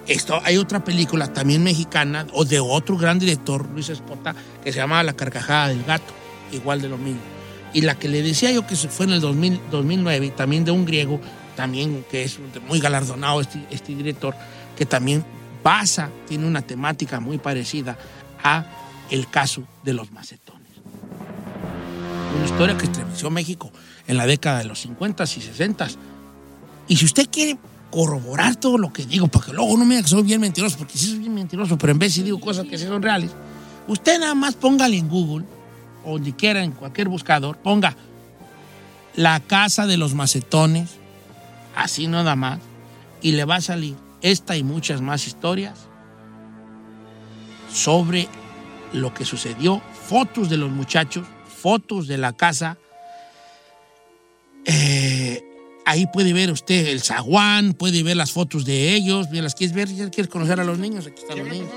Esto, 0.06 0.40
hay 0.44 0.56
otra 0.56 0.82
película 0.82 1.32
también 1.32 1.62
mexicana 1.62 2.26
o 2.32 2.44
de 2.44 2.58
otro 2.58 2.96
gran 2.96 3.18
director, 3.18 3.68
Luis 3.70 3.88
Espota, 3.88 4.34
que 4.62 4.72
se 4.72 4.78
llamaba 4.78 5.02
La 5.04 5.12
carcajada 5.12 5.68
del 5.68 5.84
gato, 5.84 6.12
igual 6.50 6.82
de 6.82 6.88
lo 6.88 6.98
mismo. 6.98 7.20
Y 7.72 7.82
la 7.82 7.94
que 7.98 8.08
le 8.08 8.22
decía 8.22 8.50
yo 8.50 8.66
que 8.66 8.76
fue 8.76 9.06
en 9.06 9.12
el 9.12 9.20
2000 9.20 9.60
2009, 9.70 10.30
también 10.36 10.64
de 10.64 10.72
un 10.72 10.84
griego, 10.84 11.20
también 11.56 12.04
que 12.10 12.24
es 12.24 12.38
muy 12.66 12.80
galardonado 12.80 13.40
este, 13.40 13.64
este 13.70 13.94
director, 13.94 14.34
que 14.76 14.86
también 14.86 15.24
basa, 15.62 16.10
tiene 16.26 16.46
una 16.46 16.62
temática 16.62 17.20
muy 17.20 17.38
parecida 17.38 17.96
a 18.42 18.66
el 19.10 19.28
caso 19.28 19.62
de 19.84 19.92
los 19.92 20.10
macetones. 20.10 20.62
Una 22.36 22.44
historia 22.44 22.76
que 22.76 22.86
estremeció 22.86 23.30
México 23.30 23.70
en 24.06 24.16
la 24.16 24.26
década 24.26 24.58
de 24.58 24.64
los 24.64 24.84
50s 24.86 25.36
y 25.36 25.40
60s. 25.40 25.96
Y 26.88 26.96
si 26.96 27.04
usted 27.04 27.28
quiere 27.30 27.58
corroborar 27.92 28.56
todo 28.56 28.78
lo 28.78 28.90
que 28.92 29.04
digo, 29.04 29.28
para 29.28 29.44
que 29.44 29.52
luego 29.52 29.76
no 29.76 29.84
me 29.84 29.94
diga 29.94 30.02
que 30.02 30.08
soy 30.08 30.22
bien 30.22 30.40
mentiroso, 30.40 30.78
porque 30.78 30.96
sí 30.96 31.06
soy 31.06 31.18
bien 31.18 31.34
mentiroso, 31.34 31.76
pero 31.76 31.92
en 31.92 31.98
vez 31.98 32.14
si 32.14 32.22
digo 32.22 32.40
cosas 32.40 32.66
que 32.66 32.78
sí 32.78 32.86
son 32.86 33.02
reales, 33.02 33.30
usted 33.86 34.18
nada 34.18 34.34
más 34.34 34.54
póngale 34.54 34.96
en 34.96 35.08
Google, 35.08 35.44
o 36.02 36.14
donde 36.14 36.34
quiera, 36.34 36.64
en 36.64 36.72
cualquier 36.72 37.08
buscador, 37.08 37.58
ponga 37.58 37.94
la 39.14 39.40
casa 39.40 39.86
de 39.86 39.98
los 39.98 40.14
macetones, 40.14 40.96
así 41.76 42.06
nada 42.06 42.34
más, 42.34 42.60
y 43.20 43.32
le 43.32 43.44
va 43.44 43.56
a 43.56 43.60
salir 43.60 43.94
esta 44.22 44.56
y 44.56 44.62
muchas 44.62 45.02
más 45.02 45.26
historias 45.26 45.78
sobre 47.70 48.26
lo 48.94 49.12
que 49.12 49.26
sucedió, 49.26 49.82
fotos 50.08 50.48
de 50.48 50.56
los 50.56 50.70
muchachos, 50.70 51.26
fotos 51.60 52.06
de 52.06 52.16
la 52.16 52.32
casa. 52.32 52.78
Eh, 54.64 55.21
ahí 55.84 56.06
puede 56.12 56.32
ver 56.32 56.50
usted 56.50 56.88
el 56.88 57.02
zaguán, 57.02 57.74
puede 57.74 58.02
ver 58.02 58.16
las 58.16 58.32
fotos 58.32 58.64
de 58.64 58.94
ellos. 58.94 59.28
¿Las 59.30 59.54
quieres 59.54 59.74
ver? 59.74 59.88
¿Quieres 60.10 60.28
conocer 60.28 60.60
a 60.60 60.64
los 60.64 60.78
niños? 60.78 61.06
Aquí 61.06 61.20
están 61.22 61.38
los 61.38 61.48
niños. 61.48 61.68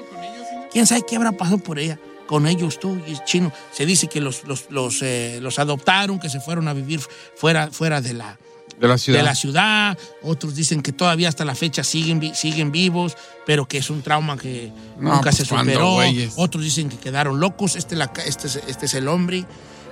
¿Quién 0.71 0.85
sabe 0.87 1.03
qué 1.07 1.15
habrá 1.15 1.31
pasado 1.31 1.57
por 1.59 1.79
ella? 1.79 1.99
Con 2.27 2.47
ellos 2.47 2.79
tú 2.79 2.99
y 3.07 3.15
chino. 3.25 3.51
Se 3.71 3.85
dice 3.85 4.07
que 4.07 4.19
los, 4.19 4.43
los, 4.45 4.65
los, 4.71 5.01
eh, 5.01 5.39
los 5.41 5.59
adoptaron, 5.59 6.19
que 6.19 6.29
se 6.29 6.39
fueron 6.39 6.67
a 6.67 6.73
vivir 6.73 6.99
fuera, 7.35 7.69
fuera 7.71 8.01
de 8.01 8.13
la, 8.13 8.37
De 8.79 8.87
la 8.87 8.97
ciudad. 8.97 9.19
de 9.19 9.23
la 9.25 9.35
ciudad. 9.35 9.97
Otros 10.23 10.55
dicen 10.55 10.81
que 10.81 10.91
todavía 10.91 11.29
hasta 11.29 11.45
la 11.45 11.53
fecha 11.55 11.83
siguen, 11.83 12.33
siguen 12.35 12.71
vivos, 12.71 13.15
pero 13.45 13.67
que 13.67 13.77
es 13.77 13.89
un 13.91 14.01
trauma 14.01 14.37
que 14.37 14.71
No, 14.99 15.11
nunca 15.13 15.21
pues, 15.29 15.35
se 15.35 15.45
¿cuándo, 15.45 15.71
superó. 15.73 15.97
Otros 16.37 16.63
dicen 16.63 16.89
que 16.89 16.97
quedaron 16.97 17.39
locos. 17.39 17.75
Este, 17.75 17.95
la, 17.95 18.11
este, 18.25 18.47
es- 18.47 18.59
este 18.67 18.87
es 18.87 18.93
el 18.95 19.07
hombre, 19.07 19.45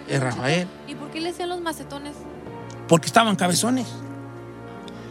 es 0.09 0.19
Rafael. 0.19 0.67
¿Y 0.87 0.95
por 0.95 1.11
qué 1.11 1.21
le 1.21 1.29
decían 1.31 1.49
los 1.49 1.61
macetones? 1.61 2.13
Porque 2.93 3.07
estaban 3.07 3.35
cabezones. 3.35 3.87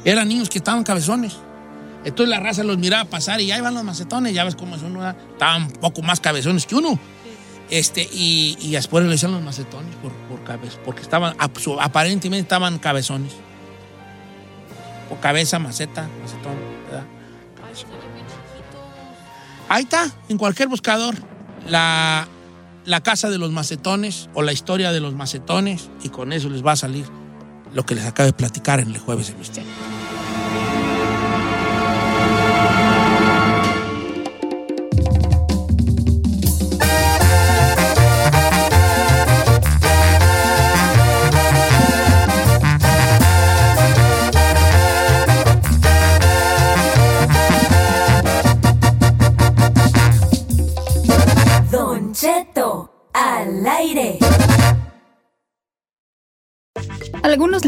Eran 0.05 0.29
niños 0.29 0.49
que 0.49 0.59
estaban 0.59 0.85
cabezones. 0.85 1.37
Entonces 2.05 2.29
la 2.29 2.39
raza 2.39 2.63
los 2.63 2.79
miraba 2.79 3.11
pasar 3.11 3.41
y 3.41 3.51
ahí 3.51 3.61
van 3.61 3.75
los 3.75 3.83
macetones, 3.83 4.33
ya 4.33 4.45
ves 4.45 4.55
cómo 4.55 4.79
son, 4.79 4.95
¿verdad? 4.95 5.17
estaban 5.33 5.65
un 5.65 5.73
poco 5.73 6.01
más 6.01 6.21
cabezones 6.21 6.65
que 6.65 6.77
uno. 6.77 6.97
Este, 7.71 8.09
y, 8.13 8.57
y 8.61 8.71
después 8.71 9.03
le 9.03 9.11
decían 9.11 9.33
los 9.33 9.43
macetones 9.43 9.97
por, 9.97 10.13
por 10.13 10.45
cabeza, 10.45 10.79
porque 10.85 11.03
estaban, 11.03 11.35
aparentemente 11.81 12.43
estaban 12.43 12.79
cabezones. 12.79 13.33
Por 15.09 15.19
cabeza, 15.19 15.59
maceta, 15.59 16.09
macetón, 16.23 16.55
¿verdad? 16.87 17.07
Ahí 19.69 19.83
está, 19.83 20.09
en 20.29 20.39
cualquier 20.39 20.69
buscador, 20.69 21.17
la, 21.69 22.29
la 22.85 23.01
casa 23.01 23.29
de 23.29 23.39
los 23.39 23.51
macetones 23.51 24.29
o 24.35 24.43
la 24.43 24.53
historia 24.53 24.93
de 24.93 25.01
los 25.01 25.15
macetones, 25.15 25.91
y 26.05 26.11
con 26.11 26.33
eso 26.33 26.49
les 26.49 26.65
va 26.65 26.71
a 26.71 26.77
salir 26.77 27.22
lo 27.75 27.85
que 27.85 27.95
les 27.95 28.05
acabo 28.05 28.27
de 28.27 28.33
platicar 28.33 28.81
en 28.81 28.89
el 28.89 28.99
jueves 28.99 29.29
de 29.29 29.35
misterio. 29.35 29.71